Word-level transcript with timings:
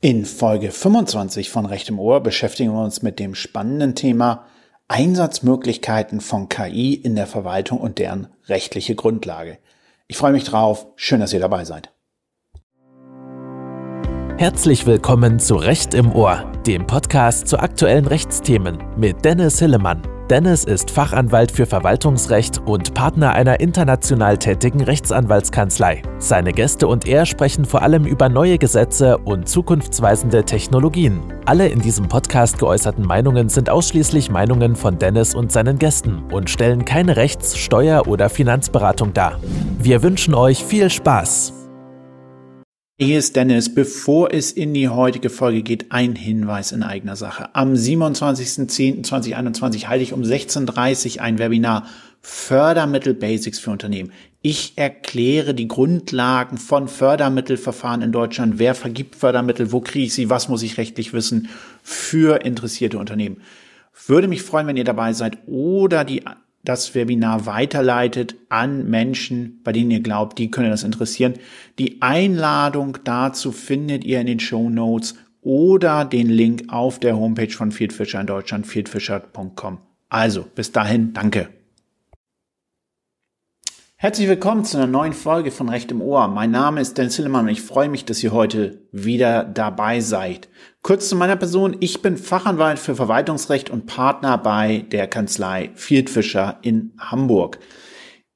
In 0.00 0.26
Folge 0.26 0.70
25 0.70 1.50
von 1.50 1.66
Recht 1.66 1.88
im 1.88 1.98
Ohr 1.98 2.20
beschäftigen 2.20 2.72
wir 2.72 2.84
uns 2.84 3.02
mit 3.02 3.18
dem 3.18 3.34
spannenden 3.34 3.96
Thema 3.96 4.44
Einsatzmöglichkeiten 4.86 6.20
von 6.20 6.48
KI 6.48 6.94
in 6.94 7.16
der 7.16 7.26
Verwaltung 7.26 7.80
und 7.80 7.98
deren 7.98 8.28
rechtliche 8.46 8.94
Grundlage. 8.94 9.58
Ich 10.06 10.16
freue 10.16 10.30
mich 10.30 10.44
drauf. 10.44 10.86
Schön, 10.94 11.18
dass 11.18 11.32
ihr 11.32 11.40
dabei 11.40 11.64
seid. 11.64 11.90
Herzlich 14.36 14.86
willkommen 14.86 15.40
zu 15.40 15.56
Recht 15.56 15.94
im 15.94 16.12
Ohr, 16.12 16.44
dem 16.64 16.86
Podcast 16.86 17.48
zu 17.48 17.58
aktuellen 17.58 18.06
Rechtsthemen 18.06 18.78
mit 18.96 19.24
Dennis 19.24 19.58
Hillemann. 19.58 20.00
Dennis 20.30 20.64
ist 20.64 20.90
Fachanwalt 20.90 21.50
für 21.50 21.64
Verwaltungsrecht 21.64 22.60
und 22.66 22.92
Partner 22.92 23.32
einer 23.32 23.60
international 23.60 24.36
tätigen 24.36 24.82
Rechtsanwaltskanzlei. 24.82 26.02
Seine 26.18 26.52
Gäste 26.52 26.86
und 26.86 27.08
er 27.08 27.24
sprechen 27.24 27.64
vor 27.64 27.80
allem 27.80 28.04
über 28.04 28.28
neue 28.28 28.58
Gesetze 28.58 29.16
und 29.16 29.48
zukunftsweisende 29.48 30.44
Technologien. 30.44 31.22
Alle 31.46 31.68
in 31.68 31.80
diesem 31.80 32.08
Podcast 32.08 32.58
geäußerten 32.58 33.06
Meinungen 33.06 33.48
sind 33.48 33.70
ausschließlich 33.70 34.30
Meinungen 34.30 34.76
von 34.76 34.98
Dennis 34.98 35.34
und 35.34 35.50
seinen 35.50 35.78
Gästen 35.78 36.22
und 36.30 36.50
stellen 36.50 36.84
keine 36.84 37.16
Rechts-, 37.16 37.56
Steuer- 37.56 38.06
oder 38.06 38.28
Finanzberatung 38.28 39.14
dar. 39.14 39.40
Wir 39.78 40.02
wünschen 40.02 40.34
euch 40.34 40.62
viel 40.62 40.90
Spaß. 40.90 41.57
Hier 43.00 43.20
ist 43.20 43.36
Dennis. 43.36 43.72
Bevor 43.72 44.34
es 44.34 44.50
in 44.50 44.74
die 44.74 44.88
heutige 44.88 45.30
Folge 45.30 45.62
geht, 45.62 45.92
ein 45.92 46.16
Hinweis 46.16 46.72
in 46.72 46.82
eigener 46.82 47.14
Sache. 47.14 47.54
Am 47.54 47.74
27.10.2021 47.74 49.86
halte 49.86 50.02
ich 50.02 50.12
um 50.12 50.22
16.30 50.22 51.18
Uhr 51.18 51.22
ein 51.22 51.38
Webinar 51.38 51.86
Fördermittel 52.22 53.14
Basics 53.14 53.60
für 53.60 53.70
Unternehmen. 53.70 54.10
Ich 54.42 54.72
erkläre 54.74 55.54
die 55.54 55.68
Grundlagen 55.68 56.58
von 56.58 56.88
Fördermittelverfahren 56.88 58.02
in 58.02 58.10
Deutschland. 58.10 58.58
Wer 58.58 58.74
vergibt 58.74 59.14
Fördermittel? 59.14 59.70
Wo 59.70 59.80
kriege 59.80 60.06
ich 60.06 60.14
sie? 60.14 60.28
Was 60.28 60.48
muss 60.48 60.64
ich 60.64 60.76
rechtlich 60.76 61.12
wissen 61.12 61.50
für 61.84 62.44
interessierte 62.44 62.98
Unternehmen? 62.98 63.42
Würde 64.08 64.26
mich 64.26 64.42
freuen, 64.42 64.66
wenn 64.66 64.76
ihr 64.76 64.82
dabei 64.82 65.12
seid 65.12 65.38
oder 65.46 66.04
die 66.04 66.24
das 66.64 66.94
Webinar 66.94 67.46
weiterleitet 67.46 68.36
an 68.48 68.88
Menschen, 68.88 69.60
bei 69.64 69.72
denen 69.72 69.90
ihr 69.90 70.00
glaubt, 70.00 70.38
die 70.38 70.50
können 70.50 70.70
das 70.70 70.84
interessieren. 70.84 71.34
Die 71.78 72.02
Einladung 72.02 72.98
dazu 73.04 73.52
findet 73.52 74.04
ihr 74.04 74.20
in 74.20 74.26
den 74.26 74.40
Show 74.40 74.68
Notes 74.68 75.14
oder 75.40 76.04
den 76.04 76.28
Link 76.28 76.64
auf 76.68 76.98
der 76.98 77.16
Homepage 77.16 77.50
von 77.50 77.72
Fieldfisher 77.72 78.20
in 78.20 78.26
Deutschland, 78.26 78.66
fieldfisher.com. 78.66 79.78
Also, 80.08 80.46
bis 80.54 80.72
dahin, 80.72 81.12
danke. 81.12 81.57
Herzlich 84.00 84.28
willkommen 84.28 84.64
zu 84.64 84.76
einer 84.76 84.86
neuen 84.86 85.12
Folge 85.12 85.50
von 85.50 85.68
Recht 85.68 85.90
im 85.90 86.00
Ohr. 86.00 86.28
Mein 86.28 86.52
Name 86.52 86.80
ist 86.80 86.96
Dennis 86.96 87.16
Hillemann 87.16 87.46
und 87.46 87.50
ich 87.50 87.62
freue 87.62 87.88
mich, 87.88 88.04
dass 88.04 88.22
ihr 88.22 88.30
heute 88.30 88.86
wieder 88.92 89.42
dabei 89.42 89.98
seid. 89.98 90.48
Kurz 90.82 91.08
zu 91.08 91.16
meiner 91.16 91.34
Person. 91.34 91.76
Ich 91.80 92.00
bin 92.00 92.16
Fachanwalt 92.16 92.78
für 92.78 92.94
Verwaltungsrecht 92.94 93.70
und 93.70 93.86
Partner 93.86 94.38
bei 94.38 94.86
der 94.92 95.08
Kanzlei 95.08 95.72
Fieldfischer 95.74 96.60
in 96.62 96.92
Hamburg. 96.96 97.58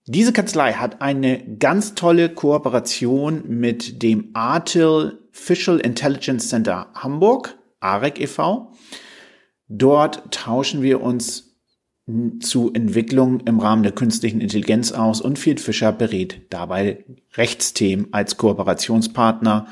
Diese 0.06 0.32
Kanzlei 0.32 0.72
hat 0.72 1.00
eine 1.00 1.56
ganz 1.58 1.94
tolle 1.94 2.28
Kooperation 2.28 3.44
mit 3.46 4.02
dem 4.02 4.30
Artificial 4.34 5.78
Intelligence 5.78 6.48
Center 6.48 6.88
Hamburg, 6.92 7.56
AREC 7.78 8.20
e.V. 8.20 8.72
Dort 9.68 10.32
tauschen 10.32 10.82
wir 10.82 11.00
uns 11.00 11.51
zu 12.40 12.72
Entwicklungen 12.72 13.40
im 13.40 13.60
Rahmen 13.60 13.82
der 13.82 13.92
künstlichen 13.92 14.40
Intelligenz 14.40 14.92
aus 14.92 15.20
und 15.20 15.38
Field 15.38 15.60
Fischer 15.60 15.92
berät 15.92 16.42
dabei 16.50 17.04
Rechtsthemen 17.34 18.08
als 18.12 18.36
Kooperationspartner. 18.36 19.66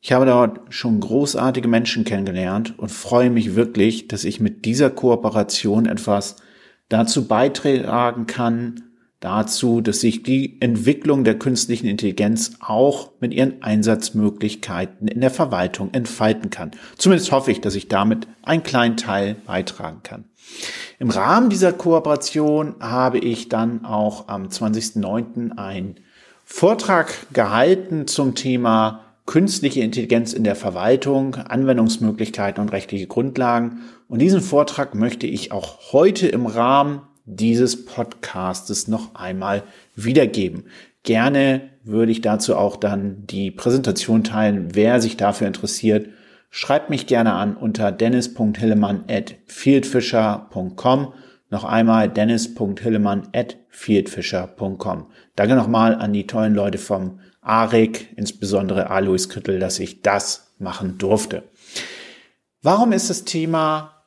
Ich 0.00 0.12
habe 0.12 0.26
dort 0.26 0.60
schon 0.72 1.00
großartige 1.00 1.68
Menschen 1.68 2.04
kennengelernt 2.04 2.78
und 2.78 2.90
freue 2.90 3.30
mich 3.30 3.56
wirklich, 3.56 4.08
dass 4.08 4.24
ich 4.24 4.40
mit 4.40 4.64
dieser 4.64 4.90
Kooperation 4.90 5.86
etwas 5.86 6.36
dazu 6.88 7.26
beitragen 7.26 8.26
kann, 8.26 8.82
dazu, 9.20 9.80
dass 9.80 10.00
sich 10.00 10.22
die 10.22 10.60
Entwicklung 10.60 11.24
der 11.24 11.38
künstlichen 11.38 11.86
Intelligenz 11.86 12.52
auch 12.60 13.10
mit 13.20 13.34
ihren 13.34 13.62
Einsatzmöglichkeiten 13.62 15.08
in 15.08 15.20
der 15.20 15.30
Verwaltung 15.30 15.92
entfalten 15.92 16.50
kann. 16.50 16.70
Zumindest 16.96 17.32
hoffe 17.32 17.50
ich, 17.50 17.60
dass 17.60 17.74
ich 17.74 17.88
damit 17.88 18.28
einen 18.42 18.62
kleinen 18.62 18.96
Teil 18.96 19.34
beitragen 19.44 20.00
kann. 20.02 20.24
Im 20.98 21.10
Rahmen 21.10 21.48
dieser 21.48 21.72
Kooperation 21.72 22.74
habe 22.80 23.18
ich 23.18 23.48
dann 23.48 23.84
auch 23.84 24.28
am 24.28 24.48
20.09. 24.48 25.56
einen 25.56 25.96
Vortrag 26.44 27.32
gehalten 27.32 28.06
zum 28.06 28.34
Thema 28.34 29.04
künstliche 29.26 29.82
Intelligenz 29.82 30.32
in 30.32 30.42
der 30.42 30.56
Verwaltung, 30.56 31.34
Anwendungsmöglichkeiten 31.34 32.62
und 32.62 32.72
rechtliche 32.72 33.06
Grundlagen. 33.06 33.82
Und 34.08 34.20
diesen 34.20 34.40
Vortrag 34.40 34.94
möchte 34.94 35.26
ich 35.26 35.52
auch 35.52 35.92
heute 35.92 36.26
im 36.26 36.46
Rahmen 36.46 37.02
dieses 37.26 37.84
Podcastes 37.84 38.88
noch 38.88 39.14
einmal 39.14 39.62
wiedergeben. 39.94 40.64
Gerne 41.02 41.68
würde 41.84 42.10
ich 42.10 42.22
dazu 42.22 42.56
auch 42.56 42.76
dann 42.76 43.26
die 43.26 43.50
Präsentation 43.50 44.24
teilen, 44.24 44.70
wer 44.72 45.00
sich 45.00 45.16
dafür 45.18 45.46
interessiert 45.46 46.08
Schreibt 46.50 46.90
mich 46.90 47.06
gerne 47.06 47.34
an 47.34 47.56
unter 47.56 47.92
dennis.hillemann 47.92 49.04
at 49.08 49.36
fieldfisher.com. 49.46 51.12
Noch 51.50 51.64
einmal 51.64 52.08
dennis.hillemann 52.08 53.28
at 53.34 53.56
fieldfisher.com. 53.68 55.10
Danke 55.36 55.54
nochmal 55.54 55.94
an 55.94 56.12
die 56.12 56.26
tollen 56.26 56.54
Leute 56.54 56.78
vom 56.78 57.20
ARIC, 57.40 58.12
insbesondere 58.16 58.90
Alois 58.90 59.28
Krittel, 59.28 59.58
dass 59.58 59.78
ich 59.78 60.02
das 60.02 60.54
machen 60.58 60.98
durfte. 60.98 61.44
Warum 62.62 62.92
ist 62.92 63.08
das 63.08 63.24
Thema 63.24 63.97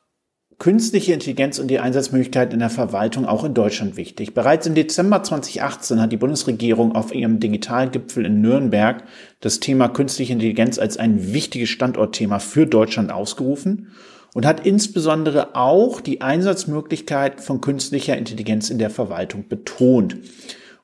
künstliche 0.58 1.12
Intelligenz 1.12 1.58
und 1.58 1.68
die 1.68 1.78
Einsatzmöglichkeiten 1.78 2.54
in 2.54 2.60
der 2.60 2.70
Verwaltung 2.70 3.26
auch 3.26 3.44
in 3.44 3.54
Deutschland 3.54 3.96
wichtig. 3.96 4.34
Bereits 4.34 4.66
im 4.66 4.74
Dezember 4.74 5.22
2018 5.22 6.00
hat 6.00 6.12
die 6.12 6.16
Bundesregierung 6.16 6.94
auf 6.94 7.14
ihrem 7.14 7.40
Digitalgipfel 7.40 8.26
in 8.26 8.40
Nürnberg 8.40 9.04
das 9.40 9.60
Thema 9.60 9.88
künstliche 9.88 10.32
Intelligenz 10.32 10.78
als 10.78 10.96
ein 10.96 11.32
wichtiges 11.32 11.68
Standortthema 11.68 12.38
für 12.38 12.66
Deutschland 12.66 13.12
ausgerufen 13.12 13.88
und 14.34 14.46
hat 14.46 14.64
insbesondere 14.66 15.54
auch 15.56 16.00
die 16.00 16.20
Einsatzmöglichkeit 16.20 17.40
von 17.40 17.60
künstlicher 17.60 18.16
Intelligenz 18.16 18.70
in 18.70 18.78
der 18.78 18.90
Verwaltung 18.90 19.48
betont. 19.48 20.16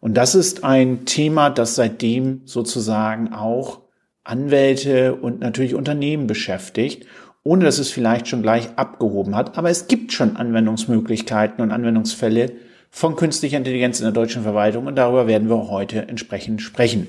Und 0.01 0.17
das 0.17 0.35
ist 0.35 0.65
ein 0.65 1.05
Thema, 1.07 1.51
das 1.51 1.75
seitdem 1.75 2.43
sozusagen 2.45 3.33
auch 3.33 3.81
Anwälte 4.23 5.15
und 5.15 5.41
natürlich 5.41 5.75
Unternehmen 5.75 6.27
beschäftigt 6.27 7.07
ohne 7.49 7.65
dass 7.65 7.79
es 7.79 7.91
vielleicht 7.91 8.29
schon 8.29 8.43
gleich 8.43 8.69
abgehoben 8.77 9.35
hat. 9.35 9.57
Aber 9.57 9.71
es 9.71 9.89
gibt 9.89 10.13
schon 10.13 10.37
Anwendungsmöglichkeiten 10.37 11.63
und 11.63 11.73
Anwendungsfälle 11.73 12.53
von 12.91 13.17
künstlicher 13.17 13.57
Intelligenz 13.57 14.01
in 14.01 14.05
der 14.05 14.13
deutschen 14.13 14.43
Verwaltung 14.43 14.87
und 14.87 14.97
darüber 14.97 15.27
werden 15.27 15.49
wir 15.49 15.71
heute 15.71 16.09
entsprechend 16.09 16.61
sprechen. 16.61 17.07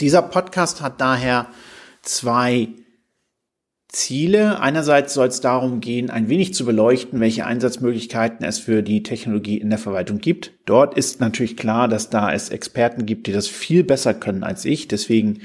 Dieser 0.00 0.22
Podcast 0.22 0.80
hat 0.80 1.02
daher 1.02 1.46
zwei 2.00 2.68
Ziele. 3.88 4.60
Einerseits 4.60 5.12
soll 5.12 5.28
es 5.28 5.42
darum 5.42 5.80
gehen, 5.80 6.08
ein 6.08 6.30
wenig 6.30 6.54
zu 6.54 6.64
beleuchten, 6.64 7.20
welche 7.20 7.44
Einsatzmöglichkeiten 7.44 8.46
es 8.46 8.58
für 8.58 8.82
die 8.82 9.02
Technologie 9.02 9.58
in 9.58 9.68
der 9.68 9.78
Verwaltung 9.78 10.20
gibt. 10.20 10.52
Dort 10.64 10.96
ist 10.96 11.20
natürlich 11.20 11.58
klar, 11.58 11.86
dass 11.86 12.08
da 12.08 12.32
es 12.32 12.48
Experten 12.48 13.04
gibt, 13.04 13.26
die 13.26 13.32
das 13.32 13.46
viel 13.46 13.84
besser 13.84 14.14
können 14.14 14.42
als 14.42 14.64
ich. 14.64 14.88
Deswegen 14.88 15.40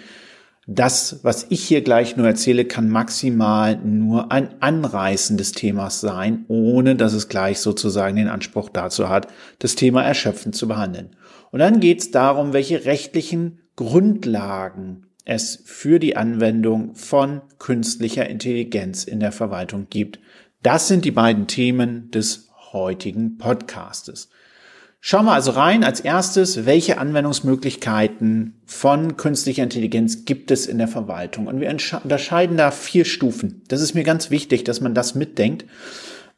das, 0.68 1.20
was 1.24 1.46
ich 1.50 1.64
hier 1.64 1.82
gleich 1.82 2.18
nur 2.18 2.26
erzähle, 2.26 2.66
kann 2.66 2.90
maximal 2.90 3.78
nur 3.78 4.32
ein 4.32 4.62
Anreißen 4.62 5.38
des 5.38 5.52
Themas 5.52 6.02
sein, 6.02 6.46
ohne 6.48 6.96
dass 6.96 7.14
es 7.14 7.30
gleich 7.30 7.60
sozusagen 7.60 8.16
den 8.16 8.30
Anspruch 8.30 8.70
dazu 8.70 9.08
hat, 9.08 9.28
das 9.60 9.76
Thema 9.76 10.04
erschöpfend 10.04 10.56
zu 10.56 10.68
behandeln. 10.68 11.16
Und 11.52 11.60
dann 11.60 11.80
geht 11.80 12.02
es 12.02 12.12
darum, 12.12 12.54
welche 12.54 12.86
rechtlichen 12.86 13.60
Grundlagen 13.76 15.06
es 15.24 15.62
für 15.66 16.00
die 16.00 16.18
Anwendung 16.18 16.96
von 16.96 17.42
künstlicher 17.60 18.28
Intelligenz 18.28 19.04
in 19.04 19.20
der 19.20 19.32
Verwaltung 19.32 19.88
gibt. 19.90 20.20
Das 20.64 20.88
sind 20.88 21.06
die 21.06 21.12
beiden 21.12 21.46
Themen 21.46 22.10
des 22.10 22.50
heutigen 22.72 23.38
Podcastes. 23.38 24.30
Schauen 25.08 25.26
wir 25.26 25.34
also 25.34 25.52
rein. 25.52 25.84
Als 25.84 26.00
erstes, 26.00 26.66
welche 26.66 26.98
Anwendungsmöglichkeiten 26.98 28.56
von 28.66 29.18
künstlicher 29.18 29.62
Intelligenz 29.62 30.26
gibt 30.26 30.50
es 30.50 30.66
in 30.66 30.80
der 30.80 30.88
Verwaltung? 30.88 31.46
Und 31.46 31.60
wir 31.60 31.70
unterscheiden 31.70 32.58
da 32.58 32.72
vier 32.72 33.06
Stufen. 33.06 33.62
Das 33.68 33.82
ist 33.82 33.94
mir 33.94 34.04
ganz 34.04 34.32
wichtig, 34.32 34.64
dass 34.64 34.82
man 34.82 34.96
das 34.96 35.14
mitdenkt. 35.14 35.66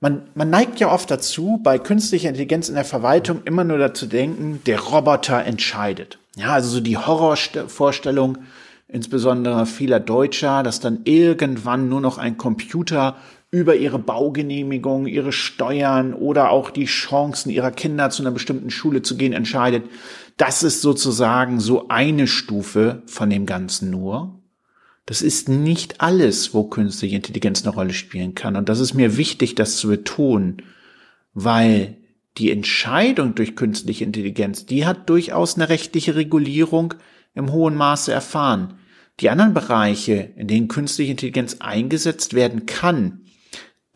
Man, 0.02 0.24
man 0.36 0.50
neigt 0.50 0.82
ja 0.82 0.92
oft 0.92 1.10
dazu, 1.10 1.62
bei 1.64 1.80
künstlicher 1.80 2.28
Intelligenz 2.28 2.68
in 2.68 2.76
der 2.76 2.84
Verwaltung 2.84 3.40
immer 3.46 3.64
nur 3.64 3.78
dazu 3.78 4.06
denken, 4.06 4.60
der 4.66 4.82
Roboter 4.82 5.46
entscheidet. 5.46 6.20
Ja, 6.36 6.52
also 6.52 6.68
so 6.68 6.82
die 6.82 6.98
Horrorvorstellung, 6.98 8.40
insbesondere 8.90 9.66
vieler 9.66 10.02
Deutscher, 10.02 10.62
dass 10.62 10.82
dann 10.82 11.04
irgendwann 11.06 11.88
nur 11.88 12.02
noch 12.02 12.18
ein 12.18 12.36
Computer 12.36 13.16
über 13.50 13.76
ihre 13.76 14.00
Baugenehmigung, 14.00 15.08
ihre 15.08 15.32
Steuern 15.32 16.14
oder 16.14 16.52
auch 16.52 16.70
die 16.70 16.86
Chancen 16.86 17.50
ihrer 17.50 17.72
Kinder 17.72 18.10
zu 18.10 18.22
einer 18.22 18.32
bestimmten 18.32 18.70
Schule 18.70 19.02
zu 19.02 19.16
gehen 19.16 19.34
entscheidet. 19.34 19.86
Das 20.36 20.64
ist 20.64 20.82
sozusagen 20.82 21.60
so 21.60 21.88
eine 21.88 22.28
Stufe 22.28 23.04
von 23.06 23.30
dem 23.30 23.46
Ganzen 23.46 23.90
nur. 23.90 24.38
Das 25.06 25.22
ist 25.22 25.48
nicht 25.48 26.02
alles, 26.02 26.54
wo 26.54 26.66
künstliche 26.66 27.16
Intelligenz 27.16 27.64
eine 27.64 27.74
Rolle 27.74 27.94
spielen 27.94 28.36
kann. 28.36 28.58
Und 28.58 28.68
das 28.68 28.82
ist 28.82 28.94
mir 28.94 29.16
wichtig, 29.16 29.56
das 29.56 29.78
zu 29.78 29.88
betonen, 29.88 30.58
weil 31.34 31.96
die 32.38 32.52
Entscheidung 32.52 33.34
durch 33.34 33.56
künstliche 33.56 34.04
Intelligenz, 34.04 34.66
die 34.66 34.86
hat 34.86 35.10
durchaus 35.10 35.56
eine 35.56 35.70
rechtliche 35.70 36.16
Regulierung 36.16 36.94
im 37.34 37.54
hohen 37.54 37.76
Maße 37.76 38.12
erfahren. 38.12 38.74
Die 39.22 39.30
anderen 39.30 39.54
Bereiche, 39.54 40.34
in 40.36 40.48
denen 40.48 40.68
künstliche 40.68 41.12
Intelligenz 41.12 41.58
eingesetzt 41.62 42.34
werden 42.34 42.66
kann, 42.66 43.22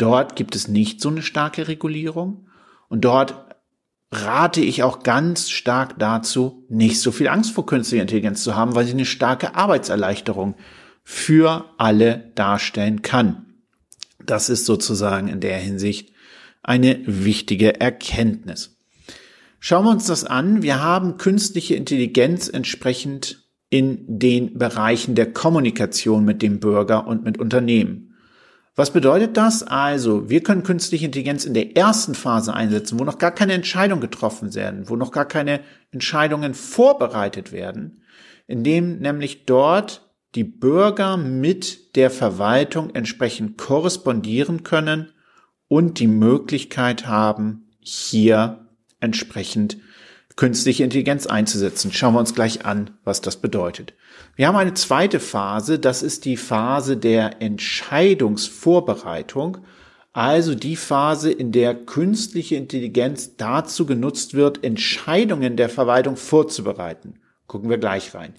dort 0.02 0.36
gibt 0.36 0.56
es 0.56 0.68
nicht 0.68 1.02
so 1.02 1.10
eine 1.10 1.22
starke 1.22 1.68
Regulierung 1.68 2.48
und 2.90 3.02
dort 3.02 3.36
rate 4.12 4.62
ich 4.62 4.84
auch 4.84 5.04
ganz 5.04 5.50
stark 5.50 5.98
dazu, 5.98 6.66
nicht 6.70 7.00
so 7.00 7.12
viel 7.12 7.30
Angst 7.30 7.54
vor 7.54 7.66
künstlicher 7.66 8.02
Intelligenz 8.02 8.44
zu 8.44 8.56
haben, 8.56 8.76
weil 8.76 8.86
sie 8.86 8.92
eine 8.92 9.06
starke 9.06 9.56
Arbeitserleichterung 9.56 10.56
für 11.04 11.66
alle 11.78 12.32
darstellen 12.36 13.02
kann. 13.02 13.46
Das 14.26 14.50
ist 14.50 14.66
sozusagen 14.66 15.28
in 15.28 15.40
der 15.40 15.58
Hinsicht 15.58 16.12
eine 16.62 17.00
wichtige 17.06 17.80
Erkenntnis. 17.80 18.78
Schauen 19.60 19.86
wir 19.86 19.92
uns 19.92 20.08
das 20.08 20.26
an. 20.26 20.62
Wir 20.62 20.82
haben 20.82 21.18
künstliche 21.18 21.76
Intelligenz 21.76 22.50
entsprechend 22.50 23.48
in 23.70 24.20
den 24.20 24.58
Bereichen 24.58 25.16
der 25.16 25.32
Kommunikation 25.32 26.26
mit 26.26 26.42
dem 26.42 26.60
Bürger 26.60 27.08
und 27.08 27.24
mit 27.24 27.40
Unternehmen. 27.40 28.11
Was 28.76 28.94
bedeutet 28.94 29.36
das? 29.36 29.64
Also, 29.64 30.30
wir 30.30 30.42
können 30.44 30.64
künstliche 30.64 31.06
Intelligenz 31.06 31.44
in 31.44 31.54
der 31.54 31.76
ersten 31.76 32.16
Phase 32.16 32.54
einsetzen, 32.54 33.00
wo 33.00 33.04
noch 33.04 33.18
gar 33.18 33.32
keine 33.32 33.54
Entscheidungen 33.54 34.02
getroffen 34.02 34.56
werden, 34.56 34.90
wo 34.90 34.96
noch 34.96 35.12
gar 35.12 35.26
keine 35.26 35.60
Entscheidungen 35.92 36.54
vorbereitet 36.54 37.52
werden, 37.52 38.04
indem 38.48 39.00
nämlich 39.00 39.46
dort 39.46 40.10
die 40.36 40.46
Bürger 40.46 41.18
mit 41.18 41.98
der 41.98 42.10
Verwaltung 42.10 42.92
entsprechend 42.96 43.58
korrespondieren 43.58 44.64
können 44.64 45.12
und 45.68 46.00
die 46.00 46.08
Möglichkeit 46.08 47.08
haben, 47.08 47.68
hier 47.80 48.66
entsprechend 49.02 49.78
künstliche 50.36 50.84
Intelligenz 50.84 51.28
einzusetzen. 51.28 51.92
Schauen 51.92 52.14
wir 52.14 52.20
uns 52.20 52.36
gleich 52.36 52.66
an, 52.66 52.92
was 53.04 53.22
das 53.22 53.38
bedeutet. 53.38 53.94
Wir 54.36 54.48
haben 54.48 54.56
eine 54.56 54.74
zweite 54.74 55.20
Phase, 55.20 55.78
das 55.80 56.04
ist 56.04 56.26
die 56.26 56.38
Phase 56.38 56.98
der 56.98 57.42
Entscheidungsvorbereitung, 57.42 59.60
also 60.14 60.56
die 60.56 60.76
Phase, 60.76 61.32
in 61.32 61.54
der 61.54 61.74
künstliche 61.74 62.56
Intelligenz 62.56 63.38
dazu 63.38 63.86
genutzt 63.86 64.34
wird, 64.34 64.62
Entscheidungen 64.64 65.56
der 65.56 65.70
Verwaltung 65.70 66.18
vorzubereiten. 66.18 67.16
Gucken 67.48 67.70
wir 67.70 67.78
gleich 67.78 68.14
rein. 68.14 68.34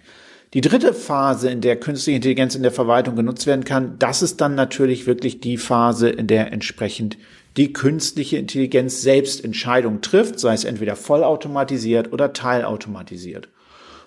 Die 0.52 0.60
dritte 0.60 0.92
Phase, 0.92 1.48
in 1.48 1.62
der 1.62 1.80
künstliche 1.80 2.16
Intelligenz 2.16 2.54
in 2.54 2.62
der 2.62 2.72
Verwaltung 2.72 3.16
genutzt 3.16 3.46
werden 3.46 3.64
kann, 3.64 3.98
das 3.98 4.20
ist 4.20 4.42
dann 4.42 4.54
natürlich 4.54 5.06
wirklich 5.06 5.40
die 5.40 5.56
Phase, 5.56 6.10
in 6.10 6.26
der 6.26 6.52
entsprechend 6.52 7.16
die 7.56 7.72
künstliche 7.72 8.36
Intelligenz 8.38 9.02
selbst 9.02 9.44
Entscheidungen 9.44 10.02
trifft, 10.02 10.40
sei 10.40 10.54
es 10.54 10.64
entweder 10.64 10.96
vollautomatisiert 10.96 12.12
oder 12.12 12.32
teilautomatisiert. 12.32 13.48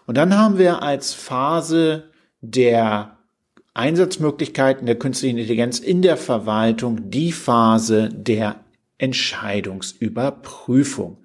Und 0.05 0.17
dann 0.17 0.37
haben 0.37 0.57
wir 0.57 0.83
als 0.83 1.13
Phase 1.13 2.09
der 2.41 3.17
Einsatzmöglichkeiten 3.73 4.85
der 4.85 4.97
künstlichen 4.97 5.37
Intelligenz 5.37 5.79
in 5.79 6.01
der 6.01 6.17
Verwaltung 6.17 7.09
die 7.09 7.31
Phase 7.31 8.09
der 8.09 8.57
Entscheidungsüberprüfung. 8.97 11.17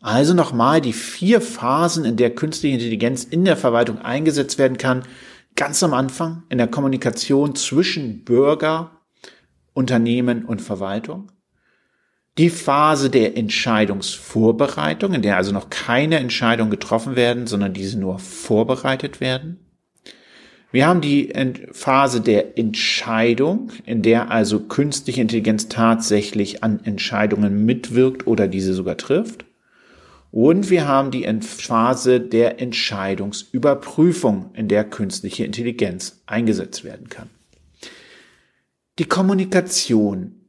Also 0.00 0.32
nochmal 0.34 0.80
die 0.82 0.92
vier 0.92 1.40
Phasen, 1.40 2.04
in 2.04 2.18
der 2.18 2.34
künstliche 2.34 2.74
Intelligenz 2.74 3.24
in 3.24 3.46
der 3.46 3.56
Verwaltung 3.56 4.00
eingesetzt 4.00 4.58
werden 4.58 4.76
kann. 4.76 5.04
Ganz 5.56 5.82
am 5.82 5.94
Anfang 5.94 6.42
in 6.50 6.58
der 6.58 6.66
Kommunikation 6.66 7.54
zwischen 7.54 8.22
Bürger, 8.24 9.00
Unternehmen 9.72 10.44
und 10.44 10.60
Verwaltung. 10.60 11.32
Die 12.36 12.50
Phase 12.50 13.10
der 13.10 13.36
Entscheidungsvorbereitung, 13.36 15.14
in 15.14 15.22
der 15.22 15.36
also 15.36 15.52
noch 15.52 15.70
keine 15.70 16.18
Entscheidungen 16.18 16.70
getroffen 16.70 17.14
werden, 17.14 17.46
sondern 17.46 17.72
diese 17.72 17.98
nur 17.98 18.18
vorbereitet 18.18 19.20
werden. 19.20 19.60
Wir 20.72 20.88
haben 20.88 21.00
die 21.00 21.32
Phase 21.70 22.20
der 22.20 22.58
Entscheidung, 22.58 23.70
in 23.86 24.02
der 24.02 24.32
also 24.32 24.58
künstliche 24.58 25.20
Intelligenz 25.20 25.68
tatsächlich 25.68 26.64
an 26.64 26.80
Entscheidungen 26.84 27.64
mitwirkt 27.64 28.26
oder 28.26 28.48
diese 28.48 28.74
sogar 28.74 28.96
trifft. 28.96 29.44
Und 30.32 30.70
wir 30.70 30.88
haben 30.88 31.12
die 31.12 31.28
Phase 31.42 32.18
der 32.18 32.60
Entscheidungsüberprüfung, 32.60 34.50
in 34.54 34.66
der 34.66 34.82
künstliche 34.82 35.44
Intelligenz 35.44 36.24
eingesetzt 36.26 36.82
werden 36.82 37.08
kann. 37.08 37.30
Die 38.98 39.04
Kommunikation 39.04 40.40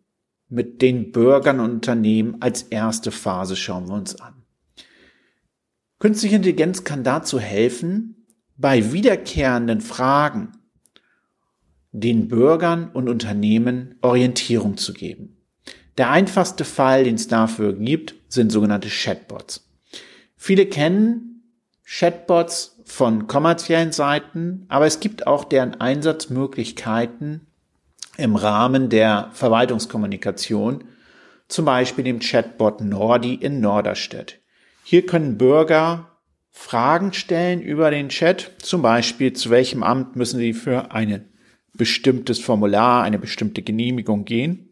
mit 0.50 0.82
den 0.82 1.12
Bürgern 1.12 1.60
und 1.60 1.72
Unternehmen 1.72 2.42
als 2.42 2.64
erste 2.64 3.12
Phase 3.12 3.56
schauen 3.56 3.88
wir 3.88 3.96
uns 3.96 4.20
an. 4.20 4.44
Künstliche 6.00 6.36
Intelligenz 6.36 6.84
kann 6.84 7.04
dazu 7.04 7.40
helfen, 7.40 8.28
bei 8.58 8.92
wiederkehrenden 8.92 9.82
Fragen 9.82 10.52
den 11.92 12.28
Bürgern 12.28 12.90
und 12.90 13.10
Unternehmen 13.10 13.96
Orientierung 14.02 14.78
zu 14.78 14.94
geben. 14.94 15.38
Der 15.98 16.10
einfachste 16.10 16.66
Fall, 16.66 17.06
den 17.06 17.16
es 17.16 17.28
dafür 17.28 17.74
gibt, 17.74 18.16
sind 18.28 18.52
sogenannte 18.52 18.90
Chatbots. 18.90 19.70
Viele 20.36 20.66
kennen 20.66 21.44
Chatbots 21.86 22.82
von 22.84 23.28
kommerziellen 23.28 23.92
Seiten, 23.94 24.66
aber 24.68 24.86
es 24.86 25.00
gibt 25.00 25.26
auch 25.26 25.46
deren 25.46 25.80
Einsatzmöglichkeiten 25.80 27.48
im 28.18 28.36
Rahmen 28.36 28.90
der 28.90 29.30
Verwaltungskommunikation, 29.34 30.86
zum 31.48 31.66
Beispiel 31.66 32.04
dem 32.04 32.20
Chatbot 32.20 32.82
Nordi 32.82 33.36
in 33.36 33.60
Norderstedt. 33.60 34.40
Hier 34.84 35.06
können 35.06 35.38
Bürger 35.38 36.12
Fragen 36.52 37.12
stellen 37.12 37.62
über 37.62 37.92
den 37.92 38.10
Chat, 38.10 38.52
zum 38.60 38.82
Beispiel 38.82 39.34
zu 39.34 39.50
welchem 39.50 39.84
Amt 39.84 40.16
müssen 40.16 40.40
sie 40.40 40.54
für 40.54 40.92
ein 40.92 41.30
bestimmtes 41.74 42.40
Formular, 42.40 43.04
eine 43.04 43.20
bestimmte 43.20 43.62
Genehmigung 43.62 44.24
gehen. 44.24 44.70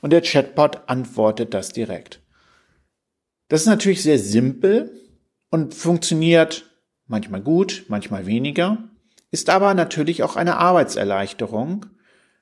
Und 0.00 0.10
der 0.10 0.22
Chatbot 0.22 0.88
antwortet 0.88 1.54
das 1.54 1.72
direkt. 1.72 2.20
Das 3.48 3.60
ist 3.60 3.68
natürlich 3.68 4.02
sehr 4.02 4.18
simpel 4.18 5.00
und 5.50 5.74
funktioniert 5.74 6.68
manchmal 7.06 7.40
gut, 7.40 7.84
manchmal 7.88 8.26
weniger, 8.26 8.90
ist 9.30 9.48
aber 9.48 9.74
natürlich 9.74 10.22
auch 10.22 10.34
eine 10.36 10.56
Arbeitserleichterung, 10.56 11.86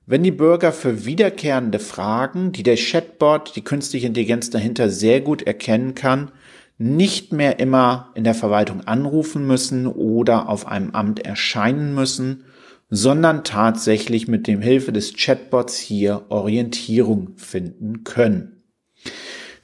wenn 0.06 0.23
die 0.23 0.31
Bürger 0.31 0.73
für 0.73 1.06
wiederkehrende 1.06 1.79
Fragen, 1.79 2.53
die 2.53 2.63
der 2.63 2.77
Chatbot, 2.77 3.56
die 3.56 3.65
künstliche 3.65 4.06
Intelligenz 4.06 4.51
dahinter 4.51 4.91
sehr 4.91 5.20
gut 5.20 5.43
erkennen 5.43 5.94
kann, 5.94 6.31
nicht 6.77 7.32
mehr 7.32 7.58
immer 7.58 8.11
in 8.15 8.25
der 8.25 8.34
Verwaltung 8.34 8.82
anrufen 8.82 9.46
müssen 9.46 9.87
oder 9.87 10.49
auf 10.49 10.67
einem 10.67 10.91
Amt 10.91 11.20
erscheinen 11.20 11.94
müssen, 11.94 12.44
sondern 12.91 13.44
tatsächlich 13.44 14.29
mit 14.29 14.46
dem 14.46 14.61
Hilfe 14.61 14.93
des 14.93 15.15
Chatbots 15.15 15.79
hier 15.79 16.27
Orientierung 16.29 17.31
finden 17.37 18.05
können. 18.05 18.63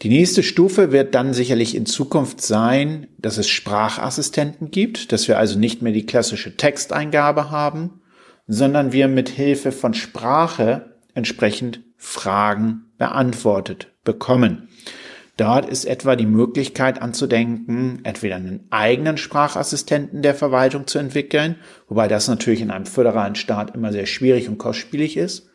Die 0.03 0.09
nächste 0.09 0.43
Stufe 0.43 0.93
wird 0.93 1.15
dann 1.15 1.35
sicherlich 1.35 1.75
in 1.75 1.85
Zukunft 1.85 2.41
sein, 2.41 3.09
dass 3.19 3.37
es 3.37 3.51
Sprachassistenten 3.51 4.71
gibt, 4.71 5.13
dass 5.13 5.29
wir 5.29 5.39
also 5.39 5.59
nicht 5.59 5.83
mehr 5.83 5.93
die 5.93 6.07
klassische 6.07 6.57
Texteingabe 6.57 7.51
haben, 7.51 8.00
sondern 8.53 8.93
wir 8.93 9.07
mit 9.07 9.29
Hilfe 9.29 9.71
von 9.71 9.95
Sprache 9.95 10.97
entsprechend 11.15 11.85
Fragen 11.97 12.91
beantwortet 12.99 13.93
bekommen. 14.03 14.69
Dort 15.37 15.69
ist 15.69 15.85
etwa 15.85 16.17
die 16.17 16.27
Möglichkeit 16.27 17.01
anzudenken, 17.01 18.01
entweder 18.03 18.35
einen 18.35 18.67
eigenen 18.71 19.19
Sprachassistenten 19.19 20.23
der 20.23 20.35
Verwaltung 20.35 20.89
zu 20.89 20.99
entwickeln, 20.99 21.57
wobei 21.87 22.09
das 22.09 22.27
natürlich 22.27 22.61
in 22.61 22.73
einem 22.73 22.87
föderalen 22.87 23.37
Staat 23.37 23.77
immer 23.77 23.93
sehr 23.93 24.07
schwierig 24.07 24.49
und 24.49 24.59
kostspielig 24.59 25.17
ist, 25.17 25.49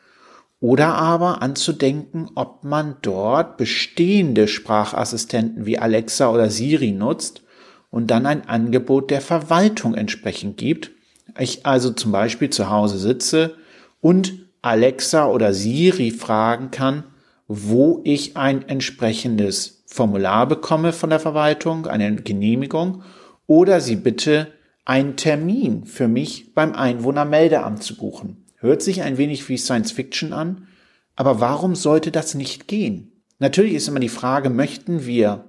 oder 0.61 0.93
aber 0.93 1.41
anzudenken, 1.41 2.29
ob 2.35 2.63
man 2.63 2.95
dort 3.01 3.57
bestehende 3.57 4.47
Sprachassistenten 4.47 5.65
wie 5.65 5.77
Alexa 5.77 6.31
oder 6.31 6.49
Siri 6.49 6.91
nutzt 6.91 7.43
und 7.89 8.09
dann 8.09 8.25
ein 8.25 8.47
Angebot 8.47 9.11
der 9.11 9.21
Verwaltung 9.21 9.95
entsprechend 9.95 10.55
gibt. 10.55 10.94
Ich 11.37 11.65
also 11.65 11.91
zum 11.91 12.11
Beispiel 12.11 12.49
zu 12.49 12.69
Hause 12.69 12.97
sitze 12.97 13.55
und 14.01 14.33
Alexa 14.61 15.27
oder 15.27 15.53
Siri 15.53 16.11
fragen 16.11 16.71
kann, 16.71 17.03
wo 17.47 18.01
ich 18.03 18.37
ein 18.37 18.67
entsprechendes 18.67 19.83
Formular 19.85 20.47
bekomme 20.47 20.93
von 20.93 21.09
der 21.09 21.19
Verwaltung, 21.19 21.87
eine 21.87 22.15
Genehmigung, 22.15 23.03
oder 23.47 23.81
sie 23.81 23.95
bitte 23.95 24.47
einen 24.85 25.15
Termin 25.15 25.85
für 25.85 26.07
mich 26.07 26.53
beim 26.53 26.73
Einwohnermeldeamt 26.73 27.83
zu 27.83 27.95
buchen. 27.95 28.45
Hört 28.57 28.81
sich 28.81 29.03
ein 29.03 29.17
wenig 29.17 29.47
wie 29.49 29.57
Science 29.57 29.91
Fiction 29.91 30.33
an, 30.33 30.67
aber 31.15 31.39
warum 31.39 31.75
sollte 31.75 32.11
das 32.11 32.33
nicht 32.33 32.67
gehen? 32.67 33.11
Natürlich 33.39 33.73
ist 33.73 33.87
immer 33.87 33.99
die 33.99 34.09
Frage, 34.09 34.49
möchten 34.49 35.05
wir, 35.05 35.45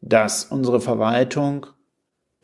dass 0.00 0.44
unsere 0.44 0.80
Verwaltung 0.80 1.66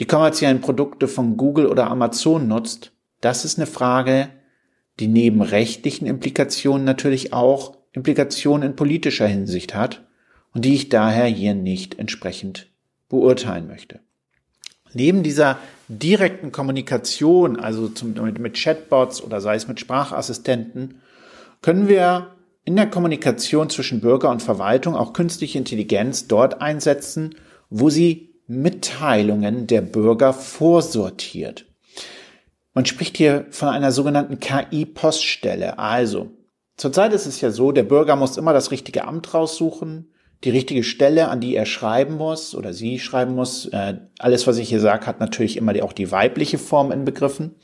die 0.01 0.07
kommerziellen 0.07 0.61
Produkte 0.61 1.09
von 1.09 1.37
Google 1.37 1.67
oder 1.67 1.91
Amazon 1.91 2.49
nutzt? 2.49 2.93
Das 3.21 3.45
ist 3.45 3.59
eine 3.59 3.67
Frage, 3.67 4.29
die 5.01 5.09
neben 5.09 5.43
rechtlichen 5.43 6.07
Implikationen 6.07 6.85
natürlich 6.85 7.33
auch 7.33 7.77
Implikationen 7.93 8.71
in 8.71 8.77
politischer 8.77 9.27
Hinsicht 9.27 9.75
hat 9.75 10.07
und 10.55 10.65
die 10.65 10.75
ich 10.75 10.89
daher 10.89 11.27
hier 11.27 11.55
nicht 11.55 11.99
entsprechend 11.99 12.69
beurteilen 13.09 13.67
möchte. 13.67 14.01
Neben 14.95 15.23
dieser 15.23 15.59
direkten 15.89 16.53
Kommunikation, 16.53 17.59
also 17.59 17.89
zum, 17.89 18.15
mit, 18.15 18.39
mit 18.39 18.55
Chatbots 18.55 19.23
oder 19.23 19.41
sei 19.41 19.55
es 19.55 19.69
mit 19.69 19.81
Sprachassistenten, 19.81 21.01
können 21.61 21.89
wir 21.89 22.35
in 22.65 22.77
der 22.77 22.89
Kommunikation 22.89 23.71
zwischen 23.71 24.01
Bürger 24.01 24.31
und 24.31 24.43
Verwaltung 24.43 24.95
auch 24.95 25.13
künstliche 25.13 25.59
Intelligenz 25.59 26.29
dort 26.29 26.61
einsetzen, 26.61 27.35
wo 27.71 27.91
sie 27.91 28.28
Mitteilungen 28.49 29.67
der 29.67 29.83
Bürger 29.83 30.33
vorsortiert. 30.33 31.67
Man 32.75 32.87
spricht 32.87 33.17
hier 33.17 33.47
von 33.51 33.69
einer 33.69 33.93
sogenannten 33.93 34.41
KI-Poststelle. 34.41 35.79
Also, 35.79 36.31
zurzeit 36.77 37.13
ist 37.13 37.27
es 37.27 37.41
ja 37.41 37.51
so, 37.51 37.73
der 37.73 37.83
Bürger 37.83 38.17
muss 38.17 38.37
immer 38.37 38.53
das 38.53 38.71
richtige 38.71 39.07
Amt 39.07 39.35
raussuchen, 39.35 40.13
die 40.45 40.51
richtige 40.51 40.83
Stelle, 40.83 41.29
an 41.29 41.41
die 41.41 41.57
er 41.57 41.67
schreiben 41.67 42.17
muss 42.17 42.55
oder 42.55 42.73
sie 42.73 42.99
schreiben 42.99 43.35
muss. 43.35 43.67
Äh, 43.67 43.99
alles, 44.19 44.47
was 44.47 44.59
ich 44.59 44.69
hier 44.69 44.81
sage, 44.81 45.07
hat 45.07 45.21
natürlich 45.21 45.57
immer 45.57 45.75
auch 45.83 45.93
die 45.93 46.11
weibliche 46.11 46.59
Form 46.59 46.91
in 46.91 47.05
Begriffen. 47.05 47.57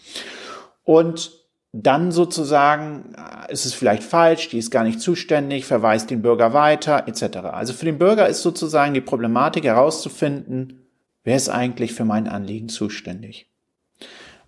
Und 0.83 1.44
dann 1.77 2.13
sozusagen 2.13 3.15
äh, 3.17 3.53
ist 3.53 3.67
es 3.67 3.75
vielleicht 3.75 4.05
falsch, 4.05 4.49
die 4.49 4.59
ist 4.59 4.71
gar 4.71 4.85
nicht 4.85 5.01
zuständig, 5.01 5.65
verweist 5.65 6.09
den 6.09 6.23
Bürger 6.23 6.53
weiter, 6.53 7.09
etc. 7.09 7.39
Also 7.53 7.73
für 7.73 7.87
den 7.87 7.99
Bürger 7.99 8.29
ist 8.29 8.43
sozusagen 8.43 8.95
die 8.95 9.01
Problematik 9.01 9.65
herauszufinden, 9.65 10.87
wer 11.25 11.35
ist 11.35 11.49
eigentlich 11.49 11.93
für 11.93 12.05
mein 12.05 12.29
Anliegen 12.29 12.69
zuständig. 12.69 13.49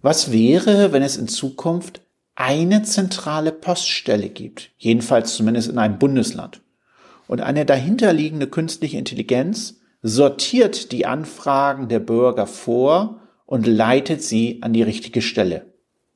Was 0.03 0.31
wäre, 0.31 0.93
wenn 0.93 1.03
es 1.03 1.17
in 1.17 1.27
Zukunft 1.27 2.01
eine 2.37 2.85
zentrale 2.85 3.51
Poststelle 3.51 4.29
gibt, 4.29 4.71
jedenfalls 4.79 5.35
zumindest 5.35 5.69
in 5.69 5.79
einem 5.79 5.99
Bundesland? 5.99 6.61
Und 7.27 7.41
eine 7.41 7.67
dahinterliegende 7.67 8.47
künstliche 8.47 8.99
Intelligenz 8.99 9.81
sortiert 10.01 10.93
die 10.93 11.07
Anfragen 11.07 11.89
der 11.89 11.99
Bürger 11.99 12.47
vor 12.47 13.21
und 13.47 13.67
leitet 13.67 14.23
sie 14.23 14.63
an 14.63 14.73
die 14.73 14.85
richtige 14.85 15.23
Stelle. 15.23 15.67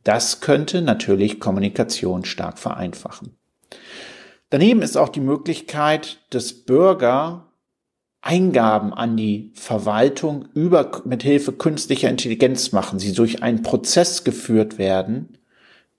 Das 0.05 0.41
könnte 0.41 0.83
natürlich 0.83 1.41
Kommunikation 1.41 2.25
stark 2.25 2.59
vereinfachen. 2.59 3.37
Daneben 4.49 4.83
ist 4.83 4.97
auch 4.97 5.11
die 5.11 5.21
Möglichkeit, 5.21 6.19
dass 6.31 6.53
Bürger 6.53 7.47
Eingaben 8.23 8.93
an 8.93 9.17
die 9.17 9.51
Verwaltung 9.55 10.49
über, 10.53 11.03
mit 11.05 11.23
Hilfe 11.23 11.53
künstlicher 11.53 12.11
Intelligenz 12.11 12.73
machen, 12.73 12.99
sie 12.99 13.15
durch 13.15 13.43
einen 13.43 13.63
Prozess 13.63 14.25
geführt 14.25 14.77
werden, 14.77 15.39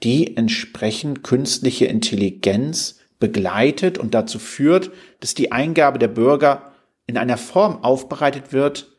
die 0.03 0.37
entsprechend 0.37 1.23
künstliche 1.23 1.85
Intelligenz 1.85 2.99
begleitet 3.19 3.97
und 3.97 4.13
dazu 4.13 4.37
führt, 4.37 4.91
dass 5.19 5.33
die 5.33 5.51
Eingabe 5.51 5.97
der 5.97 6.09
Bürger 6.09 6.73
in 7.07 7.17
einer 7.17 7.37
Form 7.37 7.83
aufbereitet 7.83 8.53
wird, 8.53 8.91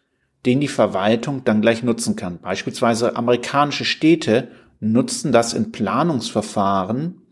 den 0.45 0.61
die 0.61 0.69
Verwaltung 0.69 1.45
dann 1.45 1.61
gleich 1.61 1.83
nutzen 1.85 2.17
kann. 2.17 2.41
Beispielsweise 2.41 3.17
amerikanische 3.17 3.85
Städte 3.85 4.49
nutzen 4.83 5.33
das 5.33 5.55
in 5.55 5.73
Planungsverfahren, 5.73 7.23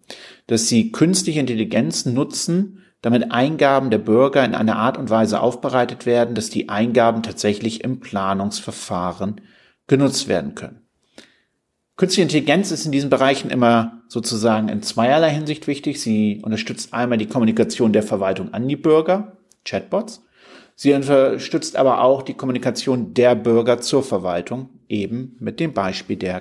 dass 0.46 0.68
sie 0.68 0.92
künstliche 0.92 1.40
Intelligenz 1.40 2.06
nutzen, 2.06 2.82
damit 3.02 3.32
Eingaben 3.32 3.90
der 3.90 3.98
Bürger 3.98 4.44
in 4.44 4.54
einer 4.54 4.76
Art 4.76 4.96
und 4.96 5.10
Weise 5.10 5.40
aufbereitet 5.40 6.06
werden, 6.06 6.34
dass 6.34 6.50
die 6.50 6.68
Eingaben 6.68 7.22
tatsächlich 7.22 7.82
im 7.82 8.00
Planungsverfahren 8.00 9.40
genutzt 9.86 10.28
werden 10.28 10.54
können. 10.54 10.80
Künstliche 11.96 12.22
Intelligenz 12.22 12.70
ist 12.70 12.86
in 12.86 12.92
diesen 12.92 13.10
Bereichen 13.10 13.50
immer 13.50 14.02
sozusagen 14.08 14.68
in 14.68 14.82
zweierlei 14.82 15.30
Hinsicht 15.30 15.66
wichtig. 15.66 16.00
Sie 16.00 16.40
unterstützt 16.42 16.94
einmal 16.94 17.18
die 17.18 17.26
Kommunikation 17.26 17.92
der 17.92 18.02
Verwaltung 18.02 18.54
an 18.54 18.68
die 18.68 18.76
Bürger, 18.76 19.36
Chatbots. 19.64 20.22
Sie 20.76 20.94
unterstützt 20.94 21.76
aber 21.76 22.00
auch 22.00 22.22
die 22.22 22.34
Kommunikation 22.34 23.12
der 23.12 23.34
Bürger 23.34 23.80
zur 23.80 24.02
Verwaltung, 24.02 24.70
eben 24.88 25.36
mit 25.40 25.60
dem 25.60 25.74
Beispiel 25.74 26.16
der 26.16 26.40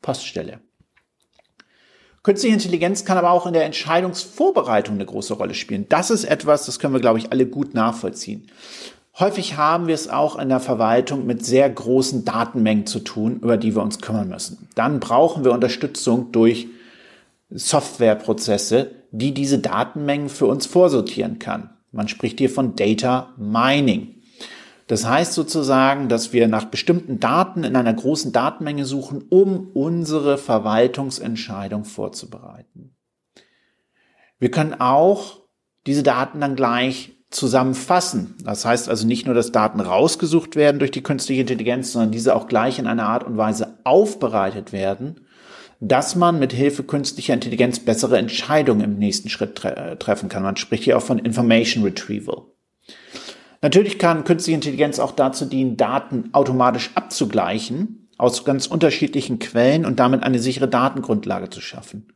KI-Poststelle. 0.00 0.60
Künstliche 2.22 2.54
Intelligenz 2.54 3.04
kann 3.04 3.16
aber 3.16 3.30
auch 3.30 3.46
in 3.46 3.54
der 3.54 3.64
Entscheidungsvorbereitung 3.64 4.96
eine 4.96 5.06
große 5.06 5.34
Rolle 5.34 5.54
spielen. 5.54 5.86
Das 5.88 6.10
ist 6.10 6.24
etwas, 6.24 6.66
das 6.66 6.78
können 6.78 6.92
wir, 6.92 7.00
glaube 7.00 7.18
ich, 7.18 7.32
alle 7.32 7.46
gut 7.46 7.72
nachvollziehen. 7.72 8.46
Häufig 9.18 9.56
haben 9.56 9.86
wir 9.86 9.94
es 9.94 10.08
auch 10.08 10.38
in 10.38 10.50
der 10.50 10.60
Verwaltung 10.60 11.26
mit 11.26 11.44
sehr 11.44 11.68
großen 11.68 12.24
Datenmengen 12.24 12.86
zu 12.86 13.00
tun, 13.00 13.40
über 13.40 13.56
die 13.56 13.74
wir 13.74 13.82
uns 13.82 14.00
kümmern 14.00 14.28
müssen. 14.28 14.68
Dann 14.74 15.00
brauchen 15.00 15.44
wir 15.44 15.52
Unterstützung 15.52 16.30
durch 16.30 16.68
Softwareprozesse, 17.48 18.90
die 19.10 19.32
diese 19.34 19.58
Datenmengen 19.58 20.28
für 20.28 20.46
uns 20.46 20.66
vorsortieren 20.66 21.38
kann. 21.38 21.70
Man 21.90 22.06
spricht 22.06 22.38
hier 22.38 22.50
von 22.50 22.76
Data 22.76 23.34
Mining. 23.36 24.19
Das 24.90 25.06
heißt 25.06 25.34
sozusagen, 25.34 26.08
dass 26.08 26.32
wir 26.32 26.48
nach 26.48 26.64
bestimmten 26.64 27.20
Daten 27.20 27.62
in 27.62 27.76
einer 27.76 27.94
großen 27.94 28.32
Datenmenge 28.32 28.84
suchen, 28.84 29.22
um 29.30 29.68
unsere 29.72 30.36
Verwaltungsentscheidung 30.36 31.84
vorzubereiten. 31.84 32.96
Wir 34.40 34.50
können 34.50 34.74
auch 34.80 35.42
diese 35.86 36.02
Daten 36.02 36.40
dann 36.40 36.56
gleich 36.56 37.12
zusammenfassen. 37.30 38.34
Das 38.42 38.64
heißt 38.64 38.88
also 38.88 39.06
nicht 39.06 39.26
nur, 39.26 39.34
dass 39.36 39.52
Daten 39.52 39.78
rausgesucht 39.78 40.56
werden 40.56 40.80
durch 40.80 40.90
die 40.90 41.04
künstliche 41.04 41.42
Intelligenz, 41.42 41.92
sondern 41.92 42.10
diese 42.10 42.34
auch 42.34 42.48
gleich 42.48 42.80
in 42.80 42.88
einer 42.88 43.06
Art 43.06 43.22
und 43.22 43.36
Weise 43.36 43.78
aufbereitet 43.84 44.72
werden, 44.72 45.20
dass 45.78 46.16
man 46.16 46.40
mit 46.40 46.52
Hilfe 46.52 46.82
künstlicher 46.82 47.34
Intelligenz 47.34 47.78
bessere 47.78 48.18
Entscheidungen 48.18 48.80
im 48.80 48.98
nächsten 48.98 49.28
Schritt 49.28 49.54
tre 49.54 49.96
treffen 50.00 50.28
kann. 50.28 50.42
Man 50.42 50.56
spricht 50.56 50.82
hier 50.82 50.98
auch 50.98 51.02
von 51.02 51.20
Information 51.20 51.84
Retrieval. 51.84 52.49
Natürlich 53.62 53.98
kann 53.98 54.24
künstliche 54.24 54.54
Intelligenz 54.54 54.98
auch 54.98 55.12
dazu 55.12 55.44
dienen, 55.44 55.76
Daten 55.76 56.30
automatisch 56.32 56.90
abzugleichen 56.94 58.08
aus 58.16 58.44
ganz 58.44 58.66
unterschiedlichen 58.66 59.38
Quellen 59.38 59.84
und 59.84 59.98
damit 59.98 60.22
eine 60.22 60.38
sichere 60.38 60.68
Datengrundlage 60.68 61.50
zu 61.50 61.60
schaffen. 61.60 62.12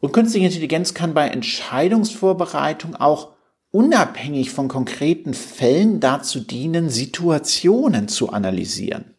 Und 0.00 0.12
künstliche 0.12 0.46
Intelligenz 0.46 0.94
kann 0.94 1.14
bei 1.14 1.28
Entscheidungsvorbereitung 1.28 2.96
auch 2.96 3.32
unabhängig 3.70 4.50
von 4.50 4.68
konkreten 4.68 5.32
Fällen 5.32 6.00
dazu 6.00 6.40
dienen, 6.40 6.90
Situationen 6.90 8.08
zu 8.08 8.30
analysieren. 8.30 9.14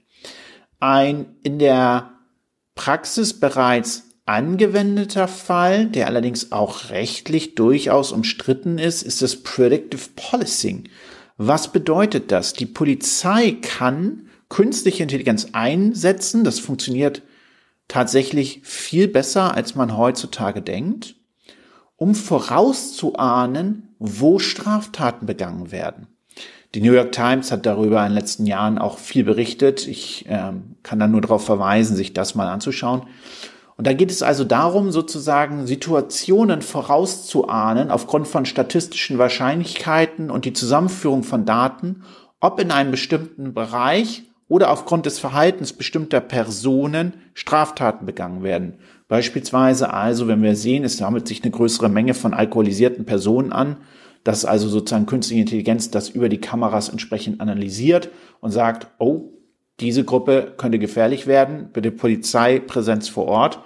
Ein 0.79 1.37
in 1.41 1.59
der 1.59 2.11
Praxis 2.75 3.39
bereits 3.39 4.09
angewendeter 4.25 5.27
Fall, 5.27 5.87
der 5.87 6.07
allerdings 6.07 6.51
auch 6.51 6.89
rechtlich 6.89 7.55
durchaus 7.55 8.11
umstritten 8.11 8.77
ist, 8.77 9.01
ist 9.01 9.21
das 9.21 9.37
Predictive 9.37 10.09
Policing. 10.15 10.89
Was 11.37 11.71
bedeutet 11.71 12.31
das? 12.31 12.53
Die 12.53 12.65
Polizei 12.65 13.57
kann 13.61 14.27
künstliche 14.49 15.03
Intelligenz 15.03 15.47
einsetzen. 15.53 16.43
Das 16.43 16.59
funktioniert 16.59 17.23
tatsächlich 17.87 18.61
viel 18.63 19.07
besser, 19.07 19.55
als 19.55 19.75
man 19.75 19.97
heutzutage 19.97 20.61
denkt, 20.61 21.15
um 21.95 22.15
vorauszuahnen, 22.15 23.95
wo 23.99 24.39
Straftaten 24.39 25.25
begangen 25.25 25.71
werden. 25.71 26.07
Die 26.75 26.81
New 26.81 26.93
York 26.93 27.11
Times 27.11 27.51
hat 27.51 27.65
darüber 27.65 28.01
in 28.01 28.11
den 28.11 28.15
letzten 28.15 28.47
Jahren 28.47 28.79
auch 28.79 28.97
viel 28.97 29.23
berichtet. 29.23 29.87
Ich 29.87 30.25
äh, 30.27 30.53
kann 30.81 30.99
da 30.99 31.07
nur 31.07 31.21
darauf 31.21 31.45
verweisen, 31.45 31.95
sich 31.95 32.13
das 32.13 32.33
mal 32.33 32.47
anzuschauen. 32.47 33.03
Und 33.75 33.87
da 33.87 33.93
geht 33.93 34.11
es 34.11 34.21
also 34.21 34.43
darum, 34.43 34.91
sozusagen 34.91 35.65
Situationen 35.65 36.61
vorauszuahnen 36.61 37.89
aufgrund 37.89 38.27
von 38.27 38.45
statistischen 38.45 39.17
Wahrscheinlichkeiten 39.17 40.29
und 40.29 40.45
die 40.45 40.53
Zusammenführung 40.53 41.23
von 41.23 41.45
Daten, 41.45 42.03
ob 42.39 42.59
in 42.59 42.71
einem 42.71 42.91
bestimmten 42.91 43.53
Bereich 43.53 44.23
oder 44.47 44.69
aufgrund 44.69 45.05
des 45.05 45.17
Verhaltens 45.17 45.73
bestimmter 45.73 46.19
Personen 46.19 47.13
Straftaten 47.33 48.05
begangen 48.05 48.43
werden. 48.43 48.75
Beispielsweise 49.07 49.93
also, 49.93 50.27
wenn 50.27 50.43
wir 50.43 50.55
sehen, 50.55 50.83
es 50.83 50.97
sammelt 50.97 51.27
sich 51.27 51.41
eine 51.41 51.51
größere 51.51 51.89
Menge 51.89 52.13
von 52.13 52.33
alkoholisierten 52.33 53.05
Personen 53.05 53.51
an, 53.51 53.77
dass 54.23 54.45
also 54.45 54.69
sozusagen 54.69 55.05
künstliche 55.05 55.41
Intelligenz 55.41 55.89
das 55.89 56.09
über 56.09 56.29
die 56.29 56.39
Kameras 56.39 56.89
entsprechend 56.89 57.41
analysiert 57.41 58.09
und 58.41 58.51
sagt, 58.51 58.87
oh, 58.99 59.31
diese 59.79 60.03
Gruppe 60.03 60.53
könnte 60.57 60.79
gefährlich 60.79 61.27
werden, 61.27 61.69
bitte 61.73 61.91
Polizeipräsenz 61.91 63.09
vor 63.09 63.25
Ort, 63.25 63.59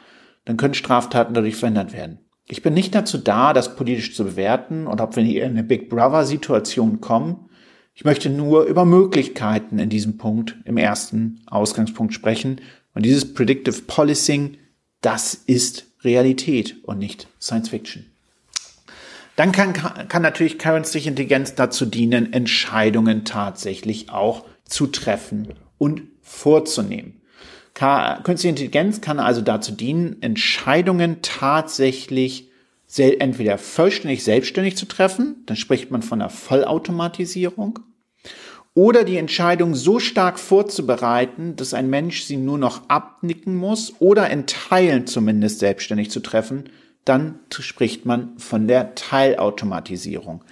dann 0.46 0.58
können 0.58 0.74
Straftaten 0.74 1.34
dadurch 1.34 1.56
verhindert 1.56 1.94
werden. 1.94 2.20
Ich 2.48 2.62
bin 2.62 2.74
nicht 2.74 2.96
dazu 2.96 3.18
da, 3.18 3.52
das 3.52 3.76
politisch 3.76 4.16
zu 4.16 4.24
bewerten 4.24 4.88
und 4.88 5.02
ob 5.02 5.18
wir 5.18 5.24
hier 5.24 5.44
in 5.44 5.52
eine 5.52 5.64
Big 5.64 5.90
Brother-Situation 5.90 7.02
kommen. 7.02 7.50
Ich 7.94 8.06
möchte 8.06 8.30
nur 8.30 8.64
über 8.64 8.86
Möglichkeiten 8.86 9.80
in 9.80 9.90
diesem 9.90 10.18
Punkt, 10.18 10.56
im 10.64 10.78
ersten 10.78 11.42
Ausgangspunkt 11.48 12.14
sprechen. 12.14 12.62
Und 12.94 13.06
dieses 13.06 13.34
Predictive 13.34 13.82
Policing, 13.82 14.58
das 15.02 15.34
ist 15.34 15.88
Realität 16.04 16.78
und 16.84 17.00
nicht 17.00 17.28
Science 17.42 17.70
Fiction. 17.70 18.06
Dann 19.36 19.52
kann, 19.52 19.74
kann 20.08 20.22
natürlich 20.22 20.58
künstliche 20.58 21.10
Intelligenz 21.10 21.54
dazu 21.56 21.86
dienen, 21.86 22.32
Entscheidungen 22.32 23.26
tatsächlich 23.26 24.10
auch 24.10 24.46
zu 24.64 24.88
treffen 24.88 25.54
und 25.78 26.04
vorzunehmen. 26.22 27.22
Künstliche 27.74 28.50
Intelligenz 28.50 29.02
kann 29.02 29.20
also 29.20 29.42
dazu 29.42 29.72
dienen, 29.72 30.22
Entscheidungen 30.22 31.22
tatsächlich 31.22 32.50
entweder 32.98 33.58
vollständig 33.58 34.24
selbstständig 34.24 34.78
zu 34.78 34.88
treffen, 34.88 35.44
dann 35.46 35.58
spricht 35.58 35.92
man 35.92 36.02
von 36.02 36.22
einer 36.22 36.30
Vollautomatisierung, 36.30 37.80
oder 38.74 39.04
die 39.04 39.18
Entscheidung 39.18 39.74
so 39.74 40.00
stark 40.00 40.38
vorzubereiten, 40.38 41.56
dass 41.56 41.74
ein 41.74 41.90
Mensch 41.90 42.24
sie 42.24 42.38
nur 42.38 42.60
noch 42.60 42.88
abnicken 42.90 43.56
muss 43.56 43.94
oder 44.00 44.30
in 44.30 44.46
Teilen 44.46 45.08
zumindest 45.08 45.60
selbstständig 45.60 46.12
zu 46.12 46.20
treffen, 46.20 46.70
dann 47.04 47.40
spricht 47.50 48.06
man 48.06 48.38
von 48.38 48.68
der 48.68 48.94
Teilautomatisierung. 48.94 50.44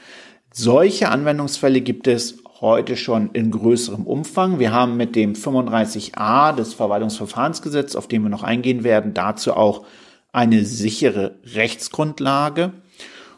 Solche 0.52 1.10
Anwendungsfälle 1.10 1.82
gibt 1.82 2.08
es 2.08 2.38
heute 2.62 2.96
schon 2.96 3.32
in 3.34 3.52
größerem 3.52 4.08
Umfang. 4.08 4.60
Wir 4.60 4.72
haben 4.72 4.96
mit 4.98 5.16
dem 5.16 5.34
35a 5.34 6.56
des 6.56 6.74
Verwaltungsverfahrensgesetzes, 6.74 7.96
auf 7.96 8.08
den 8.08 8.24
wir 8.24 8.30
noch 8.30 8.44
eingehen 8.44 8.84
werden, 8.84 9.14
dazu 9.14 9.54
auch 9.54 9.86
eine 10.32 10.64
sichere 10.64 11.36
Rechtsgrundlage. 11.44 12.72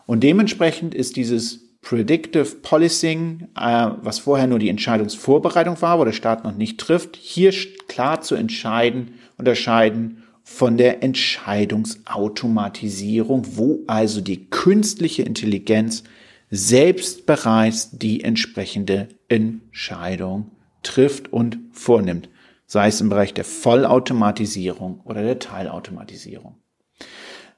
Und 0.05 0.23
dementsprechend 0.23 0.95
ist 0.95 1.15
dieses 1.15 1.61
Predictive 1.81 2.57
Policing, 2.61 3.47
äh, 3.57 3.89
was 4.01 4.19
vorher 4.19 4.47
nur 4.47 4.59
die 4.59 4.69
Entscheidungsvorbereitung 4.69 5.81
war, 5.81 5.99
wo 5.99 6.05
der 6.05 6.11
Staat 6.11 6.43
noch 6.43 6.55
nicht 6.55 6.79
trifft, 6.79 7.15
hier 7.15 7.51
klar 7.87 8.21
zu 8.21 8.35
entscheiden, 8.35 9.15
unterscheiden 9.37 10.23
von 10.43 10.77
der 10.77 11.01
Entscheidungsautomatisierung, 11.03 13.57
wo 13.57 13.79
also 13.87 14.21
die 14.21 14.47
künstliche 14.49 15.23
Intelligenz 15.23 16.03
selbst 16.49 17.25
bereits 17.25 17.91
die 17.91 18.23
entsprechende 18.23 19.09
Entscheidung 19.27 20.51
trifft 20.83 21.31
und 21.33 21.59
vornimmt, 21.71 22.29
sei 22.65 22.87
es 22.87 23.01
im 23.01 23.09
Bereich 23.09 23.33
der 23.33 23.43
Vollautomatisierung 23.43 25.01
oder 25.03 25.23
der 25.23 25.39
Teilautomatisierung. 25.39 26.55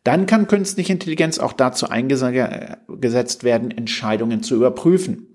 Dann 0.04 0.26
kann 0.26 0.48
künstliche 0.48 0.94
Intelligenz 0.94 1.40
auch 1.40 1.54
dazu 1.54 1.90
eingesetzt 1.90 3.44
werden, 3.44 3.70
Entscheidungen 3.70 4.42
zu 4.42 4.56
überprüfen. 4.56 5.28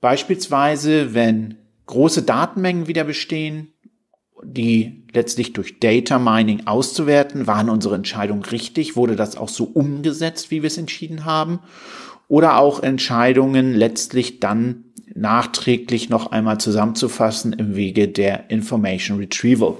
Beispielsweise, 0.00 1.14
wenn 1.14 1.56
große 1.86 2.22
Datenmengen 2.22 2.86
wieder 2.88 3.04
bestehen, 3.04 3.74
die 4.42 5.04
letztlich 5.12 5.52
durch 5.52 5.80
Data 5.80 6.18
Mining 6.18 6.66
auszuwerten, 6.66 7.46
waren 7.46 7.68
unsere 7.68 7.94
Entscheidungen 7.94 8.42
richtig, 8.42 8.96
wurde 8.96 9.16
das 9.16 9.36
auch 9.36 9.50
so 9.50 9.64
umgesetzt, 9.64 10.50
wie 10.50 10.62
wir 10.62 10.68
es 10.68 10.78
entschieden 10.78 11.26
haben, 11.26 11.60
oder 12.30 12.56
auch 12.56 12.82
Entscheidungen 12.82 13.74
letztlich 13.74 14.40
dann 14.40 14.84
nachträglich 15.14 16.08
noch 16.08 16.32
einmal 16.32 16.58
zusammenzufassen 16.58 17.52
im 17.52 17.76
Wege 17.76 18.08
der 18.08 18.48
Information 18.48 19.18
Retrieval. 19.18 19.76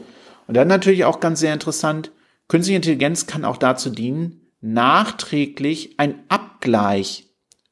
Und 0.46 0.56
dann 0.56 0.68
natürlich 0.68 1.06
auch 1.06 1.20
ganz 1.20 1.40
sehr 1.40 1.54
interessant, 1.54 2.12
Künstliche 2.50 2.78
Intelligenz 2.78 3.28
kann 3.28 3.44
auch 3.44 3.58
dazu 3.58 3.90
dienen, 3.90 4.40
nachträglich 4.60 5.94
ein 6.00 6.16
Abgleich 6.28 7.28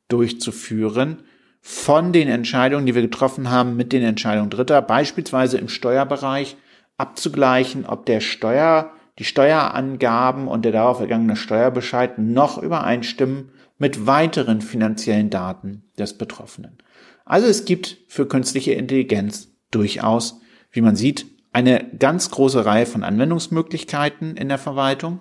durchzuführen 0.07 1.25
von 1.61 2.13
den 2.13 2.29
Entscheidungen, 2.29 2.87
die 2.87 2.95
wir 2.95 3.03
getroffen 3.03 3.51
haben, 3.51 3.75
mit 3.75 3.93
den 3.93 4.05
Entscheidungen 4.05 4.51
Dritter, 4.51 4.81
beispielsweise 4.81 5.59
im 5.59 5.69
Steuerbereich 5.69 6.57
abzugleichen, 6.97 7.87
ob 7.87 8.07
der 8.07 8.21
Steuer, 8.21 8.93
die 9.19 9.25
Steuerangaben 9.25 10.47
und 10.47 10.65
der 10.65 10.71
darauf 10.71 11.01
ergangene 11.01 11.35
Steuerbescheid 11.35 12.17
noch 12.21 12.63
übereinstimmen 12.63 13.51
mit 13.79 14.07
weiteren 14.07 14.61
finanziellen 14.61 15.31
Daten 15.31 15.85
des 15.99 16.19
Betroffenen. 16.19 16.79
Also 17.25 17.47
es 17.47 17.65
gibt 17.65 17.99
für 18.09 18.27
künstliche 18.27 18.73
Intelligenz 18.73 19.49
durchaus, 19.71 20.41
wie 20.73 20.81
man 20.81 20.97
sieht, 20.97 21.27
eine 21.53 21.91
ganz 21.99 22.31
große 22.31 22.65
Reihe 22.65 22.87
von 22.87 23.03
Anwendungsmöglichkeiten 23.03 24.37
in 24.37 24.49
der 24.49 24.59
Verwaltung. 24.59 25.21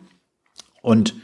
Und 0.81 1.15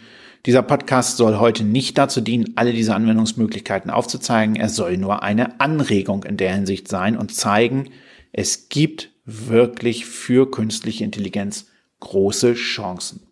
dieser 0.46 0.62
Podcast 0.62 1.18
soll 1.18 1.38
heute 1.40 1.64
nicht 1.64 1.98
dazu 1.98 2.20
dienen, 2.20 2.54
alle 2.56 2.74
diese 2.74 2.96
Anwendungsmöglichkeiten 2.96 3.90
aufzuzeigen. 3.90 4.56
Er 4.56 4.70
soll 4.70 4.98
nur 4.98 5.24
eine 5.24 5.60
Anregung 5.62 6.24
in 6.24 6.38
der 6.38 6.54
Hinsicht 6.54 6.88
sein 6.88 7.18
und 7.18 7.34
zeigen, 7.34 7.90
es 8.34 8.68
gibt 8.68 9.12
wirklich 9.26 10.06
für 10.06 10.52
künstliche 10.52 11.04
Intelligenz 11.04 11.68
große 12.02 12.56
Chancen. 12.56 13.26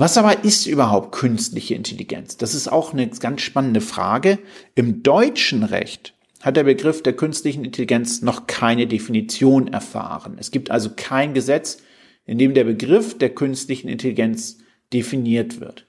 Was 0.00 0.16
aber 0.16 0.44
ist 0.44 0.66
überhaupt 0.66 1.10
künstliche 1.10 1.74
Intelligenz? 1.74 2.36
Das 2.36 2.54
ist 2.54 2.70
auch 2.70 2.92
eine 2.92 3.08
ganz 3.08 3.40
spannende 3.40 3.80
Frage. 3.80 4.38
Im 4.76 5.02
deutschen 5.02 5.64
Recht 5.64 6.14
hat 6.40 6.56
der 6.56 6.62
Begriff 6.62 7.02
der 7.02 7.14
künstlichen 7.14 7.64
Intelligenz 7.64 8.22
noch 8.22 8.46
keine 8.46 8.86
Definition 8.86 9.66
erfahren. 9.66 10.36
Es 10.38 10.52
gibt 10.52 10.70
also 10.70 10.90
kein 10.94 11.34
Gesetz, 11.34 11.78
in 12.26 12.38
dem 12.38 12.54
der 12.54 12.62
Begriff 12.62 13.18
der 13.18 13.30
künstlichen 13.30 13.88
Intelligenz 13.88 14.58
definiert 14.92 15.58
wird. 15.58 15.88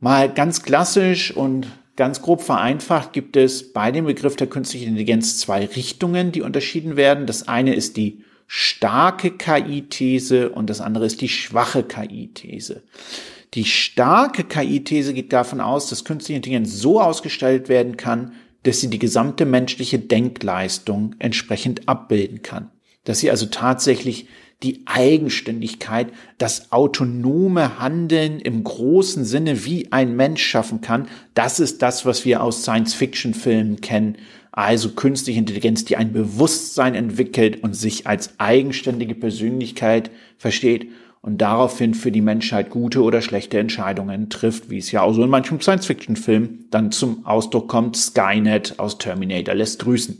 Mal 0.00 0.30
ganz 0.30 0.62
klassisch 0.62 1.34
und 1.34 1.66
ganz 1.96 2.20
grob 2.20 2.42
vereinfacht 2.42 3.14
gibt 3.14 3.38
es 3.38 3.72
bei 3.72 3.90
dem 3.90 4.04
Begriff 4.04 4.36
der 4.36 4.48
künstlichen 4.48 4.88
Intelligenz 4.88 5.38
zwei 5.38 5.64
Richtungen, 5.64 6.30
die 6.30 6.42
unterschieden 6.42 6.96
werden. 6.96 7.24
Das 7.24 7.48
eine 7.48 7.74
ist 7.74 7.96
die 7.96 8.22
starke 8.48 9.30
KI-These 9.30 10.48
und 10.48 10.68
das 10.68 10.80
andere 10.80 11.04
ist 11.06 11.20
die 11.20 11.28
schwache 11.28 11.84
KI-These. 11.84 12.82
Die 13.54 13.64
starke 13.64 14.42
KI-These 14.42 15.14
geht 15.14 15.32
davon 15.32 15.60
aus, 15.60 15.88
dass 15.88 16.04
künstliche 16.04 16.36
Intelligenz 16.36 16.74
so 16.74 17.00
ausgestaltet 17.00 17.68
werden 17.68 17.96
kann, 17.96 18.32
dass 18.62 18.80
sie 18.80 18.90
die 18.90 18.98
gesamte 18.98 19.44
menschliche 19.44 19.98
Denkleistung 19.98 21.14
entsprechend 21.18 21.88
abbilden 21.88 22.42
kann. 22.42 22.70
Dass 23.04 23.20
sie 23.20 23.30
also 23.30 23.46
tatsächlich 23.46 24.26
die 24.62 24.82
Eigenständigkeit, 24.86 26.08
das 26.36 26.72
autonome 26.72 27.78
Handeln 27.78 28.40
im 28.40 28.64
großen 28.64 29.24
Sinne 29.24 29.64
wie 29.64 29.92
ein 29.92 30.16
Mensch 30.16 30.44
schaffen 30.44 30.80
kann. 30.80 31.06
Das 31.34 31.60
ist 31.60 31.80
das, 31.80 32.06
was 32.06 32.24
wir 32.24 32.42
aus 32.42 32.62
Science-Fiction-Filmen 32.62 33.80
kennen. 33.80 34.16
Also 34.52 34.90
künstliche 34.90 35.38
Intelligenz, 35.38 35.84
die 35.84 35.96
ein 35.96 36.12
Bewusstsein 36.12 36.94
entwickelt 36.94 37.62
und 37.62 37.74
sich 37.74 38.06
als 38.06 38.38
eigenständige 38.38 39.14
Persönlichkeit 39.14 40.10
versteht 40.36 40.88
und 41.20 41.38
daraufhin 41.38 41.94
für 41.94 42.12
die 42.12 42.20
Menschheit 42.20 42.70
gute 42.70 43.02
oder 43.02 43.20
schlechte 43.20 43.58
Entscheidungen 43.58 44.30
trifft, 44.30 44.70
wie 44.70 44.78
es 44.78 44.92
ja 44.92 45.02
auch 45.02 45.12
so 45.12 45.22
in 45.22 45.30
manchem 45.30 45.60
Science-Fiction-Film 45.60 46.66
dann 46.70 46.92
zum 46.92 47.26
Ausdruck 47.26 47.68
kommt. 47.68 47.96
Skynet 47.96 48.78
aus 48.78 48.98
Terminator 48.98 49.54
lässt 49.54 49.80
grüßen. 49.80 50.18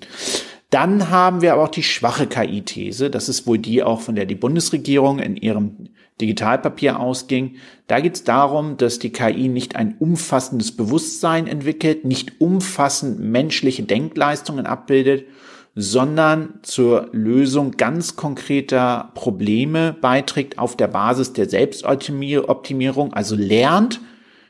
Dann 0.71 1.09
haben 1.09 1.41
wir 1.41 1.55
aber 1.55 1.65
auch 1.65 1.69
die 1.69 1.83
schwache 1.83 2.27
KI-These. 2.27 3.11
Das 3.11 3.29
ist 3.29 3.47
wohl 3.47 3.59
die 3.59 3.83
auch, 3.83 4.01
von 4.01 4.17
der 4.17 4.27
die 4.27 4.35
Bundesregierung 4.35 5.19
in 5.19 5.37
ihrem 5.37 5.89
Digitalpapier 6.21 6.99
ausging. 6.99 7.57
Da 7.87 8.01
geht 8.01 8.17
es 8.17 8.25
darum, 8.25 8.77
dass 8.77 8.99
die 8.99 9.11
KI 9.11 9.49
nicht 9.49 9.77
ein 9.77 9.97
umfassendes 9.99 10.77
Bewusstsein 10.77 11.47
entwickelt, 11.47 12.05
nicht 12.05 12.41
umfassend 12.41 13.21
menschliche 13.21 13.85
Denkleistungen 13.85 14.67
abbildet, 14.67 15.27
sondern 15.75 16.55
zur 16.63 17.09
Lösung 17.13 17.73
ganz 17.73 18.17
konkreter 18.17 19.13
Probleme 19.15 19.97
beiträgt 20.01 20.59
auf 20.59 20.77
der 20.77 20.89
Basis 20.89 21.33
der 21.35 21.49
Selbstoptimierung, 21.49 23.13
also 23.13 23.37
lernt 23.37 24.01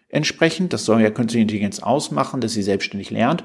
entsprechend, 0.09 0.73
das 0.73 0.87
soll 0.87 1.03
ja 1.03 1.11
künstliche 1.11 1.43
Intelligenz 1.43 1.81
ausmachen, 1.81 2.41
dass 2.41 2.55
sie 2.55 2.63
selbstständig 2.63 3.11
lernt. 3.11 3.45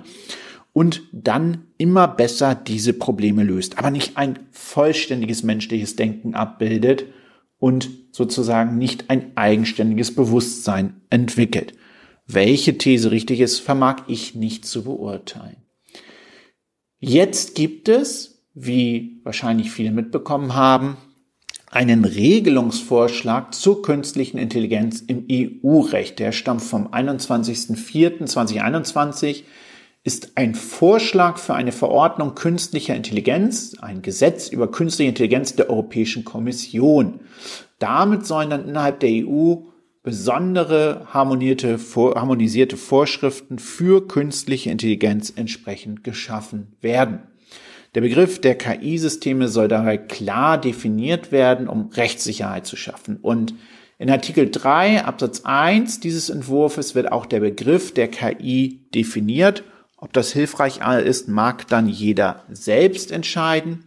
Und 0.71 1.03
dann 1.11 1.65
immer 1.77 2.07
besser 2.07 2.55
diese 2.55 2.93
Probleme 2.93 3.43
löst, 3.43 3.77
aber 3.77 3.91
nicht 3.91 4.17
ein 4.17 4.39
vollständiges 4.51 5.43
menschliches 5.43 5.95
Denken 5.95 6.33
abbildet 6.35 7.05
und 7.63 7.89
sozusagen 8.11 8.77
nicht 8.77 9.09
ein 9.09 9.37
eigenständiges 9.37 10.13
Bewusstsein 10.13 10.99
entwickelt. 11.09 11.73
Welche 12.27 12.77
These 12.77 13.11
richtig 13.11 13.39
ist, 13.39 13.59
vermag 13.59 14.03
ich 14.07 14.35
nicht 14.35 14.65
zu 14.65 14.83
beurteilen. 14.83 15.55
Jetzt 16.99 17.55
gibt 17.55 17.87
es, 17.87 18.43
wie 18.53 19.21
wahrscheinlich 19.23 19.71
viele 19.71 19.91
mitbekommen 19.91 20.55
haben, 20.55 20.97
einen 21.71 22.03
Regelungsvorschlag 22.03 23.53
zur 23.53 23.81
künstlichen 23.81 24.39
Intelligenz 24.39 24.99
im 24.99 25.25
EU-Recht. 25.31 26.19
Der 26.19 26.33
stammt 26.33 26.63
vom 26.63 26.89
21.04.2021, 26.89 29.43
ist 30.03 30.33
ein 30.35 30.53
Vorschlag 30.53 31.37
für 31.37 31.53
eine 31.53 31.71
Verordnung 31.71 32.35
künstlicher 32.35 32.95
Intelligenz, 32.95 33.77
ein 33.81 34.01
Gesetz 34.01 34.49
über 34.49 34.69
künstliche 34.69 35.09
Intelligenz 35.09 35.55
der 35.55 35.69
Europäischen 35.69 36.25
Kommission. 36.25 37.21
Damit 37.79 38.25
sollen 38.25 38.49
dann 38.49 38.67
innerhalb 38.67 38.99
der 38.99 39.09
EU 39.09 39.55
besondere 40.03 41.07
harmonierte, 41.13 41.79
harmonisierte 41.95 42.75
Vorschriften 42.75 43.57
für 43.59 44.05
künstliche 44.05 44.69
Intelligenz 44.69 45.31
entsprechend 45.33 46.03
geschaffen 46.03 46.75
werden. 46.81 47.19
Der 47.95 48.01
Begriff 48.01 48.41
der 48.41 48.55
KI-Systeme 48.55 49.47
soll 49.47 49.69
dabei 49.69 49.97
klar 49.97 50.59
definiert 50.59 51.31
werden, 51.31 51.69
um 51.69 51.89
Rechtssicherheit 51.93 52.65
zu 52.65 52.75
schaffen. 52.75 53.17
Und 53.21 53.53
in 53.99 54.09
Artikel 54.09 54.49
3 54.49 55.05
Absatz 55.05 55.41
1 55.45 56.01
dieses 56.01 56.29
Entwurfs 56.29 56.95
wird 56.95 57.11
auch 57.11 57.25
der 57.25 57.39
Begriff 57.39 57.93
der 57.93 58.09
KI 58.09 58.81
definiert. 58.93 59.63
Ob 60.03 60.11
das 60.11 60.33
hilfreich 60.33 60.81
ist, 61.05 61.29
mag 61.29 61.65
dann 61.69 61.87
jeder 61.87 62.43
selbst 62.49 63.09
entscheiden. 63.09 63.85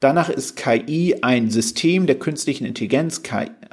Danach 0.00 0.30
ist 0.30 0.56
KI 0.56 1.16
ein 1.20 1.50
System 1.50 2.06
der 2.06 2.18
künstlichen 2.18 2.64
Intelligenz, 2.64 3.20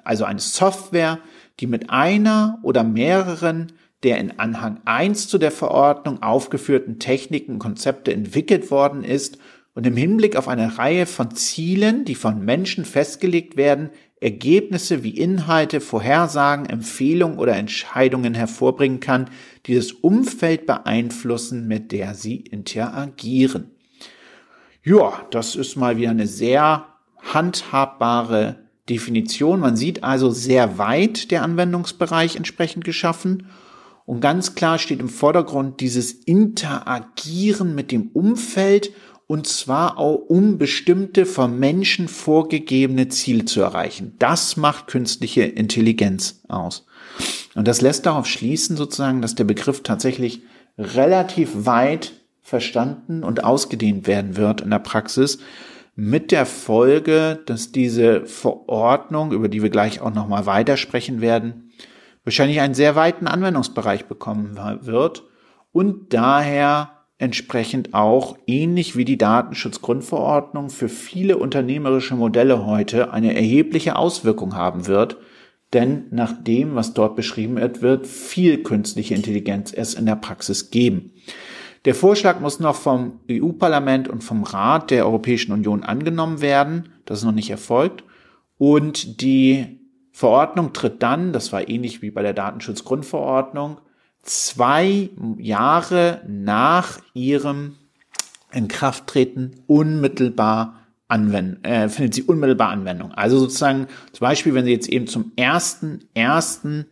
also 0.04 0.26
eine 0.26 0.41
Software, 0.41 1.19
die 1.62 1.65
mit 1.65 1.89
einer 1.89 2.60
oder 2.62 2.84
mehreren 2.84 3.71
der 4.04 4.17
in 4.17 4.38
Anhang 4.38 4.82
1 4.84 5.30
zu 5.30 5.38
der 5.38 5.50
Verordnung 5.50 6.21
aufgeführten 6.21 7.00
Techniken 7.00 7.54
und 7.54 7.60
Konzepte 7.60 8.12
entwickelt 8.12 8.69
worden 8.69 9.06
ist 9.06 9.38
und 9.73 9.88
im 9.88 9.95
Hinblick 9.95 10.36
auf 10.36 10.50
eine 10.50 10.78
Reihe 10.78 11.06
von 11.06 11.36
Zielen, 11.36 12.04
die 12.04 12.15
von 12.15 12.43
Menschen 12.43 12.84
festgelegt 12.84 13.56
werden, 13.56 13.91
Ergebnisse 14.19 15.03
wie 15.03 15.17
Inhalte, 15.17 15.80
Vorhersagen, 15.80 16.65
Empfehlungen 16.65 17.38
oder 17.38 17.56
Entscheidungen 17.56 18.34
hervorbringen 18.34 18.99
kann, 18.99 19.30
die 19.65 19.75
das 19.75 19.91
Umfeld 19.91 20.65
beeinflussen, 20.65 21.67
mit 21.67 21.91
der 21.91 22.15
sie 22.15 22.38
interagieren. 22.38 23.71
Ja, 24.84 25.25
das 25.32 25.56
ist 25.56 25.75
mal 25.75 25.97
wieder 25.97 26.10
eine 26.10 26.27
sehr 26.27 26.88
handhabbare 27.34 28.67
Definition. 28.89 29.60
Man 29.60 29.75
sieht 29.75 30.03
also 30.03 30.32
sehr 30.32 30.77
weit 30.77 31.30
der 31.30 31.43
Anwendungsbereich 31.43 32.36
entsprechend 32.38 32.86
geschaffen. 32.86 33.47
Und 34.06 34.21
ganz 34.21 34.56
klar 34.56 34.80
steht 34.80 35.01
im 35.01 35.10
Vordergrund 35.10 35.82
dieses 35.82 36.13
Interagieren 36.13 37.75
mit 37.75 37.91
dem 37.91 38.08
Umfeld 38.13 38.91
und 39.27 39.45
zwar 39.45 39.97
auch 39.97 40.15
um 40.15 40.57
bestimmte 40.57 41.25
vom 41.25 41.59
Menschen 41.59 42.07
vorgegebene 42.07 43.09
Ziele 43.09 43.45
zu 43.45 43.61
erreichen. 43.61 44.15
Das 44.19 44.55
macht 44.55 44.87
künstliche 44.87 45.43
Intelligenz 45.43 46.41
aus. 46.47 46.85
Und 47.53 47.67
das 47.67 47.81
lässt 47.81 48.05
darauf 48.05 48.25
schließen 48.25 48.77
sozusagen, 48.77 49.21
dass 49.21 49.35
der 49.35 49.43
Begriff 49.43 49.83
tatsächlich 49.83 50.43
relativ 50.77 51.65
weit 51.65 52.13
verstanden 52.41 53.23
und 53.23 53.43
ausgedehnt 53.43 54.07
werden 54.07 54.37
wird 54.37 54.61
in 54.61 54.69
der 54.69 54.79
Praxis 54.79 55.39
mit 55.95 56.31
der 56.31 56.45
Folge, 56.45 57.39
dass 57.47 57.71
diese 57.71 58.25
Verordnung, 58.25 59.33
über 59.33 59.49
die 59.49 59.63
wir 59.63 59.71
gleich 59.71 59.99
auch 59.99 60.13
nochmal 60.13 60.45
weitersprechen 60.45 61.19
werden, 61.19 61.71
wahrscheinlich 62.23 62.61
einen 62.61 62.75
sehr 62.75 62.95
weiten 62.95 63.27
Anwendungsbereich 63.27 64.05
bekommen 64.05 64.57
wird 64.81 65.23
und 65.71 66.13
daher 66.13 66.96
entsprechend 67.19 67.93
auch 67.93 68.38
ähnlich 68.45 68.95
wie 68.95 69.06
die 69.06 69.17
Datenschutzgrundverordnung 69.17 70.69
für 70.69 70.89
viele 70.89 71.38
unternehmerische 71.38 72.15
Modelle 72.15 72.65
heute 72.65 73.12
eine 73.12 73.36
erhebliche 73.36 73.95
Auswirkung 73.95 74.56
haben 74.56 74.88
wird, 74.88 75.17
denn 75.73 76.06
nach 76.12 76.32
dem, 76.32 76.75
was 76.75 76.93
dort 76.93 77.15
beschrieben 77.15 77.58
wird, 77.58 77.82
wird 77.82 78.08
viel 78.08 78.63
künstliche 78.63 79.15
Intelligenz 79.15 79.73
es 79.73 79.95
in 79.95 80.06
der 80.06 80.15
Praxis 80.15 80.69
geben. 80.69 81.12
Der 81.86 81.95
Vorschlag 81.95 82.39
muss 82.39 82.60
noch 82.60 82.75
vom 82.75 83.19
EU-Parlament 83.30 84.08
und 84.08 84.23
vom 84.23 84.43
Rat 84.43 84.91
der 84.91 85.06
Europäischen 85.06 85.51
Union 85.51 85.84
angenommen 85.84 86.41
werden. 86.41 86.89
Das 87.06 87.19
ist 87.19 87.25
noch 87.25 87.32
nicht 87.32 87.49
erfolgt. 87.49 88.03
Und 88.58 89.21
die 89.21 89.80
Verordnung 90.12 90.73
tritt 90.73 91.03
dann, 91.03 91.32
das 91.32 91.53
war 91.53 91.69
ähnlich 91.69 92.01
wie 92.01 92.12
bei 92.12 92.23
der 92.23 92.34
Datenschutzgrundverordnung, 92.34 93.77
zwei 94.27 95.09
Jahre 95.37 96.21
nach 96.27 96.99
ihrem 97.13 97.75
Inkrafttreten 98.51 99.63
unmittelbar 99.67 100.87
anwenden, 101.07 101.63
äh, 101.63 101.89
findet 101.89 102.13
sie 102.13 102.23
unmittelbar 102.23 102.69
Anwendung. 102.69 103.13
Also 103.13 103.39
sozusagen, 103.39 103.87
zum 104.11 104.25
Beispiel, 104.25 104.53
wenn 104.53 104.65
sie 104.65 104.71
jetzt 104.71 104.89
eben 104.89 105.07
zum 105.07 105.31
ersten, 105.35 106.01
ersten 106.13 106.85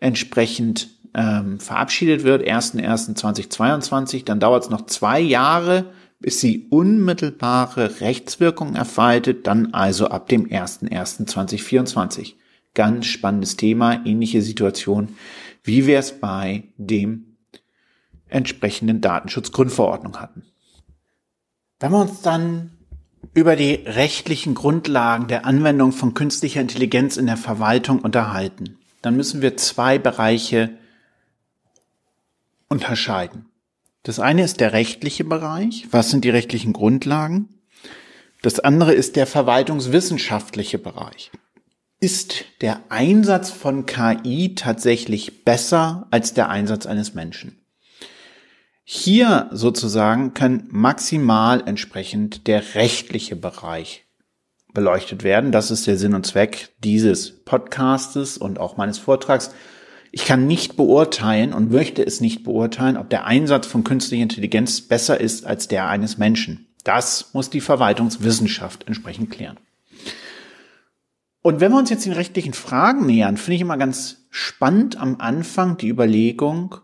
entsprechend 0.00 0.88
ähm, 1.14 1.60
verabschiedet 1.60 2.24
wird, 2.24 2.42
1.1.2022, 2.42 4.24
dann 4.24 4.40
dauert 4.40 4.64
es 4.64 4.70
noch 4.70 4.86
zwei 4.86 5.20
Jahre, 5.20 5.86
bis 6.20 6.40
sie 6.40 6.66
unmittelbare 6.70 8.00
Rechtswirkung 8.00 8.74
erfaltet, 8.74 9.46
dann 9.46 9.72
also 9.72 10.08
ab 10.08 10.28
dem 10.28 10.48
1.1.2024. 10.48 12.34
Ganz 12.74 13.06
spannendes 13.06 13.56
Thema, 13.56 14.04
ähnliche 14.04 14.42
Situation, 14.42 15.16
wie 15.62 15.86
wir 15.86 15.98
es 15.98 16.20
bei 16.20 16.64
dem 16.76 17.36
entsprechenden 18.28 19.00
Datenschutzgrundverordnung 19.00 20.20
hatten. 20.20 20.44
Wenn 21.80 21.92
wir 21.92 22.00
uns 22.00 22.22
dann 22.22 22.72
über 23.34 23.56
die 23.56 23.74
rechtlichen 23.74 24.54
Grundlagen 24.54 25.28
der 25.28 25.44
Anwendung 25.46 25.92
von 25.92 26.14
künstlicher 26.14 26.60
Intelligenz 26.60 27.16
in 27.16 27.26
der 27.26 27.36
Verwaltung 27.36 28.00
unterhalten, 28.00 28.78
dann 29.02 29.16
müssen 29.16 29.42
wir 29.42 29.56
zwei 29.56 29.98
Bereiche 29.98 30.70
unterscheiden. 32.68 33.46
Das 34.02 34.20
eine 34.20 34.44
ist 34.44 34.60
der 34.60 34.72
rechtliche 34.72 35.24
Bereich. 35.24 35.86
Was 35.90 36.10
sind 36.10 36.24
die 36.24 36.30
rechtlichen 36.30 36.72
Grundlagen? 36.72 37.48
Das 38.42 38.60
andere 38.60 38.94
ist 38.94 39.16
der 39.16 39.26
verwaltungswissenschaftliche 39.26 40.78
Bereich. 40.78 41.30
Ist 42.02 42.46
der 42.62 42.80
Einsatz 42.88 43.50
von 43.50 43.84
KI 43.84 44.54
tatsächlich 44.54 45.44
besser 45.44 46.06
als 46.10 46.32
der 46.32 46.48
Einsatz 46.48 46.86
eines 46.86 47.12
Menschen? 47.12 47.58
Hier 48.84 49.50
sozusagen 49.52 50.32
kann 50.32 50.64
maximal 50.70 51.62
entsprechend 51.66 52.46
der 52.46 52.74
rechtliche 52.74 53.36
Bereich 53.36 54.06
beleuchtet 54.72 55.24
werden. 55.24 55.52
Das 55.52 55.70
ist 55.70 55.86
der 55.86 55.98
Sinn 55.98 56.14
und 56.14 56.26
Zweck 56.26 56.70
dieses 56.82 57.44
Podcastes 57.44 58.38
und 58.38 58.58
auch 58.58 58.78
meines 58.78 58.96
Vortrags. 58.96 59.50
Ich 60.10 60.24
kann 60.24 60.46
nicht 60.46 60.76
beurteilen 60.76 61.52
und 61.52 61.70
möchte 61.70 62.02
es 62.02 62.22
nicht 62.22 62.44
beurteilen, 62.44 62.96
ob 62.96 63.10
der 63.10 63.26
Einsatz 63.26 63.66
von 63.66 63.84
künstlicher 63.84 64.22
Intelligenz 64.22 64.80
besser 64.80 65.20
ist 65.20 65.44
als 65.44 65.68
der 65.68 65.86
eines 65.88 66.16
Menschen. 66.16 66.66
Das 66.82 67.34
muss 67.34 67.50
die 67.50 67.60
Verwaltungswissenschaft 67.60 68.86
entsprechend 68.86 69.30
klären. 69.30 69.58
Und 71.42 71.60
wenn 71.60 71.72
wir 71.72 71.78
uns 71.78 71.90
jetzt 71.90 72.04
den 72.04 72.12
rechtlichen 72.12 72.52
Fragen 72.52 73.06
nähern, 73.06 73.36
finde 73.36 73.56
ich 73.56 73.60
immer 73.62 73.78
ganz 73.78 74.26
spannend 74.30 74.96
am 74.96 75.16
Anfang 75.20 75.76
die 75.76 75.88
Überlegung, 75.88 76.76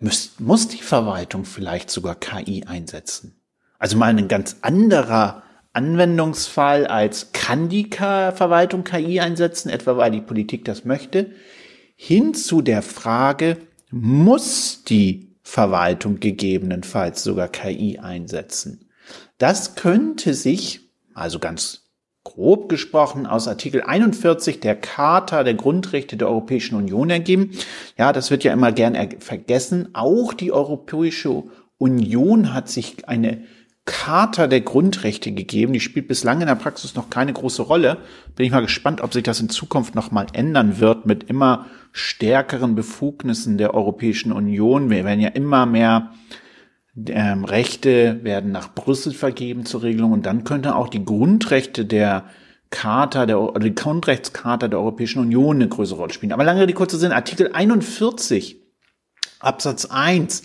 muss, 0.00 0.32
muss 0.38 0.68
die 0.68 0.82
Verwaltung 0.82 1.44
vielleicht 1.44 1.90
sogar 1.90 2.14
KI 2.14 2.64
einsetzen? 2.64 3.40
Also 3.78 3.96
mal 3.96 4.06
ein 4.06 4.28
ganz 4.28 4.56
anderer 4.62 5.42
Anwendungsfall 5.72 6.86
als 6.86 7.32
kann 7.32 7.68
die 7.68 7.88
Verwaltung 7.90 8.84
KI 8.84 9.20
einsetzen, 9.20 9.68
etwa 9.68 9.96
weil 9.96 10.10
die 10.10 10.20
Politik 10.20 10.64
das 10.64 10.84
möchte 10.84 11.32
hin 12.00 12.32
zu 12.32 12.62
der 12.62 12.82
Frage, 12.82 13.58
muss 13.90 14.84
die 14.84 15.36
Verwaltung 15.42 16.20
gegebenenfalls 16.20 17.24
sogar 17.24 17.48
KI 17.48 17.98
einsetzen? 17.98 18.88
Das 19.38 19.74
könnte 19.74 20.34
sich, 20.34 20.92
also 21.12 21.40
ganz 21.40 21.87
grob 22.28 22.68
gesprochen, 22.68 23.26
aus 23.26 23.48
Artikel 23.48 23.82
41 23.82 24.60
der 24.60 24.76
Charta 24.76 25.44
der 25.44 25.54
Grundrechte 25.54 26.16
der 26.16 26.28
Europäischen 26.28 26.76
Union 26.76 27.08
ergeben. 27.08 27.52
Ja, 27.96 28.12
das 28.12 28.30
wird 28.30 28.44
ja 28.44 28.52
immer 28.52 28.70
gern 28.70 28.96
vergessen. 29.20 29.88
Auch 29.94 30.34
die 30.34 30.52
Europäische 30.52 31.44
Union 31.78 32.52
hat 32.52 32.68
sich 32.68 33.08
eine 33.08 33.44
Charta 33.86 34.46
der 34.46 34.60
Grundrechte 34.60 35.32
gegeben. 35.32 35.72
Die 35.72 35.80
spielt 35.80 36.08
bislang 36.08 36.42
in 36.42 36.46
der 36.46 36.54
Praxis 36.54 36.94
noch 36.94 37.08
keine 37.08 37.32
große 37.32 37.62
Rolle. 37.62 37.96
Bin 38.36 38.44
ich 38.44 38.52
mal 38.52 38.60
gespannt, 38.60 39.00
ob 39.00 39.14
sich 39.14 39.22
das 39.22 39.40
in 39.40 39.48
Zukunft 39.48 39.94
noch 39.94 40.10
mal 40.10 40.26
ändern 40.34 40.80
wird 40.80 41.06
mit 41.06 41.24
immer 41.24 41.64
stärkeren 41.92 42.74
Befugnissen 42.74 43.56
der 43.56 43.72
Europäischen 43.72 44.32
Union. 44.32 44.90
Wir 44.90 45.06
werden 45.06 45.20
ja 45.20 45.30
immer 45.30 45.64
mehr 45.64 46.10
ähm, 47.08 47.44
Rechte 47.44 48.22
werden 48.24 48.52
nach 48.52 48.74
Brüssel 48.74 49.12
vergeben 49.12 49.64
zur 49.66 49.82
Regelung 49.82 50.12
und 50.12 50.26
dann 50.26 50.44
könnte 50.44 50.74
auch 50.76 50.88
die 50.88 51.04
Grundrechte 51.04 51.84
der 51.84 52.24
Charta 52.70 53.26
der 53.26 53.52
die 53.60 53.74
Grundrechtscharta 53.74 54.68
der 54.68 54.78
Europäischen 54.78 55.20
Union 55.20 55.56
eine 55.56 55.68
größere 55.68 55.98
Rolle 55.98 56.12
spielen. 56.12 56.32
Aber 56.32 56.44
lange 56.44 56.66
die 56.66 56.74
kurze 56.74 56.98
Sinn, 56.98 57.12
Artikel 57.12 57.50
41 57.52 58.60
Absatz 59.40 59.86
1 59.86 60.42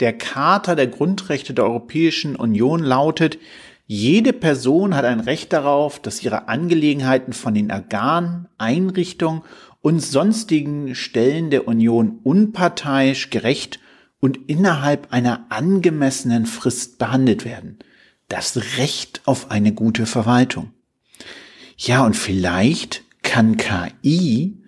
der 0.00 0.16
Charta 0.16 0.74
der 0.74 0.86
Grundrechte 0.86 1.54
der 1.54 1.64
Europäischen 1.64 2.36
Union 2.36 2.82
lautet, 2.82 3.38
jede 3.86 4.32
Person 4.32 4.94
hat 4.94 5.04
ein 5.04 5.20
Recht 5.20 5.52
darauf, 5.52 6.00
dass 6.00 6.22
ihre 6.22 6.48
Angelegenheiten 6.48 7.32
von 7.32 7.54
den 7.54 7.70
Organen, 7.70 8.48
Einrichtungen 8.56 9.42
und 9.82 10.00
sonstigen 10.00 10.94
Stellen 10.94 11.50
der 11.50 11.68
Union 11.68 12.18
unparteiisch, 12.22 13.28
gerecht 13.28 13.80
und 14.24 14.48
innerhalb 14.48 15.12
einer 15.12 15.44
angemessenen 15.50 16.46
Frist 16.46 16.96
behandelt 16.96 17.44
werden. 17.44 17.78
Das 18.28 18.78
Recht 18.78 19.20
auf 19.26 19.50
eine 19.50 19.74
gute 19.74 20.06
Verwaltung. 20.06 20.72
Ja, 21.76 22.06
und 22.06 22.16
vielleicht 22.16 23.02
kann 23.20 23.58
KI 23.58 24.62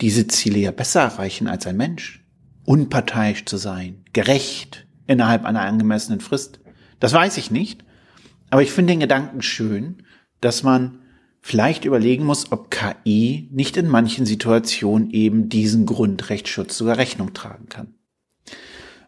diese 0.00 0.28
Ziele 0.28 0.60
ja 0.60 0.70
besser 0.70 1.00
erreichen 1.00 1.48
als 1.48 1.66
ein 1.66 1.76
Mensch 1.76 2.24
unparteiisch 2.64 3.46
zu 3.46 3.56
sein, 3.56 4.04
gerecht 4.12 4.86
innerhalb 5.08 5.44
einer 5.44 5.62
angemessenen 5.62 6.20
Frist. 6.20 6.60
Das 7.00 7.12
weiß 7.12 7.36
ich 7.38 7.50
nicht, 7.50 7.82
aber 8.50 8.62
ich 8.62 8.70
finde 8.70 8.92
den 8.92 9.00
Gedanken 9.00 9.42
schön, 9.42 10.04
dass 10.40 10.62
man 10.62 11.00
vielleicht 11.40 11.84
überlegen 11.84 12.24
muss, 12.24 12.52
ob 12.52 12.70
KI 12.70 13.48
nicht 13.50 13.76
in 13.76 13.88
manchen 13.88 14.24
Situationen 14.24 15.10
eben 15.10 15.48
diesen 15.48 15.84
Grundrechtsschutz 15.84 16.78
sogar 16.78 16.96
Rechnung 16.96 17.34
tragen 17.34 17.68
kann. 17.68 17.94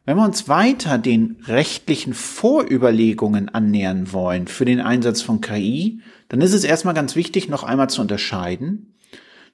Wenn 0.05 0.17
wir 0.17 0.25
uns 0.25 0.49
weiter 0.49 0.99
den 0.99 1.37
rechtlichen 1.45 2.13
Vorüberlegungen 2.13 3.49
annähern 3.49 4.13
wollen 4.13 4.49
für 4.49 4.65
den 4.65 4.81
Einsatz 4.81 5.23
von 5.23 5.41
KI, 5.41 6.01
dann 6.29 6.41
ist 6.41 6.55
es 6.55 6.65
erstmal 6.65 6.95
ganz 6.95 7.15
wichtig, 7.15 7.49
noch 7.49 7.63
einmal 7.63 7.89
zu 7.89 8.01
unterscheiden, 8.01 8.97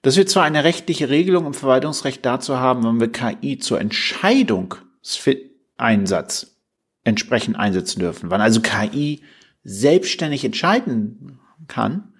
dass 0.01 0.17
wir 0.17 0.27
zwar 0.27 0.45
eine 0.45 0.65
rechtliche 0.65 1.11
Regelung 1.11 1.45
im 1.45 1.53
Verwaltungsrecht 1.53 2.25
dazu 2.25 2.59
haben, 2.59 2.83
wenn 2.85 2.99
wir 2.99 3.13
KI 3.13 3.59
zur 3.59 3.79
Entscheidungseinsatz 3.79 6.57
entsprechend 7.05 7.59
einsetzen 7.59 8.01
dürfen, 8.01 8.31
wann 8.31 8.41
also 8.41 8.63
KI 8.63 9.21
selbstständig 9.65 10.47
entscheiden 10.47 11.41
kann, 11.67 12.15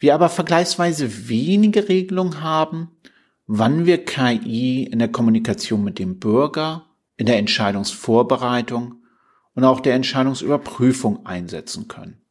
wir 0.00 0.14
aber 0.14 0.30
vergleichsweise 0.30 1.28
wenige 1.28 1.88
Regelungen 1.88 2.42
haben, 2.42 2.90
wann 3.46 3.86
wir 3.86 4.04
KI 4.04 4.82
in 4.82 4.98
der 4.98 5.12
Kommunikation 5.12 5.84
mit 5.84 6.00
dem 6.00 6.18
Bürger, 6.18 6.87
in 7.18 7.26
der 7.26 7.36
Entscheidungsvorbereitung 7.36 9.02
und 9.54 9.64
auch 9.64 9.80
der 9.80 9.94
Entscheidungsüberprüfung 9.94 11.26
einsetzen 11.26 11.88
können. 11.88 12.22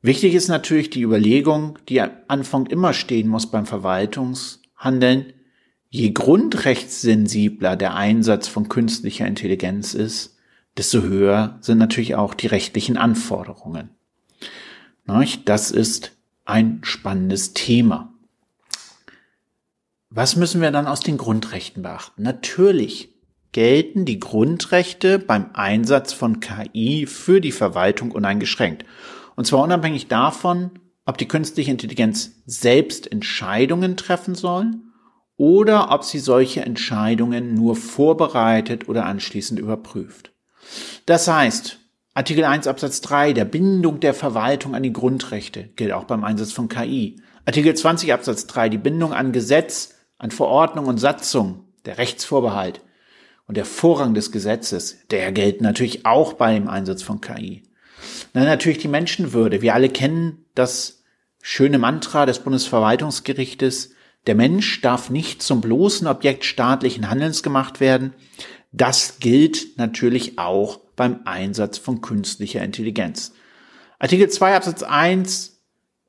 Wichtig 0.00 0.34
ist 0.34 0.46
natürlich 0.46 0.90
die 0.90 1.02
Überlegung, 1.02 1.78
die 1.88 2.00
am 2.00 2.10
Anfang 2.28 2.66
immer 2.66 2.92
stehen 2.92 3.26
muss 3.26 3.50
beim 3.50 3.66
Verwaltungshandeln. 3.66 5.32
Je 5.88 6.10
grundrechtssensibler 6.10 7.74
der 7.74 7.94
Einsatz 7.94 8.46
von 8.46 8.68
künstlicher 8.68 9.26
Intelligenz 9.26 9.94
ist, 9.94 10.36
desto 10.76 11.02
höher 11.02 11.58
sind 11.62 11.78
natürlich 11.78 12.14
auch 12.14 12.34
die 12.34 12.46
rechtlichen 12.46 12.96
Anforderungen. 12.96 13.90
Das 15.46 15.70
ist 15.70 16.12
ein 16.44 16.80
spannendes 16.82 17.54
Thema. 17.54 18.12
Was 20.10 20.36
müssen 20.36 20.60
wir 20.60 20.70
dann 20.70 20.86
aus 20.86 21.00
den 21.00 21.16
Grundrechten 21.16 21.82
beachten? 21.82 22.22
Natürlich 22.22 23.17
gelten 23.52 24.04
die 24.04 24.20
Grundrechte 24.20 25.18
beim 25.18 25.50
Einsatz 25.54 26.12
von 26.12 26.40
KI 26.40 27.06
für 27.06 27.40
die 27.40 27.52
Verwaltung 27.52 28.10
uneingeschränkt. 28.10 28.84
Und 29.36 29.46
zwar 29.46 29.62
unabhängig 29.62 30.08
davon, 30.08 30.70
ob 31.06 31.16
die 31.16 31.28
künstliche 31.28 31.70
Intelligenz 31.70 32.42
selbst 32.44 33.10
Entscheidungen 33.10 33.96
treffen 33.96 34.34
soll 34.34 34.72
oder 35.36 35.90
ob 35.90 36.04
sie 36.04 36.18
solche 36.18 36.60
Entscheidungen 36.62 37.54
nur 37.54 37.76
vorbereitet 37.76 38.88
oder 38.88 39.06
anschließend 39.06 39.58
überprüft. 39.58 40.32
Das 41.06 41.28
heißt, 41.28 41.78
Artikel 42.12 42.44
1 42.44 42.66
Absatz 42.66 43.00
3 43.00 43.32
der 43.32 43.44
Bindung 43.44 44.00
der 44.00 44.12
Verwaltung 44.12 44.74
an 44.74 44.82
die 44.82 44.92
Grundrechte 44.92 45.64
gilt 45.76 45.92
auch 45.92 46.04
beim 46.04 46.24
Einsatz 46.24 46.52
von 46.52 46.68
KI. 46.68 47.22
Artikel 47.46 47.74
20 47.74 48.12
Absatz 48.12 48.46
3 48.48 48.68
die 48.68 48.78
Bindung 48.78 49.14
an 49.14 49.32
Gesetz, 49.32 49.94
an 50.18 50.32
Verordnung 50.32 50.86
und 50.86 50.98
Satzung, 50.98 51.64
der 51.86 51.96
Rechtsvorbehalt 51.96 52.82
und 53.48 53.56
der 53.56 53.64
Vorrang 53.64 54.14
des 54.14 54.30
Gesetzes, 54.30 54.98
der 55.10 55.32
gilt 55.32 55.60
natürlich 55.60 56.06
auch 56.06 56.34
beim 56.34 56.68
Einsatz 56.68 57.02
von 57.02 57.20
KI. 57.20 57.62
Dann 58.34 58.44
natürlich 58.44 58.78
die 58.78 58.88
Menschenwürde. 58.88 59.62
Wir 59.62 59.74
alle 59.74 59.88
kennen 59.88 60.44
das 60.54 61.02
schöne 61.42 61.78
Mantra 61.78 62.26
des 62.26 62.40
Bundesverwaltungsgerichtes. 62.40 63.90
Der 64.26 64.34
Mensch 64.34 64.80
darf 64.82 65.08
nicht 65.10 65.42
zum 65.42 65.62
bloßen 65.62 66.06
Objekt 66.06 66.44
staatlichen 66.44 67.10
Handelns 67.10 67.42
gemacht 67.42 67.80
werden. 67.80 68.12
Das 68.70 69.18
gilt 69.18 69.78
natürlich 69.78 70.38
auch 70.38 70.78
beim 70.94 71.20
Einsatz 71.24 71.78
von 71.78 72.02
künstlicher 72.02 72.62
Intelligenz. 72.62 73.32
Artikel 73.98 74.28
2 74.28 74.56
Absatz 74.56 74.82
1 74.82 75.57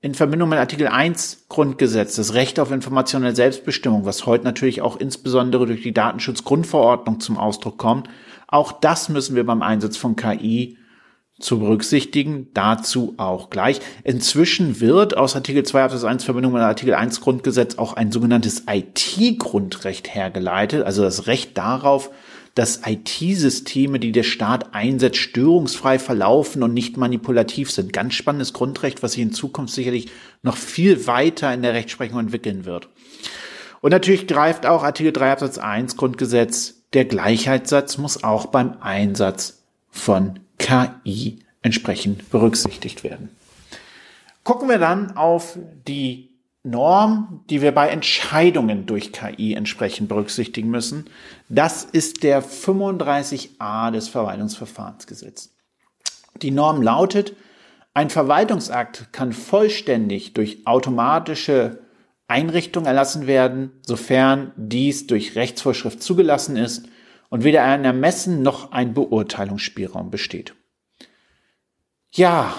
in 0.02 0.16
Verbindung 0.16 0.50
mit 0.50 0.60
Artikel 0.60 0.88
1 0.88 1.46
Grundgesetz, 1.50 2.16
das 2.16 2.34
Recht 2.34 2.60
auf 2.60 2.72
informationelle 2.72 3.36
Selbstbestimmung, 3.36 4.06
was 4.06 4.26
heute 4.26 4.46
natürlich 4.46 4.82
auch 4.82 4.96
insbesondere 4.96 5.66
durch 5.66 5.82
die 5.82 5.94
Datenschutzgrundverordnung 5.94 7.20
zum 7.20 7.38
Ausdruck 7.38 7.78
kommt, 7.78 8.08
auch 8.48 8.72
das 8.72 9.10
müssen 9.10 9.36
wir 9.36 9.46
beim 9.46 9.62
Einsatz 9.62 9.98
von 9.98 10.16
KI 10.16 10.78
zu 11.40 11.60
berücksichtigen, 11.60 12.48
dazu 12.54 13.14
auch 13.18 13.50
gleich. 13.50 13.82
Inzwischen 14.04 14.80
wird 14.80 15.18
aus 15.18 15.36
Artikel 15.36 15.64
2 15.64 15.84
Absatz 15.84 16.04
1 16.06 16.24
Verbindung 16.24 16.54
mit 16.54 16.62
Artikel 16.62 16.94
1 16.94 17.20
Grundgesetz 17.20 17.78
auch 17.78 17.94
ein 17.94 18.12
sogenanntes 18.12 18.64
IT-Grundrecht 18.68 20.14
hergeleitet, 20.14 20.86
also 20.86 21.02
das 21.02 21.28
Recht 21.28 21.58
darauf, 21.58 22.10
dass 22.56 22.82
IT-Systeme, 22.86 24.00
die 24.00 24.12
der 24.12 24.24
Staat 24.24 24.74
einsetzt, 24.74 25.18
störungsfrei 25.18 26.00
verlaufen 26.00 26.64
und 26.64 26.74
nicht 26.74 26.98
manipulativ 26.98 27.72
sind. 27.72 27.94
Ganz 27.94 28.16
spannendes 28.16 28.54
Grundrecht, 28.54 29.04
was 29.04 29.14
sich 29.14 29.22
in 29.22 29.34
Zukunft 29.34 29.74
sicherlich 29.74 30.10
noch 30.42 30.58
viel 30.58 31.08
weiter 31.08 31.54
in 31.54 31.62
der 31.62 31.74
Rechtsprechung 31.74 32.20
entwickeln 32.20 32.66
wird. 32.66 32.90
Und 33.82 33.92
natürlich 33.92 34.28
greift 34.28 34.66
auch 34.66 34.84
Artikel 34.84 35.14
3 35.14 35.32
Absatz 35.32 35.58
1 35.58 35.96
Grundgesetz, 35.96 36.76
der 36.94 37.06
Gleichheitssatz 37.06 37.98
muss 37.98 38.24
auch 38.24 38.48
beim 38.48 38.78
Einsatz 38.82 39.62
von 39.92 40.40
KI 40.58 41.40
entsprechend 41.62 42.30
berücksichtigt 42.32 43.04
werden. 43.04 43.30
Gucken 44.44 44.70
wir 44.70 44.80
dann 44.80 45.16
auf 45.16 45.58
die 45.88 46.29
Norm, 46.64 47.46
die 47.50 47.62
wir 47.62 47.72
bei 47.72 47.88
Entscheidungen 47.88 48.86
durch 48.86 49.14
KI 49.14 49.54
entsprechend 49.54 50.10
berücksichtigen 50.10 50.70
müssen. 50.70 51.06
Das 51.48 51.86
ist 51.86 52.24
der 52.24 52.44
35a 52.44 53.92
des 53.92 54.10
Verwaltungsverfahrensgesetzes. 54.10 55.56
Die 56.42 56.52
Norm 56.52 56.82
lautet, 56.82 57.34
ein 57.94 58.10
Verwaltungsakt 58.10 59.12
kann 59.12 59.34
vollständig 59.34 60.34
durch 60.34 60.68
automatische 60.68 61.80
Einrichtung 62.28 62.86
erlassen 62.86 63.26
werden, 63.26 63.72
sofern 63.86 64.52
dies 64.56 65.08
durch 65.08 65.36
Rechtsvorschrift 65.36 66.04
zugelassen 66.04 66.58
ist 66.58 66.88
und 67.30 67.44
weder 67.44 67.64
ein 67.64 67.86
Ermessen 67.86 68.44
noch 68.44 68.72
ein 68.72 68.94
Beurteilungsspielraum 68.94 70.12
besteht. 70.12 70.54
Ja, 72.12 72.54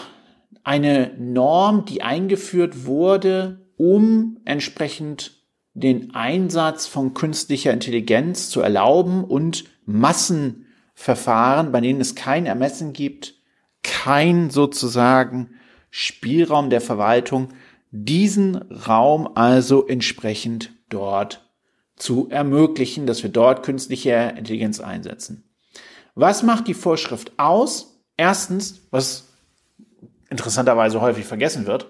eine 0.64 1.14
Norm, 1.18 1.84
die 1.84 2.02
eingeführt 2.02 2.84
wurde, 2.84 3.59
um 3.80 4.36
entsprechend 4.44 5.40
den 5.72 6.14
Einsatz 6.14 6.86
von 6.86 7.14
künstlicher 7.14 7.72
Intelligenz 7.72 8.50
zu 8.50 8.60
erlauben 8.60 9.24
und 9.24 9.64
Massenverfahren, 9.86 11.72
bei 11.72 11.80
denen 11.80 12.02
es 12.02 12.14
kein 12.14 12.44
Ermessen 12.44 12.92
gibt, 12.92 13.36
kein 13.82 14.50
sozusagen 14.50 15.52
Spielraum 15.88 16.68
der 16.68 16.82
Verwaltung, 16.82 17.54
diesen 17.90 18.56
Raum 18.56 19.30
also 19.34 19.86
entsprechend 19.86 20.72
dort 20.90 21.50
zu 21.96 22.28
ermöglichen, 22.28 23.06
dass 23.06 23.22
wir 23.22 23.30
dort 23.30 23.62
künstliche 23.62 24.34
Intelligenz 24.36 24.80
einsetzen. 24.80 25.50
Was 26.14 26.42
macht 26.42 26.68
die 26.68 26.74
Vorschrift 26.74 27.32
aus? 27.38 28.04
Erstens, 28.18 28.86
was 28.90 29.28
interessanterweise 30.28 31.00
häufig 31.00 31.24
vergessen 31.24 31.66
wird, 31.66 31.86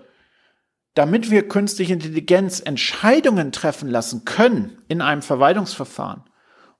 damit 0.94 1.30
wir 1.30 1.48
künstliche 1.48 1.92
Intelligenz 1.92 2.60
Entscheidungen 2.60 3.52
treffen 3.52 3.88
lassen 3.88 4.24
können 4.24 4.82
in 4.88 5.00
einem 5.00 5.22
Verwaltungsverfahren, 5.22 6.24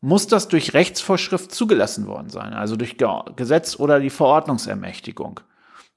muss 0.00 0.26
das 0.26 0.48
durch 0.48 0.74
Rechtsvorschrift 0.74 1.52
zugelassen 1.52 2.06
worden 2.06 2.30
sein, 2.30 2.52
also 2.52 2.76
durch 2.76 2.96
Gesetz 3.36 3.78
oder 3.78 4.00
die 4.00 4.10
Verordnungsermächtigung. 4.10 5.40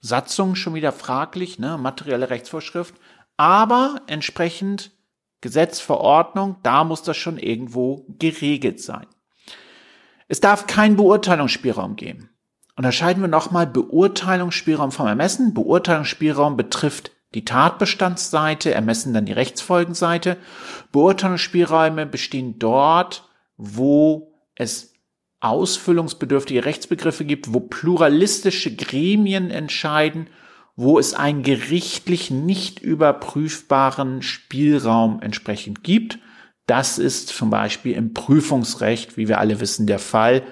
Satzung 0.02 0.56
schon 0.56 0.73
wieder 0.73 0.91
fraglich, 0.91 1.60
ne, 1.60 1.78
materielle 1.78 2.30
Rechtsvorschrift, 2.30 2.95
aber 3.38 4.02
entsprechend 4.08 4.91
Gesetz, 5.39 5.80
Verordnung, 5.80 6.58
da 6.63 6.84
muss 6.84 7.04
das 7.04 7.17
schon 7.17 7.38
irgendwo 7.38 8.06
geregelt 8.19 8.82
sein. 8.82 9.08
Es 10.28 10.39
darf 10.39 10.67
keinen 10.67 10.95
Beurteilungsspielraum 10.95 11.95
geben. 11.95 12.30
Unterscheiden 12.76 13.21
wir 13.21 13.28
nochmal 13.28 13.67
Beurteilungsspielraum 13.67 14.91
vom 14.91 15.08
Ermessen. 15.08 15.54
Beurteilungsspielraum 15.54 16.58
betrifft 16.58 17.12
die 17.33 17.45
Tatbestandsseite, 17.45 18.73
ermessen 18.73 19.13
dann 19.13 19.25
die 19.25 19.33
Rechtsfolgenseite. 19.33 20.37
Beurteilungsspielräume 20.91 22.05
bestehen 22.05 22.59
dort, 22.59 23.27
wo 23.57 24.33
es 24.55 24.93
ausfüllungsbedürftige 25.39 26.65
Rechtsbegriffe 26.65 27.25
gibt, 27.25 27.53
wo 27.53 27.59
pluralistische 27.59 28.75
Gremien 28.75 29.51
entscheiden, 29.51 30.27
wo 30.75 30.97
es 30.97 31.13
einen 31.13 31.43
gerichtlich 31.43 32.31
nicht 32.31 32.79
überprüfbaren 32.79 34.21
Spielraum 34.21 35.21
entsprechend 35.21 35.83
gibt. 35.83 36.19
Das 36.65 36.97
ist 36.97 37.27
zum 37.27 37.49
Beispiel 37.49 37.93
im 37.93 38.13
Prüfungsrecht, 38.13 39.17
wie 39.17 39.27
wir 39.27 39.39
alle 39.39 39.59
wissen, 39.59 39.85
der 39.85 39.99
Fall 39.99 40.43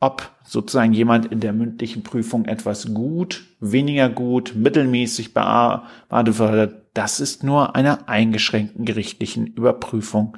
ob 0.00 0.30
sozusagen 0.44 0.92
jemand 0.92 1.26
in 1.26 1.40
der 1.40 1.52
mündlichen 1.52 2.02
Prüfung 2.02 2.44
etwas 2.44 2.92
gut, 2.92 3.44
weniger 3.60 4.08
gut, 4.08 4.54
mittelmäßig 4.54 5.34
wird, 5.34 6.82
das 6.94 7.20
ist 7.20 7.44
nur 7.44 7.76
einer 7.76 8.08
eingeschränkten 8.08 8.84
gerichtlichen 8.84 9.46
Überprüfung 9.46 10.36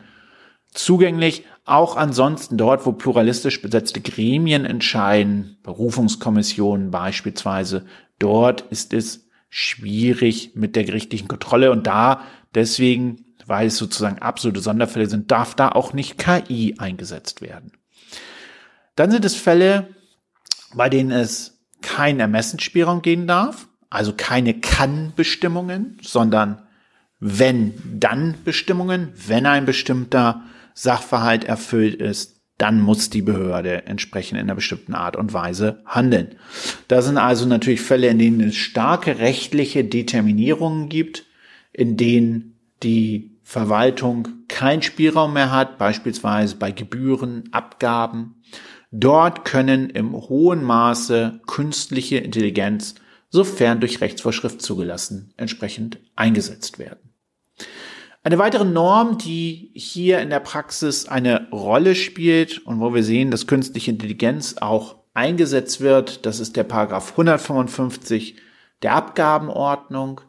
zugänglich. 0.72 1.44
Auch 1.64 1.96
ansonsten 1.96 2.56
dort, 2.56 2.86
wo 2.86 2.92
pluralistisch 2.92 3.60
besetzte 3.60 4.00
Gremien 4.00 4.64
entscheiden, 4.64 5.58
Berufungskommissionen 5.62 6.90
beispielsweise, 6.90 7.84
dort 8.18 8.62
ist 8.70 8.92
es 8.92 9.28
schwierig 9.50 10.52
mit 10.54 10.76
der 10.76 10.84
gerichtlichen 10.84 11.28
Kontrolle 11.28 11.70
und 11.70 11.86
da 11.86 12.22
deswegen, 12.54 13.24
weil 13.46 13.68
es 13.68 13.76
sozusagen 13.76 14.18
absolute 14.18 14.60
Sonderfälle 14.60 15.06
sind, 15.06 15.30
darf 15.30 15.54
da 15.54 15.70
auch 15.70 15.92
nicht 15.92 16.18
KI 16.18 16.74
eingesetzt 16.78 17.40
werden. 17.40 17.72
Dann 18.98 19.12
sind 19.12 19.24
es 19.24 19.36
Fälle, 19.36 19.94
bei 20.74 20.88
denen 20.88 21.12
es 21.12 21.60
kein 21.82 22.18
Ermessensspielraum 22.18 23.00
gehen 23.00 23.28
darf, 23.28 23.68
also 23.90 24.12
keine 24.16 24.54
Kann-Bestimmungen, 24.54 25.98
sondern 26.02 26.62
wenn-dann-Bestimmungen, 27.20 29.12
wenn 29.28 29.46
ein 29.46 29.66
bestimmter 29.66 30.42
Sachverhalt 30.74 31.44
erfüllt 31.44 31.94
ist, 31.94 32.40
dann 32.58 32.80
muss 32.80 33.08
die 33.08 33.22
Behörde 33.22 33.86
entsprechend 33.86 34.40
in 34.40 34.46
einer 34.46 34.56
bestimmten 34.56 34.94
Art 34.94 35.14
und 35.14 35.32
Weise 35.32 35.80
handeln. 35.86 36.34
Das 36.88 37.04
sind 37.04 37.18
also 37.18 37.46
natürlich 37.46 37.80
Fälle, 37.80 38.08
in 38.08 38.18
denen 38.18 38.40
es 38.40 38.56
starke 38.56 39.20
rechtliche 39.20 39.84
Determinierungen 39.84 40.88
gibt, 40.88 41.24
in 41.72 41.96
denen 41.96 42.58
die 42.82 43.38
Verwaltung 43.44 44.28
keinen 44.48 44.82
Spielraum 44.82 45.34
mehr 45.34 45.52
hat, 45.52 45.78
beispielsweise 45.78 46.56
bei 46.56 46.72
Gebühren, 46.72 47.44
Abgaben. 47.52 48.42
Dort 48.90 49.44
können 49.44 49.90
im 49.90 50.14
hohen 50.14 50.64
Maße 50.64 51.40
künstliche 51.46 52.18
Intelligenz, 52.18 52.94
sofern 53.28 53.80
durch 53.80 54.00
Rechtsvorschrift 54.00 54.62
zugelassen, 54.62 55.34
entsprechend 55.36 55.98
eingesetzt 56.16 56.78
werden. 56.78 57.12
Eine 58.22 58.38
weitere 58.38 58.64
Norm, 58.64 59.18
die 59.18 59.70
hier 59.74 60.20
in 60.20 60.30
der 60.30 60.40
Praxis 60.40 61.06
eine 61.06 61.48
Rolle 61.50 61.94
spielt 61.94 62.66
und 62.66 62.80
wo 62.80 62.94
wir 62.94 63.02
sehen, 63.02 63.30
dass 63.30 63.46
künstliche 63.46 63.90
Intelligenz 63.90 64.56
auch 64.58 64.96
eingesetzt 65.14 65.80
wird, 65.80 66.26
das 66.26 66.40
ist 66.40 66.56
der 66.56 66.64
Paragraph 66.64 67.12
155 67.12 68.36
der 68.82 68.94
Abgabenordnung, 68.94 70.20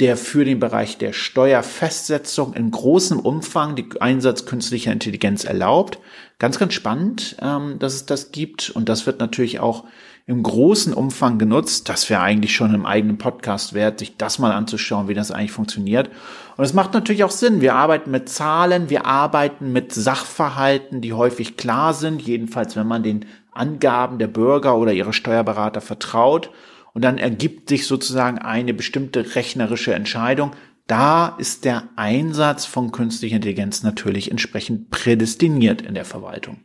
der 0.00 0.16
für 0.16 0.44
den 0.44 0.58
Bereich 0.58 0.98
der 0.98 1.12
Steuerfestsetzung 1.12 2.54
in 2.54 2.70
großem 2.70 3.20
Umfang 3.20 3.76
die 3.76 3.88
Einsatz 4.00 4.46
künstlicher 4.46 4.92
Intelligenz 4.92 5.44
erlaubt. 5.44 5.98
Ganz, 6.38 6.58
ganz 6.58 6.74
spannend, 6.74 7.36
ähm, 7.40 7.78
dass 7.78 7.94
es 7.94 8.06
das 8.06 8.32
gibt 8.32 8.70
und 8.70 8.88
das 8.88 9.06
wird 9.06 9.20
natürlich 9.20 9.60
auch 9.60 9.84
im 10.26 10.42
großen 10.42 10.94
Umfang 10.94 11.38
genutzt. 11.38 11.88
Das 11.88 12.08
wäre 12.08 12.22
eigentlich 12.22 12.54
schon 12.54 12.74
im 12.74 12.86
eigenen 12.86 13.18
Podcast 13.18 13.74
wert, 13.74 13.98
sich 13.98 14.16
das 14.16 14.38
mal 14.38 14.52
anzuschauen, 14.52 15.08
wie 15.08 15.14
das 15.14 15.30
eigentlich 15.30 15.52
funktioniert. 15.52 16.10
Und 16.56 16.64
es 16.64 16.74
macht 16.74 16.94
natürlich 16.94 17.24
auch 17.24 17.30
Sinn. 17.30 17.60
Wir 17.60 17.74
arbeiten 17.74 18.10
mit 18.10 18.28
Zahlen, 18.28 18.88
wir 18.88 19.04
arbeiten 19.06 19.72
mit 19.72 19.92
Sachverhalten, 19.92 21.00
die 21.00 21.12
häufig 21.12 21.56
klar 21.56 21.92
sind, 21.92 22.22
jedenfalls 22.22 22.76
wenn 22.76 22.86
man 22.86 23.02
den 23.02 23.26
Angaben 23.52 24.18
der 24.18 24.28
Bürger 24.28 24.76
oder 24.78 24.92
ihrer 24.92 25.12
Steuerberater 25.12 25.80
vertraut. 25.80 26.50
Und 26.94 27.02
dann 27.02 27.18
ergibt 27.18 27.68
sich 27.68 27.86
sozusagen 27.86 28.38
eine 28.38 28.74
bestimmte 28.74 29.34
rechnerische 29.34 29.94
Entscheidung. 29.94 30.52
Da 30.86 31.36
ist 31.38 31.64
der 31.64 31.88
Einsatz 31.96 32.66
von 32.66 32.92
künstlicher 32.92 33.36
Intelligenz 33.36 33.82
natürlich 33.82 34.30
entsprechend 34.30 34.90
prädestiniert 34.90 35.82
in 35.82 35.94
der 35.94 36.04
Verwaltung. 36.04 36.58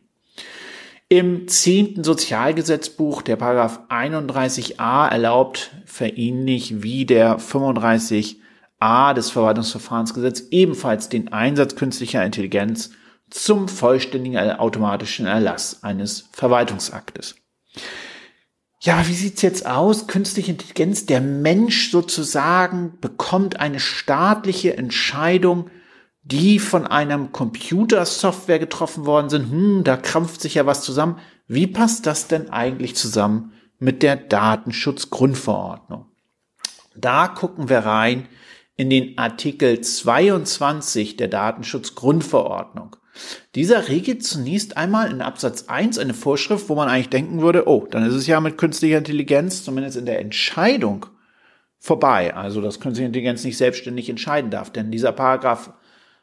Im 1.10 1.48
zehnten 1.48 2.04
Sozialgesetzbuch, 2.04 3.22
der 3.22 3.36
Paragraph 3.36 3.80
31a 3.88 5.08
erlaubt 5.08 5.70
verähnlich 5.86 6.82
wie 6.82 7.06
der 7.06 7.38
35a 7.38 9.14
des 9.14 9.30
Verwaltungsverfahrensgesetzes 9.30 10.48
ebenfalls 10.50 11.08
den 11.08 11.32
Einsatz 11.32 11.76
künstlicher 11.76 12.22
Intelligenz 12.22 12.90
zum 13.30 13.68
vollständigen 13.68 14.38
automatischen 14.38 15.24
Erlass 15.26 15.82
eines 15.82 16.28
Verwaltungsaktes. 16.32 17.36
Ja, 18.80 19.06
wie 19.08 19.14
sieht's 19.14 19.42
jetzt 19.42 19.66
aus? 19.66 20.06
Künstliche 20.06 20.52
Intelligenz, 20.52 21.06
der 21.06 21.20
Mensch 21.20 21.90
sozusagen 21.90 22.98
bekommt 23.00 23.58
eine 23.58 23.80
staatliche 23.80 24.76
Entscheidung 24.76 25.70
die 26.30 26.58
von 26.58 26.86
einem 26.86 27.32
Computersoftware 27.32 28.58
getroffen 28.58 29.06
worden 29.06 29.30
sind, 29.30 29.50
hm, 29.50 29.84
da 29.84 29.96
krampft 29.96 30.42
sich 30.42 30.54
ja 30.54 30.66
was 30.66 30.82
zusammen. 30.82 31.18
Wie 31.46 31.66
passt 31.66 32.06
das 32.06 32.28
denn 32.28 32.50
eigentlich 32.50 32.94
zusammen 32.96 33.52
mit 33.78 34.02
der 34.02 34.16
Datenschutzgrundverordnung? 34.16 36.04
Da 36.94 37.28
gucken 37.28 37.70
wir 37.70 37.78
rein 37.78 38.28
in 38.76 38.90
den 38.90 39.16
Artikel 39.16 39.80
22 39.80 41.16
der 41.16 41.28
Datenschutzgrundverordnung. 41.28 42.96
Dieser 43.54 43.88
regelt 43.88 44.24
zunächst 44.24 44.76
einmal 44.76 45.10
in 45.10 45.22
Absatz 45.22 45.64
1 45.68 45.98
eine 45.98 46.14
Vorschrift, 46.14 46.68
wo 46.68 46.74
man 46.74 46.88
eigentlich 46.88 47.08
denken 47.08 47.40
würde, 47.40 47.68
oh, 47.68 47.86
dann 47.90 48.04
ist 48.04 48.14
es 48.14 48.26
ja 48.26 48.40
mit 48.40 48.58
künstlicher 48.58 48.98
Intelligenz 48.98 49.64
zumindest 49.64 49.96
in 49.96 50.06
der 50.06 50.20
Entscheidung 50.20 51.06
vorbei. 51.78 52.34
Also, 52.34 52.60
dass 52.60 52.80
künstliche 52.80 53.06
Intelligenz 53.06 53.44
nicht 53.44 53.56
selbstständig 53.56 54.08
entscheiden 54.08 54.50
darf. 54.50 54.70
Denn 54.70 54.90
dieser 54.90 55.12
Paragraph 55.12 55.72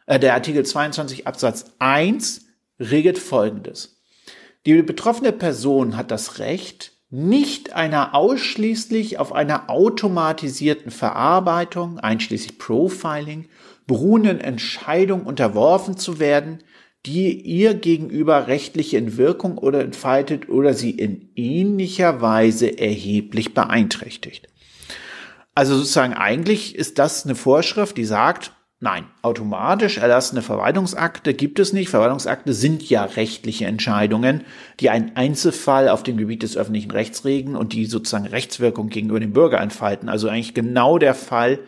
äh, 0.05 0.19
der 0.19 0.33
Artikel 0.33 0.65
22 0.65 1.27
Absatz 1.27 1.73
1 1.79 2.45
regelt 2.79 3.17
Folgendes. 3.17 4.01
Die 4.65 4.81
betroffene 4.81 5.31
Person 5.31 5.95
hat 5.95 6.11
das 6.11 6.39
Recht, 6.39 6.93
nicht 7.11 7.73
einer 7.73 8.15
ausschließlich 8.15 9.19
auf 9.19 9.31
einer 9.31 9.69
automatisierten 9.69 10.91
Verarbeitung, 10.91 11.99
einschließlich 11.99 12.57
Profiling, 12.57 13.47
beruhenden 13.85 14.41
Entscheidung 14.41 15.23
unterworfen 15.25 15.97
zu 15.97 16.19
werden, 16.19 16.63
die 17.05 17.39
ihr 17.39 17.75
gegenüber 17.75 18.47
rechtliche 18.47 18.97
Entwirkung 18.97 19.57
oder 19.57 19.81
entfaltet 19.81 20.49
oder 20.49 20.73
sie 20.73 20.91
in 20.91 21.29
ähnlicher 21.35 22.21
Weise 22.21 22.79
erheblich 22.79 23.53
beeinträchtigt. 23.53 24.47
Also 25.53 25.77
sozusagen 25.77 26.13
eigentlich 26.13 26.75
ist 26.75 26.99
das 26.99 27.25
eine 27.25 27.35
Vorschrift, 27.35 27.97
die 27.97 28.05
sagt, 28.05 28.51
Nein, 28.81 29.05
automatisch 29.21 29.97
erlassene 29.97 30.41
Verwaltungsakte 30.41 31.33
gibt 31.33 31.59
es 31.59 31.71
nicht. 31.71 31.89
Verwaltungsakte 31.89 32.53
sind 32.53 32.87
ja 32.89 33.05
rechtliche 33.05 33.65
Entscheidungen, 33.65 34.43
die 34.81 34.89
einen 34.89 35.15
Einzelfall 35.15 35.87
auf 35.87 36.03
dem 36.03 36.17
Gebiet 36.17 36.43
des 36.43 36.57
öffentlichen 36.57 36.91
Rechts 36.91 37.23
regeln 37.23 37.55
und 37.55 37.71
die 37.71 37.85
sozusagen 37.85 38.27
Rechtswirkung 38.27 38.89
gegenüber 38.89 39.21
dem 39.21 39.31
Bürger 39.31 39.61
entfalten. 39.61 40.09
Also 40.09 40.27
eigentlich 40.27 40.53
genau 40.53 40.97
der 40.97 41.15
Fall, 41.15 41.59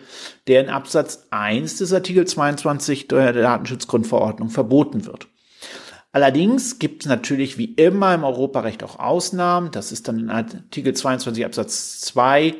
der 0.47 0.61
in 0.61 0.69
Absatz 0.69 1.27
1 1.29 1.77
des 1.77 1.93
Artikel 1.93 2.27
22 2.27 3.07
der 3.07 3.31
Datenschutzgrundverordnung 3.31 4.49
verboten 4.49 5.05
wird. 5.05 5.27
Allerdings 6.11 6.77
gibt 6.77 7.03
es 7.03 7.09
natürlich 7.09 7.57
wie 7.57 7.73
immer 7.73 8.13
im 8.15 8.25
Europarecht 8.25 8.83
auch 8.83 8.99
Ausnahmen. 8.99 9.71
Das 9.71 9.93
ist 9.93 10.09
dann 10.09 10.19
in 10.19 10.29
Artikel 10.29 10.93
22 10.93 11.45
Absatz 11.45 12.01
2 12.01 12.53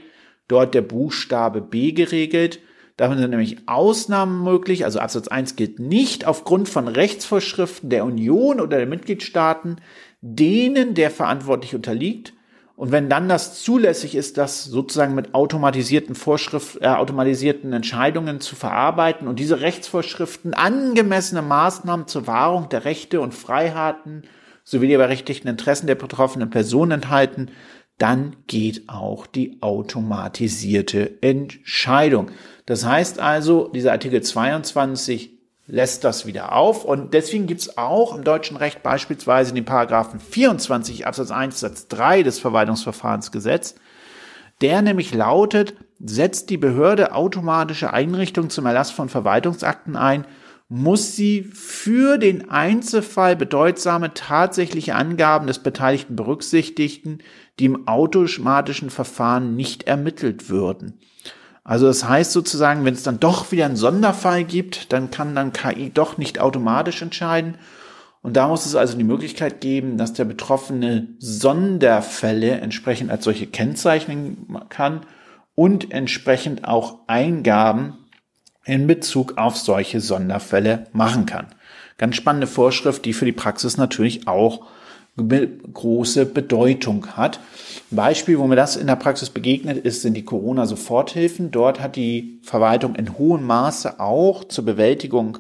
dort 0.48 0.74
der 0.74 0.84
Buchstabe 0.84 1.60
B 1.60 1.92
geregelt. 1.92 2.60
Davon 2.98 3.20
sind 3.20 3.30
nämlich 3.30 3.58
Ausnahmen 3.68 4.44
möglich. 4.44 4.84
Also 4.84 5.00
Absatz 5.00 5.28
1 5.28 5.56
gilt 5.56 5.80
nicht 5.80 6.26
aufgrund 6.26 6.68
von 6.68 6.88
Rechtsvorschriften 6.88 7.90
der 7.92 8.04
Union 8.04 8.60
oder 8.60 8.78
der 8.78 8.88
Mitgliedstaaten, 8.88 9.78
denen 10.22 10.96
der 10.96 11.12
verantwortlich 11.12 11.76
unterliegt. 11.76 12.34
Und 12.76 12.92
wenn 12.92 13.10
dann 13.10 13.30
das 13.30 13.62
zulässig 13.64 14.16
ist, 14.16 14.38
das 14.38 14.64
sozusagen 14.64 15.16
mit 15.16 15.34
automatisierten 15.36 16.16
Vorschriften, 16.16 16.84
äh, 16.84 16.88
automatisierten 16.90 17.72
Entscheidungen 17.74 18.40
zu 18.40 18.56
verarbeiten 18.56 19.28
und 19.28 19.40
diese 19.40 19.62
Rechtsvorschriften 19.62 20.54
angemessene 20.54 21.42
Maßnahmen 21.42 22.08
zur 22.08 22.28
Wahrung 22.28 22.70
der 22.70 22.86
Rechte 22.86 23.22
und 23.22 23.34
Freiheiten 23.34 24.24
sowie 24.64 24.90
der 24.90 24.98
berechtigten 24.98 25.48
Interessen 25.48 25.88
der 25.88 25.96
betroffenen 25.96 26.50
Personen 26.50 26.92
enthalten, 26.92 27.50
dann 27.98 28.36
geht 28.46 28.88
auch 28.88 29.26
die 29.26 29.58
automatisierte 29.62 31.22
Entscheidung. 31.22 32.30
Das 32.66 32.86
heißt 32.86 33.20
also, 33.20 33.70
dieser 33.70 33.92
Artikel 33.92 34.22
22 34.22 35.32
lässt 35.68 36.04
das 36.04 36.26
wieder 36.26 36.54
auf 36.54 36.86
und 36.86 37.14
deswegen 37.14 37.48
gibt 37.48 37.62
es 37.62 37.78
auch 37.78 38.16
im 38.16 38.24
deutschen 38.24 38.56
Recht 38.56 38.84
beispielsweise 38.84 39.54
den 39.54 39.66
Paragraphen 39.66 40.20
24 40.20 41.06
Absatz 41.06 41.32
1 41.32 41.60
Satz 41.60 41.88
3 41.88 42.24
des 42.24 42.40
Verwaltungsverfahrensgesetz, 42.40 43.76
der 44.62 44.82
nämlich 44.82 45.14
lautet, 45.14 45.76
setzt 46.00 46.50
die 46.50 46.58
Behörde 46.58 47.14
automatische 47.14 47.92
Einrichtungen 47.92 48.50
zum 48.50 48.66
Erlass 48.66 48.92
von 48.92 49.10
Verwaltungsakten 49.10 49.96
ein, 49.96 50.26
muss 50.70 51.16
sie 51.16 51.44
für 51.44 52.18
den 52.18 52.50
Einzelfall 52.50 53.36
bedeutsame 53.36 54.14
tatsächliche 54.14 54.96
Angaben 54.96 55.48
des 55.48 55.60
Beteiligten 55.60 56.16
berücksichtigen, 56.16 57.20
die 57.60 57.66
im 57.66 57.88
automatischen 57.88 58.90
Verfahren 58.90 59.56
nicht 59.56 59.84
ermittelt 59.84 60.50
würden. 60.50 61.00
Also 61.64 61.86
das 61.86 62.08
heißt 62.08 62.32
sozusagen, 62.32 62.86
wenn 62.86 62.94
es 62.94 63.04
dann 63.04 63.20
doch 63.20 63.52
wieder 63.52 63.66
einen 63.66 63.76
Sonderfall 63.76 64.46
gibt, 64.46 64.94
dann 64.94 65.12
kann 65.12 65.36
dann 65.36 65.52
KI 65.52 65.92
doch 65.94 66.18
nicht 66.18 66.40
automatisch 66.40 67.02
entscheiden. 67.02 67.58
Und 68.22 68.38
da 68.38 68.48
muss 68.48 68.66
es 68.66 68.76
also 68.76 68.98
die 68.98 69.04
Möglichkeit 69.04 69.60
geben, 69.60 69.98
dass 69.98 70.14
der 70.14 70.26
Betroffene 70.26 71.10
Sonderfälle 71.20 72.52
entsprechend 72.62 73.12
als 73.12 73.26
solche 73.26 73.48
kennzeichnen 73.48 74.58
kann 74.70 75.02
und 75.56 75.92
entsprechend 75.92 76.66
auch 76.66 77.00
Eingaben 77.08 77.98
in 78.64 78.88
Bezug 78.88 79.38
auf 79.38 79.58
solche 79.58 80.02
Sonderfälle 80.02 80.88
machen 80.94 81.26
kann. 81.26 81.48
Ganz 81.98 82.16
spannende 82.16 82.48
Vorschrift, 82.48 83.06
die 83.06 83.14
für 83.14 83.26
die 83.26 83.32
Praxis 83.32 83.78
natürlich 83.78 84.28
auch 84.28 84.68
große 85.18 86.26
Bedeutung 86.26 87.08
hat. 87.18 87.40
Ein 87.92 87.96
Beispiel, 87.96 88.38
wo 88.38 88.48
mir 88.48 88.56
das 88.56 88.76
in 88.76 88.88
der 88.88 88.96
Praxis 88.96 89.30
begegnet 89.30 89.78
ist, 89.84 90.02
sind 90.02 90.14
die 90.14 90.26
Corona-Soforthilfen. 90.26 91.52
Dort 91.52 91.80
hat 91.80 91.96
die 91.96 92.40
Verwaltung 92.44 92.96
in 92.96 93.18
hohem 93.18 93.46
Maße 93.46 94.00
auch 94.00 94.44
zur 94.44 94.66
Bewältigung 94.66 95.40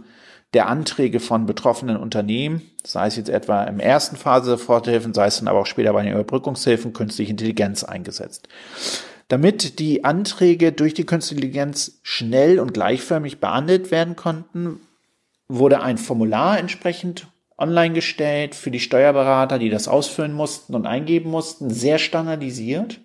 der 0.53 0.67
Anträge 0.67 1.19
von 1.19 1.45
betroffenen 1.45 1.97
Unternehmen, 1.97 2.61
sei 2.83 3.07
es 3.07 3.17
jetzt 3.17 3.29
etwa 3.29 3.63
im 3.65 3.79
ersten 3.79 4.15
Phase 4.15 4.51
Soforthilfen, 4.51 5.13
sei 5.13 5.27
es 5.27 5.37
dann 5.37 5.47
aber 5.47 5.59
auch 5.59 5.65
später 5.65 5.93
bei 5.93 6.03
den 6.03 6.13
Überbrückungshilfen, 6.13 6.93
künstliche 6.93 7.31
Intelligenz 7.31 7.83
eingesetzt. 7.83 8.47
Damit 9.27 9.79
die 9.79 10.05
Anträge 10.05 10.71
durch 10.71 10.93
die 10.93 11.05
künstliche 11.05 11.41
Intelligenz 11.41 11.99
schnell 12.01 12.59
und 12.59 12.73
gleichförmig 12.73 13.39
behandelt 13.39 13.91
werden 13.91 14.15
konnten, 14.15 14.79
wurde 15.49 15.81
ein 15.81 15.97
Formular 15.97 16.57
entsprechend 16.57 17.27
online 17.57 17.93
gestellt 17.93 18.55
für 18.55 18.71
die 18.71 18.79
Steuerberater, 18.79 19.59
die 19.59 19.69
das 19.69 19.87
ausfüllen 19.87 20.33
mussten 20.33 20.75
und 20.75 20.85
eingeben 20.85 21.31
mussten, 21.31 21.69
sehr 21.69 21.97
standardisiert. 21.97 23.01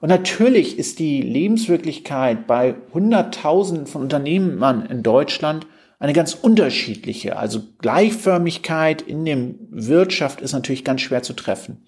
Und 0.00 0.08
natürlich 0.08 0.78
ist 0.78 0.98
die 0.98 1.20
Lebenswirklichkeit 1.20 2.46
bei 2.46 2.74
Hunderttausenden 2.92 3.86
von 3.86 4.02
Unternehmern 4.02 4.86
in 4.86 5.02
Deutschland 5.02 5.66
eine 5.98 6.14
ganz 6.14 6.34
unterschiedliche. 6.34 7.36
Also 7.36 7.62
Gleichförmigkeit 7.78 9.02
in 9.02 9.26
der 9.26 9.38
Wirtschaft 9.70 10.40
ist 10.40 10.52
natürlich 10.52 10.84
ganz 10.84 11.02
schwer 11.02 11.22
zu 11.22 11.34
treffen. 11.34 11.84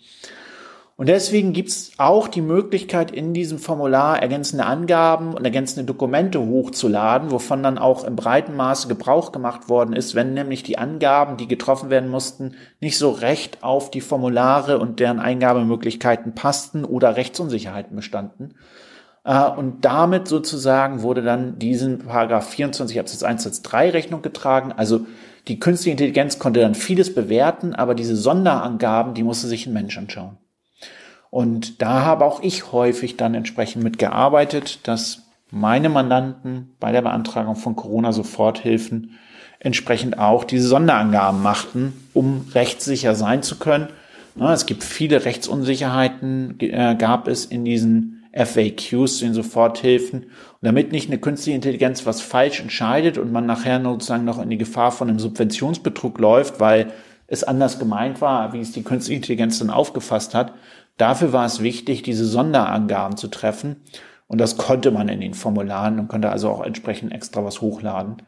Und 1.02 1.08
deswegen 1.08 1.52
gibt 1.52 1.70
es 1.70 1.90
auch 1.98 2.28
die 2.28 2.40
Möglichkeit, 2.40 3.10
in 3.10 3.34
diesem 3.34 3.58
Formular 3.58 4.22
ergänzende 4.22 4.66
Angaben 4.66 5.34
und 5.34 5.44
ergänzende 5.44 5.84
Dokumente 5.84 6.38
hochzuladen, 6.38 7.32
wovon 7.32 7.60
dann 7.64 7.76
auch 7.76 8.04
im 8.04 8.14
breiten 8.14 8.54
Maße 8.54 8.86
Gebrauch 8.86 9.32
gemacht 9.32 9.68
worden 9.68 9.96
ist, 9.96 10.14
wenn 10.14 10.32
nämlich 10.32 10.62
die 10.62 10.78
Angaben, 10.78 11.36
die 11.36 11.48
getroffen 11.48 11.90
werden 11.90 12.08
mussten, 12.08 12.54
nicht 12.78 12.98
so 12.98 13.10
recht 13.10 13.64
auf 13.64 13.90
die 13.90 14.00
Formulare 14.00 14.78
und 14.78 15.00
deren 15.00 15.18
Eingabemöglichkeiten 15.18 16.36
passten 16.36 16.84
oder 16.84 17.16
Rechtsunsicherheiten 17.16 17.96
bestanden. 17.96 18.54
Äh, 19.24 19.50
und 19.50 19.84
damit 19.84 20.28
sozusagen 20.28 21.02
wurde 21.02 21.22
dann 21.22 21.58
diesen 21.58 21.98
Paragraph 21.98 22.48
24 22.48 23.00
Absatz 23.00 23.24
1 23.24 23.42
Satz 23.42 23.62
3 23.62 23.90
Rechnung 23.90 24.22
getragen. 24.22 24.70
Also 24.70 25.04
die 25.48 25.58
künstliche 25.58 25.90
Intelligenz 25.90 26.38
konnte 26.38 26.60
dann 26.60 26.76
vieles 26.76 27.12
bewerten, 27.12 27.74
aber 27.74 27.96
diese 27.96 28.14
Sonderangaben, 28.14 29.14
die 29.14 29.24
musste 29.24 29.48
sich 29.48 29.66
ein 29.66 29.72
Mensch 29.72 29.98
anschauen. 29.98 30.38
Und 31.32 31.80
da 31.80 32.02
habe 32.04 32.26
auch 32.26 32.42
ich 32.42 32.72
häufig 32.72 33.16
dann 33.16 33.32
entsprechend 33.32 33.82
mitgearbeitet, 33.82 34.80
dass 34.86 35.22
meine 35.50 35.88
Mandanten 35.88 36.74
bei 36.78 36.92
der 36.92 37.00
Beantragung 37.00 37.56
von 37.56 37.74
Corona-Soforthilfen 37.74 39.18
entsprechend 39.58 40.18
auch 40.18 40.44
diese 40.44 40.68
Sonderangaben 40.68 41.42
machten, 41.42 41.94
um 42.12 42.44
rechtssicher 42.52 43.14
sein 43.14 43.42
zu 43.42 43.58
können. 43.58 43.88
Es 44.38 44.66
gibt 44.66 44.84
viele 44.84 45.24
Rechtsunsicherheiten, 45.24 46.60
äh, 46.60 46.96
gab 46.98 47.28
es 47.28 47.46
in 47.46 47.64
diesen 47.64 48.24
FAQs, 48.34 49.20
den 49.20 49.32
Soforthilfen. 49.32 50.24
Und 50.24 50.30
damit 50.60 50.92
nicht 50.92 51.08
eine 51.08 51.18
künstliche 51.18 51.56
Intelligenz 51.56 52.04
was 52.04 52.20
falsch 52.20 52.60
entscheidet 52.60 53.16
und 53.16 53.32
man 53.32 53.46
nachher 53.46 53.82
sozusagen 53.82 54.26
noch 54.26 54.38
in 54.38 54.50
die 54.50 54.58
Gefahr 54.58 54.92
von 54.92 55.08
einem 55.08 55.18
Subventionsbetrug 55.18 56.18
läuft, 56.18 56.60
weil 56.60 56.92
es 57.26 57.42
anders 57.42 57.78
gemeint 57.78 58.20
war, 58.20 58.52
wie 58.52 58.60
es 58.60 58.72
die 58.72 58.82
künstliche 58.82 59.16
Intelligenz 59.16 59.58
dann 59.58 59.70
aufgefasst 59.70 60.34
hat, 60.34 60.52
Dafür 61.02 61.32
war 61.32 61.44
es 61.44 61.60
wichtig, 61.60 62.04
diese 62.04 62.24
Sonderangaben 62.24 63.16
zu 63.16 63.26
treffen. 63.26 63.82
Und 64.28 64.40
das 64.40 64.56
konnte 64.56 64.92
man 64.92 65.08
in 65.08 65.20
den 65.20 65.34
Formularen 65.34 65.98
und 65.98 66.06
konnte 66.06 66.30
also 66.30 66.48
auch 66.48 66.62
entsprechend 66.64 67.12
extra 67.12 67.44
was 67.44 67.60
hochladen. 67.60 68.18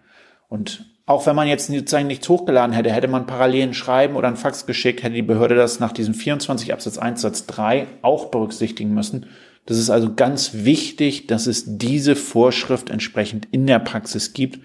Und 0.49 0.85
auch 1.07 1.25
wenn 1.25 1.37
man 1.37 1.47
jetzt 1.47 1.68
sozusagen 1.68 2.09
nichts 2.09 2.29
hochgeladen 2.29 2.75
hätte, 2.75 2.91
hätte 2.91 3.07
man 3.07 3.29
parallel 3.29 3.68
ein 3.68 3.75
Schreiben 3.75 4.16
oder 4.16 4.27
ein 4.27 4.37
Fax 4.37 4.66
geschickt, 4.66 5.05
hätte 5.05 5.14
die 5.14 5.22
Behörde 5.22 5.55
das 5.55 5.79
nach 5.79 5.93
diesem 5.93 6.14
24 6.14 6.72
Absatz 6.72 6.99
1 6.99 7.20
Satz 7.20 7.47
3 7.47 7.87
auch 8.03 8.33
berücksichtigen 8.33 8.93
müssen. 8.93 9.27
Das 9.66 9.79
ist 9.79 9.91
also 9.91 10.12
ganz 10.12 10.51
wichtig, 10.64 11.29
dass 11.29 11.47
es 11.47 11.79
diese 11.79 12.16
Vorschrift 12.16 12.91
entsprechend 12.91 13.47
in 13.53 13.68
der 13.68 13.79
Praxis 13.79 14.33
gibt 14.33 14.59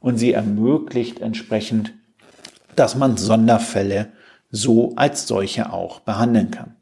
und 0.00 0.16
sie 0.16 0.32
ermöglicht 0.32 1.20
entsprechend, 1.20 1.92
dass 2.74 2.96
man 2.96 3.18
Sonderfälle 3.18 4.12
so 4.50 4.94
als 4.96 5.26
solche 5.26 5.70
auch 5.74 6.00
behandeln 6.00 6.50
kann. 6.50 6.76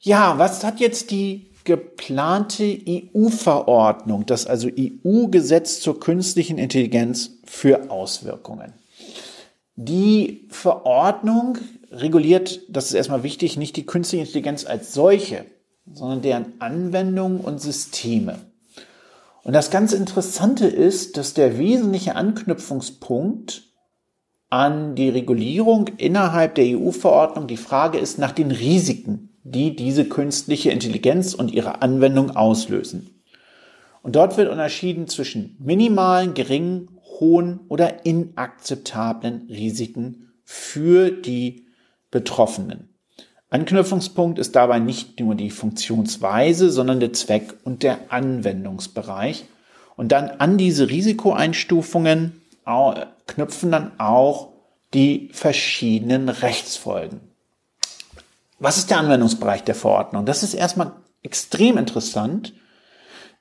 Ja, 0.00 0.38
was 0.38 0.62
hat 0.62 0.78
jetzt 0.80 1.10
die 1.10 1.50
geplante 1.64 2.78
EU-Verordnung, 2.88 4.26
das 4.26 4.46
also 4.46 4.68
EU-Gesetz 4.68 5.80
zur 5.80 5.98
künstlichen 5.98 6.56
Intelligenz 6.56 7.38
für 7.44 7.90
Auswirkungen? 7.90 8.72
Die 9.74 10.46
Verordnung 10.50 11.58
reguliert, 11.90 12.60
das 12.68 12.86
ist 12.86 12.94
erstmal 12.94 13.22
wichtig, 13.22 13.56
nicht 13.56 13.76
die 13.76 13.86
künstliche 13.86 14.24
Intelligenz 14.24 14.64
als 14.66 14.94
solche, 14.94 15.44
sondern 15.92 16.22
deren 16.22 16.60
Anwendungen 16.60 17.40
und 17.40 17.60
Systeme. 17.60 18.38
Und 19.42 19.52
das 19.52 19.70
ganz 19.70 19.92
Interessante 19.92 20.66
ist, 20.66 21.16
dass 21.16 21.34
der 21.34 21.58
wesentliche 21.58 22.14
Anknüpfungspunkt 22.14 23.64
an 24.50 24.94
die 24.94 25.08
Regulierung 25.08 25.88
innerhalb 25.96 26.54
der 26.54 26.78
EU-Verordnung 26.78 27.46
die 27.46 27.56
Frage 27.56 27.98
ist 27.98 28.18
nach 28.18 28.32
den 28.32 28.50
Risiken, 28.50 29.27
die 29.50 29.74
diese 29.76 30.04
künstliche 30.08 30.70
Intelligenz 30.70 31.34
und 31.34 31.52
ihre 31.52 31.82
Anwendung 31.82 32.36
auslösen. 32.36 33.22
Und 34.02 34.16
dort 34.16 34.36
wird 34.36 34.50
unterschieden 34.50 35.08
zwischen 35.08 35.56
minimalen, 35.58 36.34
geringen, 36.34 36.88
hohen 37.20 37.60
oder 37.68 38.06
inakzeptablen 38.06 39.48
Risiken 39.48 40.32
für 40.44 41.10
die 41.10 41.66
Betroffenen. 42.10 42.94
Anknüpfungspunkt 43.50 44.38
ist 44.38 44.56
dabei 44.56 44.78
nicht 44.78 45.18
nur 45.20 45.34
die 45.34 45.50
Funktionsweise, 45.50 46.70
sondern 46.70 47.00
der 47.00 47.12
Zweck 47.14 47.54
und 47.64 47.82
der 47.82 48.12
Anwendungsbereich. 48.12 49.46
Und 49.96 50.12
dann 50.12 50.28
an 50.28 50.58
diese 50.58 50.90
Risikoeinstufungen 50.90 52.42
knüpfen 53.26 53.72
dann 53.72 53.98
auch 53.98 54.52
die 54.94 55.30
verschiedenen 55.32 56.28
Rechtsfolgen. 56.28 57.27
Was 58.58 58.78
ist 58.78 58.90
der 58.90 58.98
Anwendungsbereich 58.98 59.62
der 59.64 59.74
Verordnung? 59.74 60.24
Das 60.24 60.42
ist 60.42 60.54
erstmal 60.54 60.92
extrem 61.22 61.78
interessant, 61.78 62.54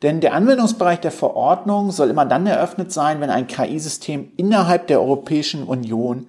denn 0.04 0.22
der 0.22 0.34
Anwendungsbereich 0.34 1.00
der 1.00 1.12
Verordnung 1.12 1.92
soll 1.92 2.10
immer 2.10 2.26
dann 2.26 2.46
eröffnet 2.46 2.92
sein, 2.92 3.20
wenn 3.20 3.32
ein 3.32 3.48
KI-System 3.48 4.32
innerhalb 4.38 4.88
der 4.88 5.02
Europäischen 5.02 5.64
Union 5.64 6.28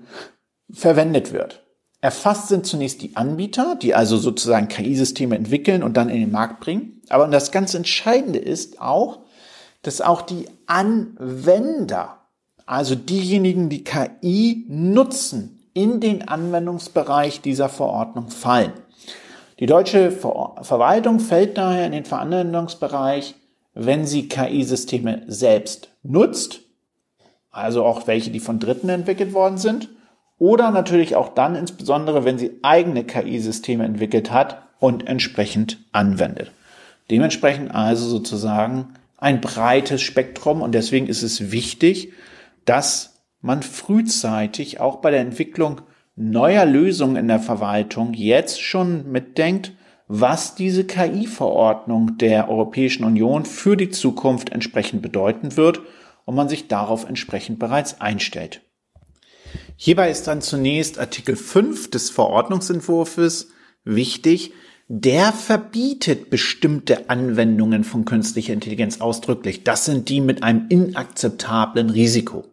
verwendet 0.71 1.33
wird. 1.33 1.65
Erfasst 2.01 2.49
sind 2.49 2.65
zunächst 2.65 3.03
die 3.03 3.17
Anbieter, 3.17 3.75
die 3.75 3.95
also 3.95 4.17
sozusagen 4.17 4.69
KI-Systeme 4.69 5.35
entwickeln 5.37 5.83
und 5.83 5.97
dann 5.97 6.09
in 6.09 6.21
den 6.21 6.31
Markt 6.31 6.61
bringen. 6.61 7.03
Aber 7.09 7.27
das 7.27 7.51
ganz 7.51 7.75
Entscheidende 7.75 8.39
ist 8.39 8.81
auch, 8.81 9.21
dass 9.83 10.01
auch 10.01 10.23
die 10.23 10.49
Anwender, 10.67 12.21
also 12.67 12.95
diejenigen, 12.95 13.69
die 13.69 13.85
KI 13.85 14.65
nutzen, 14.69 15.58
in 15.79 16.01
den 16.01 16.27
Anwendungsbereich 16.27 17.41
dieser 17.41 17.69
Verordnung 17.69 18.31
fallen. 18.31 18.73
Die 19.61 19.67
deutsche 19.67 20.11
Ver 20.11 20.57
Verwaltung 20.63 21.21
fällt 21.21 21.57
daher 21.57 21.87
in 21.87 21.93
den 21.93 22.13
Anwendungsbereich, 22.13 23.37
wenn 23.75 24.05
sie 24.05 24.29
KI-Systeme 24.29 25.23
selbst 25.29 25.91
nutzt, 26.03 26.63
also 27.53 27.85
auch 27.85 28.09
welche, 28.09 28.33
die 28.33 28.41
von 28.41 28.59
Dritten 28.59 28.89
entwickelt 28.89 29.33
worden 29.33 29.57
sind, 29.57 29.89
oder 30.39 30.73
natürlich 30.73 31.15
auch 31.15 31.29
dann 31.29 31.55
insbesondere, 31.55 32.25
wenn 32.25 32.39
sie 32.39 32.59
eigene 32.63 33.05
KI-Systeme 33.05 33.85
entwickelt 33.85 34.33
hat 34.33 34.63
und 34.81 35.07
entsprechend 35.07 35.79
anwendet. 35.93 36.51
Dementsprechend 37.09 37.73
also 37.73 38.05
sozusagen 38.09 38.95
ein 39.17 39.41
breites 39.41 40.03
Spektrum 40.03 40.61
und 40.61 40.73
deswegen 40.73 41.07
ist 41.07 41.23
es 41.23 41.53
wichtig, 41.53 42.13
dass 42.65 43.18
man 43.41 43.63
frühzeitig 43.63 44.81
auch 44.81 44.97
bei 44.97 45.11
der 45.11 45.21
Entwicklung 45.21 45.81
neuer 46.17 46.65
Lösungen 46.65 47.17
in 47.17 47.29
der 47.29 47.41
Verwaltung 47.41 48.13
jetzt 48.15 48.61
schon 48.61 49.11
mitdenkt, 49.11 49.73
was 50.09 50.55
diese 50.55 50.85
KI-Verordnung 50.85 52.19
der 52.19 52.49
Europäischen 52.49 53.05
Union 53.05 53.45
für 53.45 53.77
die 53.77 53.91
Zukunft 53.91 54.51
entsprechend 54.51 55.03
bedeuten 55.03 55.57
wird 55.57 55.81
und 56.25 56.35
man 56.35 56.49
sich 56.49 56.67
darauf 56.67 57.09
entsprechend 57.09 57.59
bereits 57.59 58.01
einstellt. 58.01 58.63
Hierbei 59.77 60.11
ist 60.11 60.27
dann 60.27 60.41
zunächst 60.41 60.99
Artikel 60.99 61.37
5 61.37 61.91
des 61.91 62.11
Verordnungsentwurfs 62.11 63.49
wichtig, 63.85 64.53
der 64.89 65.33
verbietet 65.33 66.31
bestimmte 66.31 67.11
Anwendungen 67.11 67.85
von 67.85 68.07
künstlicher 68.07 68.55
Intelligenz 68.55 69.01
ausdrücklich. 69.01 69.63
Das 69.63 69.85
sind 69.85 70.09
die 70.09 70.23
mit 70.23 70.43
einem 70.43 70.67
inakzeptablen 70.69 71.91
Risiko. 71.91 72.47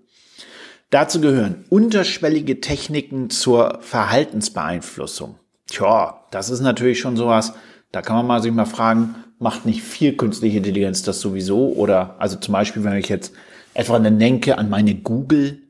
Dazu 0.95 1.19
gehören 1.19 1.65
unterschwellige 1.67 2.61
Techniken 2.61 3.29
zur 3.29 3.79
Verhaltensbeeinflussung. 3.81 5.35
Tja, 5.67 6.21
das 6.31 6.49
ist 6.49 6.61
natürlich 6.61 7.01
schon 7.01 7.17
sowas, 7.17 7.51
da 7.91 8.01
kann 8.01 8.15
man 8.15 8.25
mal 8.25 8.41
sich 8.41 8.53
mal 8.53 8.63
fragen, 8.63 9.15
macht 9.37 9.65
nicht 9.65 9.83
viel 9.83 10.15
künstliche 10.15 10.55
Intelligenz 10.55 11.03
das 11.03 11.19
sowieso? 11.19 11.73
Oder 11.73 12.15
also 12.17 12.37
zum 12.37 12.53
Beispiel, 12.53 12.85
wenn 12.85 12.95
ich 12.95 13.09
jetzt 13.09 13.33
etwa 13.73 13.99
denke 13.99 14.57
an 14.57 14.69
meine 14.69 14.95
Google 14.95 15.63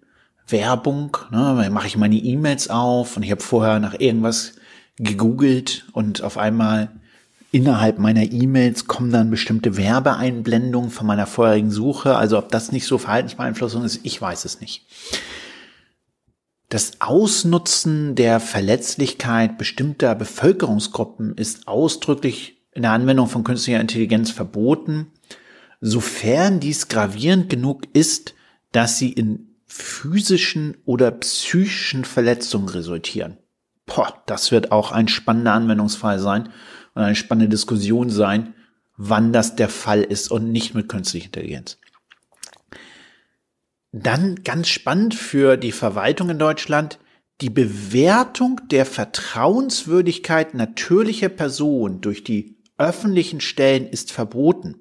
Werbung, 0.48 1.18
ne, 1.32 1.72
mache 1.72 1.88
ich 1.88 1.98
meine 1.98 2.18
E-Mails 2.18 2.70
auf 2.70 3.18
und 3.18 3.24
ich 3.24 3.32
habe 3.32 3.42
vorher 3.42 3.80
nach 3.80 4.00
irgendwas 4.00 4.54
gegoogelt 4.98 5.88
und 5.94 6.22
auf 6.22 6.38
einmal 6.38 6.90
innerhalb 7.56 8.00
meiner 8.00 8.34
E-Mails 8.34 8.86
kommen 8.86 9.14
dann 9.14 9.32
bestimmte 9.32 9.78
Werbeeinblendungen 9.78 10.90
von 10.90 11.08
meiner 11.08 11.26
vorherigen 11.26 11.72
Suche. 11.72 12.18
Also 12.18 12.38
ob 12.38 12.50
das 12.50 12.74
nicht 12.74 12.86
so 12.86 12.98
Verhaltensbeeinflussung 12.98 13.86
ist, 13.86 14.02
ich 14.04 14.22
weiß 14.22 14.44
es 14.44 14.60
nicht. 14.60 14.86
Das 16.68 17.00
Ausnutzen 17.00 18.16
der 18.16 18.42
Verletzlichkeit 18.42 19.58
bestimmter 19.58 20.16
Bevölkerungsgruppen 20.16 21.38
ist 21.38 21.70
ausdrücklich 21.70 22.58
in 22.74 22.82
der 22.82 22.92
Anwendung 22.92 23.28
von 23.28 23.46
künstlicher 23.46 23.80
Intelligenz 23.80 24.32
verboten, 24.32 25.14
sofern 25.80 26.60
dies 26.60 26.90
gravierend 26.90 27.50
genug 27.50 27.84
ist, 27.94 28.34
dass 28.74 28.98
sie 28.98 29.14
in 29.14 29.56
physischen 29.66 30.76
oder 30.84 31.10
psychischen 31.10 32.04
Verletzungen 32.04 32.68
resultieren. 32.68 33.38
Boah, 33.86 34.22
das 34.26 34.52
wird 34.52 34.74
auch 34.74 34.92
ein 34.92 35.08
spannender 35.08 35.54
Anwendungsfall 35.54 36.20
sein 36.20 36.50
und 36.96 37.04
eine 37.04 37.16
spannende 37.16 37.50
Diskussion 37.50 38.10
sein, 38.10 38.56
wann 38.98 39.34
das 39.34 39.56
der 39.56 39.70
Fall 39.70 40.02
ist 40.02 40.32
und 40.32 40.52
nicht 40.52 40.74
mit 40.74 40.90
künstlicher 40.90 41.28
Intelligenz. 41.28 41.78
Dann 43.92 44.44
ganz 44.44 44.68
spannend 44.68 45.16
für 45.16 45.58
die 45.58 45.72
Verwaltung 45.72 46.30
in 46.30 46.40
Deutschland, 46.40 47.00
die 47.42 47.50
Bewertung 47.50 48.62
der 48.70 48.86
Vertrauenswürdigkeit 48.86 50.54
natürlicher 50.54 51.30
Personen 51.30 52.02
durch 52.02 52.24
die 52.24 52.58
öffentlichen 52.78 53.42
Stellen 53.42 53.88
ist 53.88 54.12
verboten. 54.12 54.76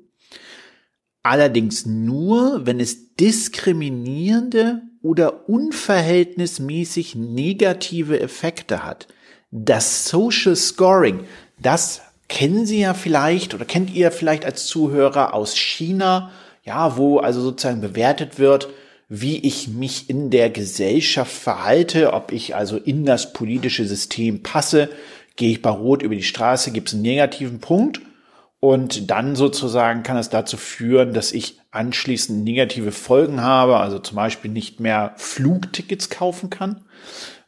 Allerdings 1.23 1.87
nur, 1.87 2.67
wenn 2.67 2.81
es 2.81 3.15
diskriminierende 3.15 4.83
oder 5.01 5.49
unverhältnismäßig 5.49 7.15
negative 7.15 8.21
Effekte 8.21 8.85
hat. 8.85 9.07
Das 9.51 10.09
Social 10.09 10.57
Scoring, 10.57 11.21
das 11.59 12.03
kennen 12.29 12.67
Sie 12.67 12.81
ja 12.81 12.95
vielleicht 12.95 13.55
oder 13.55 13.65
kennt 13.65 13.95
ihr 13.95 14.11
vielleicht 14.11 14.45
als 14.45 14.67
Zuhörer 14.67 15.35
aus 15.35 15.57
China, 15.57 16.31
ja, 16.65 16.97
wo 16.97 17.19
also 17.19 17.41
sozusagen 17.41 17.81
bewertet 17.81 18.39
wird, 18.39 18.69
wie 19.09 19.39
ich 19.39 19.69
mich 19.69 20.09
in 20.09 20.31
der 20.31 20.51
Gesellschaft 20.51 21.33
verhalte, 21.33 22.13
ob 22.13 22.33
ich 22.33 22.57
also 22.57 22.77
in 22.77 23.05
das 23.05 23.33
politische 23.33 23.87
System 23.87 24.43
passe. 24.43 24.89
Gehe 25.37 25.51
ich 25.51 25.63
bei 25.63 25.71
Rot 25.71 26.03
über 26.03 26.15
die 26.15 26.23
Straße, 26.23 26.71
gibt 26.71 26.89
es 26.89 26.95
einen 26.95 27.03
negativen 27.03 27.61
Punkt. 27.61 28.01
Und 28.61 29.11
dann 29.11 29.37
sozusagen 29.37 30.03
kann 30.05 30.17
es 30.17 30.31
dazu 30.31 30.57
führen, 30.57 31.13
dass 31.13 31.33
ich 31.33 31.61
anschließend 31.71 32.45
negative 32.45 32.93
Folgen 32.93 33.43
habe, 33.43 33.77
also 33.77 33.99
zum 33.99 34.17
Beispiel 34.17 34.51
nicht 34.51 34.81
mehr 34.81 35.13
Flugtickets 35.17 36.09
kaufen 36.09 36.49
kann. 36.49 36.81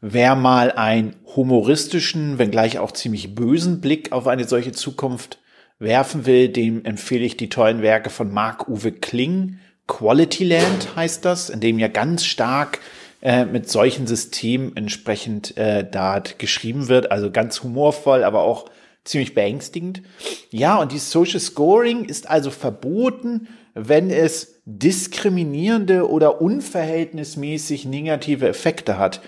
Wer 0.01 0.37
mal 0.37 0.73
einen 0.73 1.17
humoristischen, 1.35 2.39
wenngleich 2.39 2.79
auch 2.79 2.93
ziemlich 2.93 3.35
bösen 3.35 3.81
Blick 3.81 4.13
auf 4.13 4.27
eine 4.27 4.47
solche 4.47 4.73
Zukunft 4.73 5.39
werfen 5.79 6.27
will, 6.27 6.49
dem 6.49 6.85
empfehle 6.85 7.25
ich 7.25 7.37
die 7.37 7.49
tollen 7.49 7.83
Werke 7.83 8.11
von 8.11 8.33
Marc-Uwe 8.33 8.93
Kling, 8.93 9.59
Quality 9.87 10.45
Land 10.45 10.97
heißt 10.97 11.25
das, 11.25 11.49
in 11.49 11.61
dem 11.61 11.79
ja 11.79 11.89
ganz 11.89 12.25
stark 12.25 12.81
äh, 13.23 13.45
mit 13.45 13.71
solchen 13.71 14.07
Systemen 14.07 14.77
entsprechend 14.77 15.57
äh, 15.57 15.89
da 15.89 16.23
geschrieben 16.39 16.89
wird. 16.89 17.13
Also 17.13 17.31
ganz 17.31 17.63
humorvoll, 17.63 18.25
aber 18.25 18.43
auch 18.43 18.67
ziemlich 19.05 19.35
beängstigend. 19.35 20.03
Ja, 20.51 20.77
und 20.79 20.91
die 20.91 20.99
Social 20.99 21.39
Scoring 21.39 22.05
ist 22.05 22.29
also 22.29 22.51
verboten, 22.51 23.49
wenn 23.75 24.11
es 24.11 24.61
diskriminierende 24.65 26.11
oder 26.11 26.41
unverhältnismäßig 26.41 27.85
negative 27.85 28.49
Effekte 28.49 28.99
hat. 28.99 29.21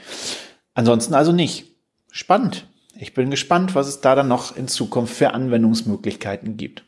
Ansonsten 0.78 1.14
also 1.14 1.32
nicht. 1.32 1.74
Spannend. 2.12 2.68
Ich 2.96 3.12
bin 3.12 3.30
gespannt, 3.30 3.74
was 3.74 3.88
es 3.88 4.00
da 4.00 4.14
dann 4.14 4.28
noch 4.28 4.56
in 4.56 4.68
Zukunft 4.68 5.12
für 5.12 5.34
Anwendungsmöglichkeiten 5.34 6.56
gibt. 6.56 6.84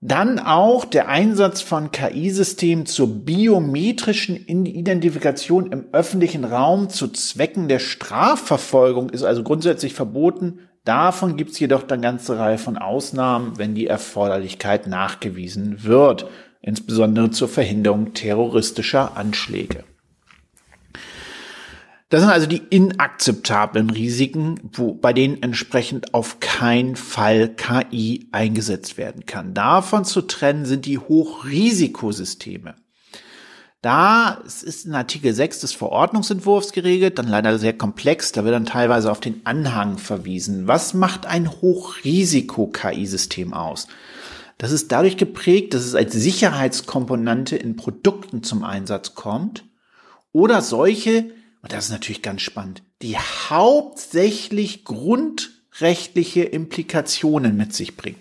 Dann 0.00 0.40
auch 0.40 0.84
der 0.84 1.06
Einsatz 1.08 1.60
von 1.60 1.92
KI-Systemen 1.92 2.86
zur 2.86 3.24
biometrischen 3.24 4.34
Identifikation 4.34 5.70
im 5.70 5.84
öffentlichen 5.92 6.44
Raum 6.44 6.88
zu 6.88 7.06
Zwecken 7.06 7.68
der 7.68 7.78
Strafverfolgung 7.78 9.10
ist 9.10 9.22
also 9.22 9.44
grundsätzlich 9.44 9.94
verboten. 9.94 10.68
Davon 10.84 11.36
gibt 11.36 11.52
es 11.52 11.60
jedoch 11.60 11.88
eine 11.88 12.02
ganze 12.02 12.40
Reihe 12.40 12.58
von 12.58 12.76
Ausnahmen, 12.76 13.56
wenn 13.56 13.76
die 13.76 13.86
Erforderlichkeit 13.86 14.88
nachgewiesen 14.88 15.84
wird, 15.84 16.26
insbesondere 16.60 17.30
zur 17.30 17.46
Verhinderung 17.46 18.14
terroristischer 18.14 19.16
Anschläge. 19.16 19.84
Das 22.12 22.20
sind 22.20 22.30
also 22.30 22.46
die 22.46 22.62
inakzeptablen 22.68 23.88
Risiken, 23.88 24.60
wo, 24.74 24.92
bei 24.92 25.14
denen 25.14 25.42
entsprechend 25.42 26.12
auf 26.12 26.40
keinen 26.40 26.94
Fall 26.94 27.48
KI 27.48 28.28
eingesetzt 28.32 28.98
werden 28.98 29.24
kann. 29.24 29.54
Davon 29.54 30.04
zu 30.04 30.20
trennen 30.20 30.66
sind 30.66 30.84
die 30.84 30.98
Hochrisikosysteme. 30.98 32.74
Da 33.80 34.42
es 34.44 34.62
ist 34.62 34.84
in 34.84 34.94
Artikel 34.94 35.32
6 35.32 35.60
des 35.60 35.72
Verordnungsentwurfs 35.72 36.72
geregelt, 36.72 37.18
dann 37.18 37.28
leider 37.28 37.58
sehr 37.58 37.72
komplex, 37.72 38.32
da 38.32 38.44
wird 38.44 38.54
dann 38.54 38.66
teilweise 38.66 39.10
auf 39.10 39.20
den 39.20 39.46
Anhang 39.46 39.96
verwiesen. 39.96 40.68
Was 40.68 40.92
macht 40.92 41.24
ein 41.24 41.50
Hochrisiko-KI-System 41.50 43.54
aus? 43.54 43.86
Das 44.58 44.70
ist 44.70 44.92
dadurch 44.92 45.16
geprägt, 45.16 45.72
dass 45.72 45.86
es 45.86 45.94
als 45.94 46.12
Sicherheitskomponente 46.12 47.56
in 47.56 47.76
Produkten 47.76 48.42
zum 48.42 48.64
Einsatz 48.64 49.14
kommt 49.14 49.64
oder 50.32 50.60
solche, 50.60 51.30
und 51.62 51.72
das 51.72 51.86
ist 51.86 51.90
natürlich 51.90 52.22
ganz 52.22 52.42
spannend, 52.42 52.82
die 53.02 53.16
hauptsächlich 53.16 54.84
grundrechtliche 54.84 56.42
Implikationen 56.42 57.56
mit 57.56 57.72
sich 57.72 57.96
bringen. 57.96 58.18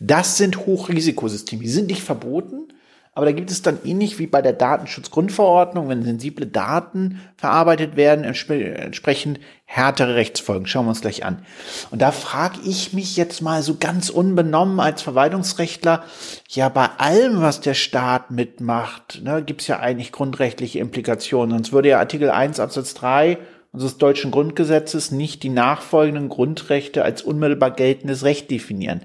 Das 0.00 0.36
sind 0.36 0.66
Hochrisikosysteme. 0.66 1.62
Die 1.62 1.68
sind 1.68 1.86
nicht 1.86 2.02
verboten, 2.02 2.73
aber 3.14 3.26
da 3.26 3.32
gibt 3.32 3.52
es 3.52 3.62
dann 3.62 3.78
ähnlich 3.84 4.18
wie 4.18 4.26
bei 4.26 4.42
der 4.42 4.52
Datenschutzgrundverordnung, 4.52 5.88
wenn 5.88 6.02
sensible 6.02 6.46
Daten 6.46 7.20
verarbeitet 7.36 7.94
werden, 7.94 8.24
entsprechend 8.24 9.38
härtere 9.66 10.16
Rechtsfolgen. 10.16 10.66
Schauen 10.66 10.86
wir 10.86 10.90
uns 10.90 11.00
gleich 11.00 11.24
an. 11.24 11.44
Und 11.92 12.02
da 12.02 12.10
frage 12.10 12.58
ich 12.64 12.92
mich 12.92 13.16
jetzt 13.16 13.40
mal 13.40 13.62
so 13.62 13.76
ganz 13.78 14.10
unbenommen 14.10 14.80
als 14.80 15.02
Verwaltungsrechtler, 15.02 16.02
ja, 16.48 16.68
bei 16.68 16.88
allem, 16.98 17.40
was 17.40 17.60
der 17.60 17.74
Staat 17.74 18.32
mitmacht, 18.32 19.20
ne, 19.22 19.42
gibt 19.42 19.60
es 19.60 19.68
ja 19.68 19.78
eigentlich 19.78 20.10
grundrechtliche 20.10 20.80
Implikationen. 20.80 21.50
Sonst 21.50 21.72
würde 21.72 21.90
ja 21.90 22.00
Artikel 22.00 22.30
1 22.30 22.58
Absatz 22.58 22.94
3 22.94 23.38
unseres 23.72 23.96
deutschen 23.98 24.30
Grundgesetzes 24.32 25.12
nicht 25.12 25.42
die 25.42 25.48
nachfolgenden 25.50 26.28
Grundrechte 26.28 27.04
als 27.04 27.22
unmittelbar 27.22 27.72
geltendes 27.72 28.24
Recht 28.24 28.50
definieren. 28.50 29.02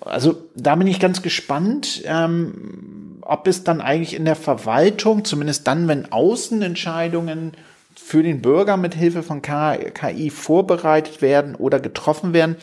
Also 0.00 0.48
da 0.56 0.74
bin 0.76 0.86
ich 0.86 0.98
ganz 0.98 1.20
gespannt, 1.20 2.02
ähm, 2.06 3.09
ob 3.22 3.46
es 3.46 3.64
dann 3.64 3.80
eigentlich 3.80 4.14
in 4.14 4.24
der 4.24 4.36
Verwaltung, 4.36 5.24
zumindest 5.24 5.66
dann, 5.66 5.88
wenn 5.88 6.10
Außenentscheidungen 6.10 7.52
für 7.94 8.22
den 8.22 8.42
Bürger 8.42 8.76
mit 8.76 8.94
Hilfe 8.94 9.22
von 9.22 9.42
KI 9.42 10.30
vorbereitet 10.30 11.22
werden 11.22 11.54
oder 11.54 11.80
getroffen 11.80 12.32
werden, 12.32 12.56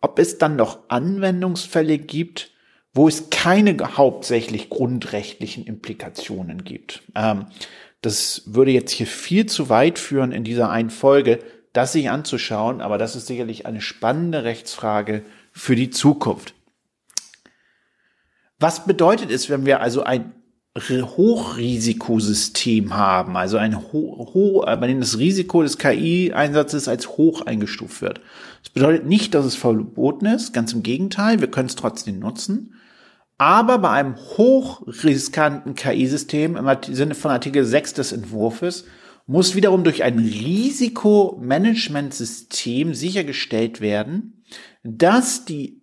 ob 0.00 0.18
es 0.18 0.38
dann 0.38 0.56
noch 0.56 0.78
Anwendungsfälle 0.88 1.98
gibt, 1.98 2.52
wo 2.94 3.08
es 3.08 3.30
keine 3.30 3.76
hauptsächlich 3.96 4.70
grundrechtlichen 4.70 5.64
Implikationen 5.64 6.64
gibt. 6.64 7.02
Ähm, 7.14 7.46
das 8.02 8.42
würde 8.46 8.70
jetzt 8.70 8.92
hier 8.92 9.06
viel 9.06 9.46
zu 9.46 9.68
weit 9.68 9.98
führen 9.98 10.32
in 10.32 10.44
dieser 10.44 10.70
einen 10.70 10.90
Folge, 10.90 11.40
das 11.72 11.92
sich 11.92 12.10
anzuschauen, 12.10 12.80
aber 12.80 12.98
das 12.98 13.16
ist 13.16 13.26
sicherlich 13.26 13.66
eine 13.66 13.80
spannende 13.80 14.44
Rechtsfrage 14.44 15.22
für 15.52 15.76
die 15.76 15.90
Zukunft. 15.90 16.54
Was 18.58 18.86
bedeutet 18.86 19.30
es, 19.30 19.48
wenn 19.48 19.66
wir 19.66 19.80
also 19.80 20.02
ein 20.02 20.34
Hochrisikosystem 20.76 22.94
haben, 22.94 23.36
also 23.36 23.56
ein 23.56 23.92
ho, 23.92 24.30
ho 24.32 24.64
bei 24.64 24.86
dem 24.86 25.00
das 25.00 25.18
Risiko 25.18 25.62
des 25.62 25.78
KI-Einsatzes 25.78 26.86
als 26.88 27.16
hoch 27.16 27.40
eingestuft 27.42 28.02
wird. 28.02 28.20
Das 28.62 28.70
bedeutet 28.70 29.06
nicht, 29.06 29.34
dass 29.34 29.44
es 29.44 29.56
verboten 29.56 30.26
ist, 30.26 30.52
ganz 30.52 30.72
im 30.72 30.82
Gegenteil, 30.82 31.40
wir 31.40 31.50
können 31.50 31.68
es 31.68 31.76
trotzdem 31.76 32.20
nutzen. 32.20 32.74
Aber 33.38 33.78
bei 33.78 33.90
einem 33.90 34.16
hochriskanten 34.16 35.74
KI-System 35.74 36.56
im 36.56 36.68
Sinne 36.82 37.14
von 37.14 37.30
Artikel 37.30 37.64
6 37.64 37.94
des 37.94 38.12
Entwurfs 38.12 38.84
muss 39.26 39.54
wiederum 39.54 39.84
durch 39.84 40.02
ein 40.02 40.18
Risikomanagementsystem 40.18 42.94
sichergestellt 42.94 43.80
werden, 43.80 44.42
dass 44.82 45.44
die 45.44 45.82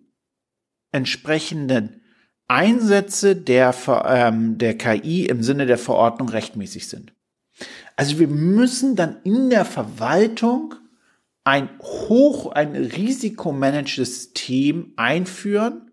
entsprechenden 0.92 2.02
Einsätze 2.48 3.36
der, 3.36 3.74
ähm, 4.06 4.58
der 4.58 4.78
KI 4.78 5.26
im 5.26 5.42
Sinne 5.42 5.66
der 5.66 5.78
Verordnung 5.78 6.28
rechtmäßig 6.28 6.88
sind. 6.88 7.12
Also 7.96 8.18
wir 8.18 8.28
müssen 8.28 8.96
dann 8.96 9.16
in 9.24 9.50
der 9.50 9.64
Verwaltung 9.64 10.74
ein 11.44 11.70
hoch, 11.80 12.52
ein 12.52 12.74
risikomanagtes 12.74 13.96
System 13.96 14.92
einführen, 14.96 15.90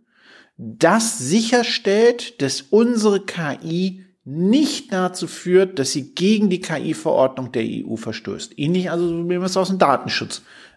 das 0.58 1.20
sicherstellt, 1.20 2.42
dass 2.42 2.62
unsere 2.62 3.22
KI 3.22 4.04
nicht 4.26 4.94
dazu 4.94 5.28
führt, 5.28 5.80
dass 5.80 5.92
sie 5.92 6.14
gegen 6.16 6.50
die 6.50 6.62
KI-Verordnung 6.62 7.52
der 7.52 7.64
EU 7.64 7.96
verstößt. 7.96 8.58
Ähnlich 8.58 8.90
also, 8.90 9.26
wie 9.26 9.40
wir 9.40 9.44
es 9.44 9.58
aus 9.58 9.68
dem 9.68 9.80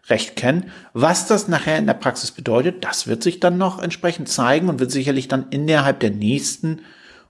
Datenschutzrecht 0.06 0.36
kennen. 0.36 0.70
Was 0.92 1.26
das 1.26 1.48
nachher 1.48 1.78
in 1.78 1.86
der 1.86 1.94
Praxis 1.94 2.30
bedeutet, 2.30 2.84
das 2.84 3.06
wird 3.06 3.22
sich 3.22 3.40
dann 3.40 3.58
noch 3.58 3.82
entsprechend 3.82 4.28
zeigen 4.28 4.68
und 4.68 4.80
wird 4.80 4.90
sicherlich 4.90 5.28
dann 5.28 5.46
innerhalb 5.50 6.00
der 6.00 6.10
nächsten 6.10 6.80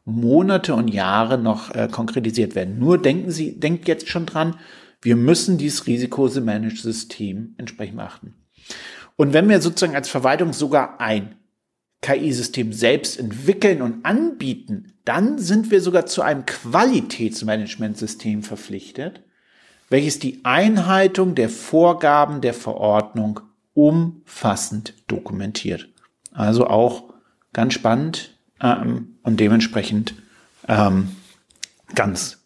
Monate 0.05 0.74
und 0.74 0.89
Jahre 0.89 1.39
noch 1.39 1.74
äh, 1.74 1.89
konkretisiert 1.91 2.55
werden. 2.55 2.79
Nur 2.79 3.01
denken 3.01 3.31
Sie, 3.31 3.59
denkt 3.59 3.89
jetzt 3.89 4.09
schon 4.09 4.27
dran, 4.27 4.55
wir 5.03 5.16
müssen 5.16 5.59
dieses 5.59 5.87
Risikomanagement-System 5.87 7.55
entsprechend 7.59 7.97
beachten. 7.97 8.35
Und 9.16 9.33
wenn 9.33 9.49
wir 9.49 9.61
sozusagen 9.61 9.97
als 9.97 10.09
Verwaltung 10.09 10.53
sogar 10.53 11.01
ein 11.01 11.37
KI-System 12.03 12.72
selbst 12.72 13.18
entwickeln 13.18 13.83
und 13.83 14.05
anbieten, 14.05 14.93
dann 15.05 15.39
sind 15.39 15.70
wir 15.70 15.81
sogar 15.81 16.07
zu 16.07 16.22
einem 16.22 16.47
Qualitätsmanagementsystem 16.47 18.43
verpflichtet, 18.43 19.26
welches 19.89 20.18
die 20.18 20.41
Einhaltung 20.45 21.34
der 21.34 21.49
Vorgaben 21.49 22.41
der 22.41 22.55
Verordnung 22.55 23.41
umfassend 23.74 24.95
dokumentiert. 25.07 25.89
Also 26.32 26.66
auch 26.66 27.05
ganz 27.53 27.74
spannend 27.74 28.37
ähm, 28.61 29.16
und 29.22 29.39
dementsprechend 29.39 30.14
ähm, 30.68 31.11
ganz, 31.95 32.45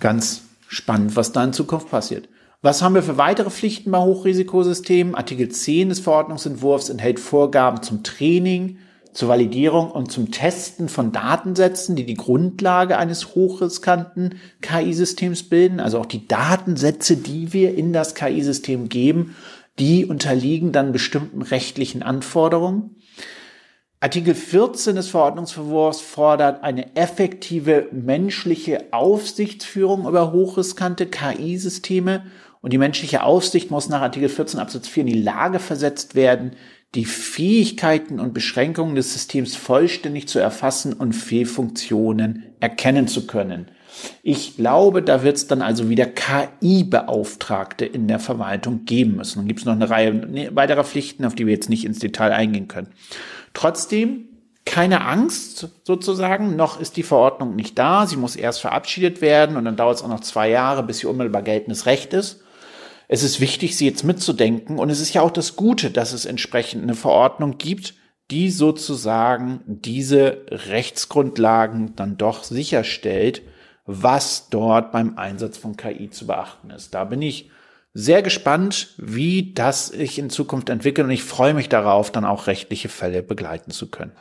ganz 0.00 0.42
spannend, 0.68 1.16
was 1.16 1.32
da 1.32 1.44
in 1.44 1.52
Zukunft 1.52 1.90
passiert. 1.90 2.28
Was 2.62 2.80
haben 2.80 2.94
wir 2.94 3.02
für 3.02 3.18
weitere 3.18 3.50
Pflichten 3.50 3.90
bei 3.90 3.98
Hochrisikosystemen? 3.98 5.16
Artikel 5.16 5.48
10 5.48 5.88
des 5.88 6.00
Verordnungsentwurfs 6.00 6.90
enthält 6.90 7.18
Vorgaben 7.18 7.82
zum 7.82 8.04
Training, 8.04 8.78
zur 9.12 9.28
Validierung 9.28 9.90
und 9.90 10.10
zum 10.10 10.30
Testen 10.30 10.88
von 10.88 11.12
Datensätzen, 11.12 11.96
die 11.96 12.06
die 12.06 12.14
Grundlage 12.14 12.96
eines 12.96 13.34
hochriskanten 13.34 14.36
KI-Systems 14.62 15.44
bilden. 15.44 15.80
Also 15.80 15.98
auch 15.98 16.06
die 16.06 16.26
Datensätze, 16.26 17.16
die 17.16 17.52
wir 17.52 17.74
in 17.76 17.92
das 17.92 18.14
KI-System 18.14 18.88
geben, 18.88 19.36
die 19.78 20.06
unterliegen 20.06 20.72
dann 20.72 20.92
bestimmten 20.92 21.42
rechtlichen 21.42 22.02
Anforderungen. 22.02 22.96
Artikel 24.00 24.34
14 24.34 24.96
des 24.96 25.08
Verordnungsverwurfs 25.08 26.00
fordert 26.00 26.64
eine 26.64 26.96
effektive 26.96 27.86
menschliche 27.92 28.92
Aufsichtsführung 28.92 30.08
über 30.08 30.32
hochriskante 30.32 31.06
KI-Systeme 31.06 32.24
und 32.62 32.72
die 32.72 32.78
menschliche 32.78 33.22
Aufsicht 33.22 33.70
muss 33.70 33.88
nach 33.88 34.00
Artikel 34.00 34.28
14 34.28 34.58
Absatz 34.58 34.88
4 34.88 35.02
in 35.02 35.06
die 35.08 35.22
Lage 35.22 35.58
versetzt 35.58 36.14
werden, 36.14 36.52
die 36.94 37.04
Fähigkeiten 37.06 38.20
und 38.20 38.34
Beschränkungen 38.34 38.94
des 38.94 39.12
Systems 39.12 39.56
vollständig 39.56 40.28
zu 40.28 40.38
erfassen 40.38 40.92
und 40.92 41.14
Fehlfunktionen 41.14 42.44
erkennen 42.60 43.08
zu 43.08 43.26
können. 43.26 43.68
Ich 44.22 44.56
glaube, 44.56 45.02
da 45.02 45.22
wird 45.22 45.36
es 45.36 45.46
dann 45.46 45.62
also 45.62 45.88
wieder 45.88 46.06
KI-Beauftragte 46.06 47.84
in 47.84 48.08
der 48.08 48.18
Verwaltung 48.18 48.84
geben 48.84 49.16
müssen. 49.16 49.40
Dann 49.40 49.48
gibt 49.48 49.60
es 49.60 49.66
noch 49.66 49.74
eine 49.74 49.90
Reihe 49.90 50.54
weiterer 50.54 50.84
Pflichten, 50.84 51.24
auf 51.24 51.34
die 51.34 51.46
wir 51.46 51.52
jetzt 51.52 51.70
nicht 51.70 51.84
ins 51.84 51.98
Detail 51.98 52.32
eingehen 52.32 52.68
können. 52.68 52.88
Trotzdem 53.54 54.28
keine 54.64 55.04
Angst 55.04 55.68
sozusagen, 55.84 56.56
noch 56.56 56.80
ist 56.80 56.96
die 56.96 57.02
Verordnung 57.02 57.56
nicht 57.56 57.78
da. 57.78 58.06
Sie 58.06 58.16
muss 58.16 58.36
erst 58.36 58.60
verabschiedet 58.60 59.20
werden 59.20 59.56
und 59.56 59.64
dann 59.64 59.76
dauert 59.76 59.96
es 59.96 60.02
auch 60.02 60.08
noch 60.08 60.20
zwei 60.20 60.48
Jahre, 60.50 60.82
bis 60.82 60.98
sie 60.98 61.06
unmittelbar 61.06 61.42
geltendes 61.42 61.86
Recht 61.86 62.14
ist. 62.14 62.41
Es 63.12 63.22
ist 63.22 63.40
wichtig, 63.40 63.76
sie 63.76 63.84
jetzt 63.84 64.04
mitzudenken 64.04 64.78
und 64.78 64.88
es 64.88 64.98
ist 64.98 65.12
ja 65.12 65.20
auch 65.20 65.30
das 65.30 65.54
Gute, 65.54 65.90
dass 65.90 66.14
es 66.14 66.24
entsprechend 66.24 66.82
eine 66.82 66.94
Verordnung 66.94 67.58
gibt, 67.58 67.92
die 68.30 68.50
sozusagen 68.50 69.60
diese 69.66 70.46
Rechtsgrundlagen 70.48 71.94
dann 71.94 72.16
doch 72.16 72.42
sicherstellt, 72.42 73.42
was 73.84 74.48
dort 74.48 74.92
beim 74.92 75.18
Einsatz 75.18 75.58
von 75.58 75.76
KI 75.76 76.08
zu 76.08 76.26
beachten 76.26 76.70
ist. 76.70 76.94
Da 76.94 77.04
bin 77.04 77.20
ich 77.20 77.50
sehr 77.92 78.22
gespannt, 78.22 78.94
wie 78.96 79.52
das 79.52 79.88
sich 79.88 80.18
in 80.18 80.30
Zukunft 80.30 80.70
entwickelt 80.70 81.04
und 81.04 81.12
ich 81.12 81.22
freue 81.22 81.52
mich 81.52 81.68
darauf, 81.68 82.12
dann 82.12 82.24
auch 82.24 82.46
rechtliche 82.46 82.88
Fälle 82.88 83.22
begleiten 83.22 83.72
zu 83.72 83.90
können. 83.90 84.12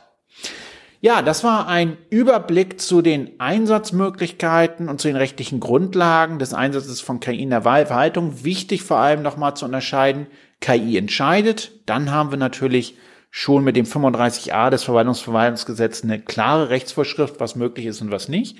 Ja, 1.04 1.24
das 1.24 1.44
war 1.44 1.68
ein 1.68 1.98
Überblick 2.12 2.80
zu 2.80 3.02
den 3.02 3.32
Einsatzmöglichkeiten 3.40 4.88
und 4.88 5.02
zu 5.02 5.08
den 5.08 5.18
rechtlichen 5.18 5.60
Grundlagen 5.60 6.38
des 6.38 6.54
Einsatzes 6.54 7.02
von 7.02 7.20
KI 7.20 7.42
in 7.42 7.50
der 7.50 7.66
Wahlverhaltung. 7.66 8.44
Wichtig 8.44 8.84
vor 8.84 8.98
allem 8.98 9.24
nochmal 9.24 9.56
zu 9.56 9.66
unterscheiden, 9.66 10.28
KI 10.60 10.98
entscheidet. 10.98 11.72
Dann 11.88 12.12
haben 12.12 12.30
wir 12.30 12.38
natürlich 12.38 12.98
schon 13.32 13.64
mit 13.64 13.78
dem 13.78 13.88
35a 13.88 14.70
des 14.70 14.84
Verwaltungsverwaltungsgesetzes 14.84 16.04
eine 16.04 16.20
klare 16.22 16.70
Rechtsvorschrift, 16.70 17.40
was 17.40 17.56
möglich 17.56 17.88
ist 17.88 18.02
und 18.02 18.12
was 18.12 18.30
nicht. 18.30 18.60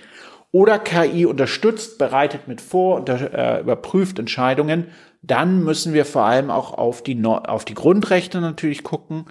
Oder 0.52 0.80
KI 0.80 1.28
unterstützt, 1.28 2.00
bereitet 2.00 2.48
mit 2.48 2.60
vor, 2.60 3.02
und 3.02 3.10
äh, 3.10 3.60
überprüft 3.60 4.18
Entscheidungen. 4.18 4.88
Dann 5.22 5.64
müssen 5.64 5.94
wir 5.94 6.06
vor 6.06 6.24
allem 6.24 6.50
auch 6.50 6.74
auf 6.74 7.04
die, 7.04 7.24
auf 7.24 7.66
die 7.66 7.76
Grundrechte 7.76 8.42
natürlich 8.42 8.82
gucken 8.82 9.26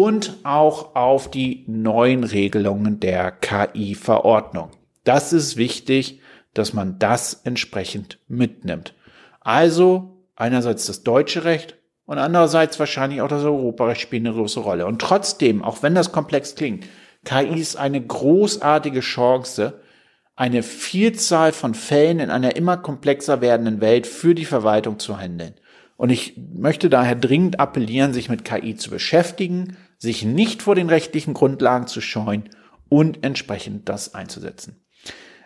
und 0.00 0.38
auch 0.44 0.94
auf 0.94 1.30
die 1.30 1.62
neuen 1.66 2.24
Regelungen 2.24 3.00
der 3.00 3.32
KI-Verordnung. 3.32 4.70
Das 5.04 5.34
ist 5.34 5.58
wichtig, 5.58 6.22
dass 6.54 6.72
man 6.72 6.98
das 6.98 7.42
entsprechend 7.44 8.18
mitnimmt. 8.26 8.94
Also 9.40 10.24
einerseits 10.36 10.86
das 10.86 11.02
deutsche 11.02 11.44
Recht 11.44 11.76
und 12.06 12.16
andererseits 12.16 12.78
wahrscheinlich 12.78 13.20
auch 13.20 13.28
das 13.28 13.44
Europarecht 13.44 14.00
spielt 14.00 14.24
eine 14.24 14.34
große 14.34 14.60
Rolle. 14.60 14.86
Und 14.86 15.02
trotzdem, 15.02 15.62
auch 15.62 15.82
wenn 15.82 15.94
das 15.94 16.12
komplex 16.12 16.54
klingt, 16.54 16.86
KI 17.26 17.60
ist 17.60 17.76
eine 17.76 18.00
großartige 18.00 19.00
Chance, 19.00 19.82
eine 20.34 20.62
Vielzahl 20.62 21.52
von 21.52 21.74
Fällen 21.74 22.20
in 22.20 22.30
einer 22.30 22.56
immer 22.56 22.78
komplexer 22.78 23.42
werdenden 23.42 23.82
Welt 23.82 24.06
für 24.06 24.34
die 24.34 24.46
Verwaltung 24.46 24.98
zu 24.98 25.18
handeln. 25.18 25.52
Und 25.98 26.08
ich 26.08 26.38
möchte 26.54 26.88
daher 26.88 27.16
dringend 27.16 27.60
appellieren, 27.60 28.14
sich 28.14 28.30
mit 28.30 28.46
KI 28.46 28.74
zu 28.76 28.88
beschäftigen, 28.88 29.76
sich 30.00 30.24
nicht 30.24 30.62
vor 30.62 30.74
den 30.74 30.88
rechtlichen 30.88 31.34
Grundlagen 31.34 31.86
zu 31.86 32.00
scheuen 32.00 32.48
und 32.88 33.22
entsprechend 33.22 33.88
das 33.88 34.14
einzusetzen. 34.14 34.82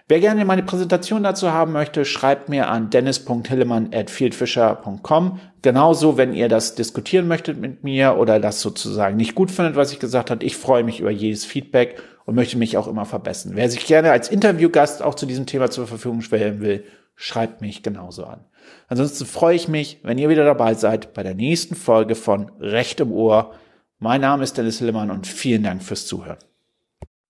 Wer 0.07 0.21
gerne 0.21 0.45
meine 0.45 0.63
Präsentation 0.63 1.23
dazu 1.23 1.53
haben 1.53 1.73
möchte, 1.73 2.05
schreibt 2.05 2.51
mir 2.51 2.69
an 2.69 2.91
dennis.hillemann.fieldfisher.com. 2.91 5.41
Genauso, 5.63 6.19
wenn 6.19 6.35
ihr 6.35 6.51
das 6.51 6.75
diskutieren 6.75 7.27
möchtet 7.27 7.59
mit 7.59 7.85
mir 7.85 8.19
oder 8.19 8.39
das 8.39 8.61
sozusagen 8.61 9.17
nicht 9.17 9.35
gut 9.35 9.51
findet, 9.51 9.77
was 9.77 9.93
ich 9.93 9.99
gesagt 9.99 10.31
habe. 10.31 10.45
Ich 10.45 10.59
freue 10.59 10.85
mich 10.85 11.01
über 11.01 11.11
jedes 11.11 11.47
Feedback 11.47 12.03
und 12.27 12.35
möchte 12.35 12.59
mich 12.59 12.77
auch 12.77 12.87
immer 12.87 13.07
verbessern. 13.07 13.53
Wer 13.55 13.71
sich 13.71 13.87
gerne 13.87 14.11
als 14.11 14.29
Interviewgast 14.29 15.03
auch 15.03 15.15
zu 15.15 15.25
diesem 15.25 15.47
Thema 15.47 15.71
zur 15.71 15.87
Verfügung 15.87 16.21
stellen 16.21 16.61
will, 16.61 16.85
schreibt 17.17 17.63
mich 17.63 17.83
genauso 17.83 18.25
an. 18.25 18.45
Ansonsten 18.89 19.25
freue 19.25 19.57
ich 19.57 19.69
mich, 19.69 20.01
wenn 20.03 20.19
ihr 20.19 20.29
wieder 20.29 20.45
dabei 20.45 20.75
seid 20.75 21.15
bei 21.15 21.23
der 21.23 21.35
nächsten 21.35 21.77
Folge 21.77 22.15
von 22.15 22.53
Recht 22.61 23.01
im 23.01 23.11
Ohr. 23.11 23.55
Mein 23.99 24.20
Name 24.20 24.45
ist 24.45 24.59
Dennis 24.59 24.78
Hillemann 24.78 25.11
und 25.11 25.26
vielen 25.26 25.62
Dank 25.62 25.82
fürs 25.82 26.07
Zuhören. 26.07 26.38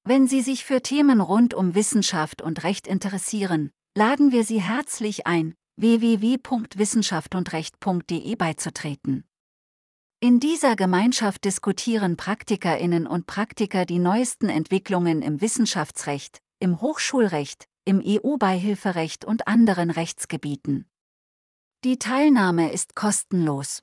Wenn 0.05 0.27
Sie 0.27 0.43
sich 0.43 0.65
für 0.65 0.83
Themen 0.83 1.21
rund 1.21 1.55
um 1.55 1.75
Wissenschaft 1.75 2.43
und 2.43 2.65
Recht 2.65 2.87
interessieren, 2.87 3.71
laden 3.97 4.33
wir 4.33 4.45
Sie 4.45 4.61
herzlich 4.61 5.27
ein, 5.27 5.55
www.wissenschaftsundrecht.de 5.77 8.37
beizutreten. 8.37 9.25
In 10.21 10.41
dieser 10.41 10.77
Gemeinschaft 10.77 11.45
diskutieren 11.45 12.17
Praktikerinnen 12.17 13.07
und 13.07 13.27
Praktiker 13.27 13.85
die 13.85 13.99
neuesten 13.99 14.49
Entwicklungen 14.49 15.23
im 15.23 15.41
Wissenschaftsrecht, 15.41 16.39
im 16.61 16.81
Hochschulrecht, 16.81 17.67
im 17.85 18.03
EU-Beihilferecht 18.05 19.25
und 19.25 19.47
anderen 19.47 19.91
Rechtsgebieten. 19.91 20.87
Die 21.85 21.99
Teilnahme 21.99 22.73
ist 22.73 22.95
kostenlos. 22.95 23.83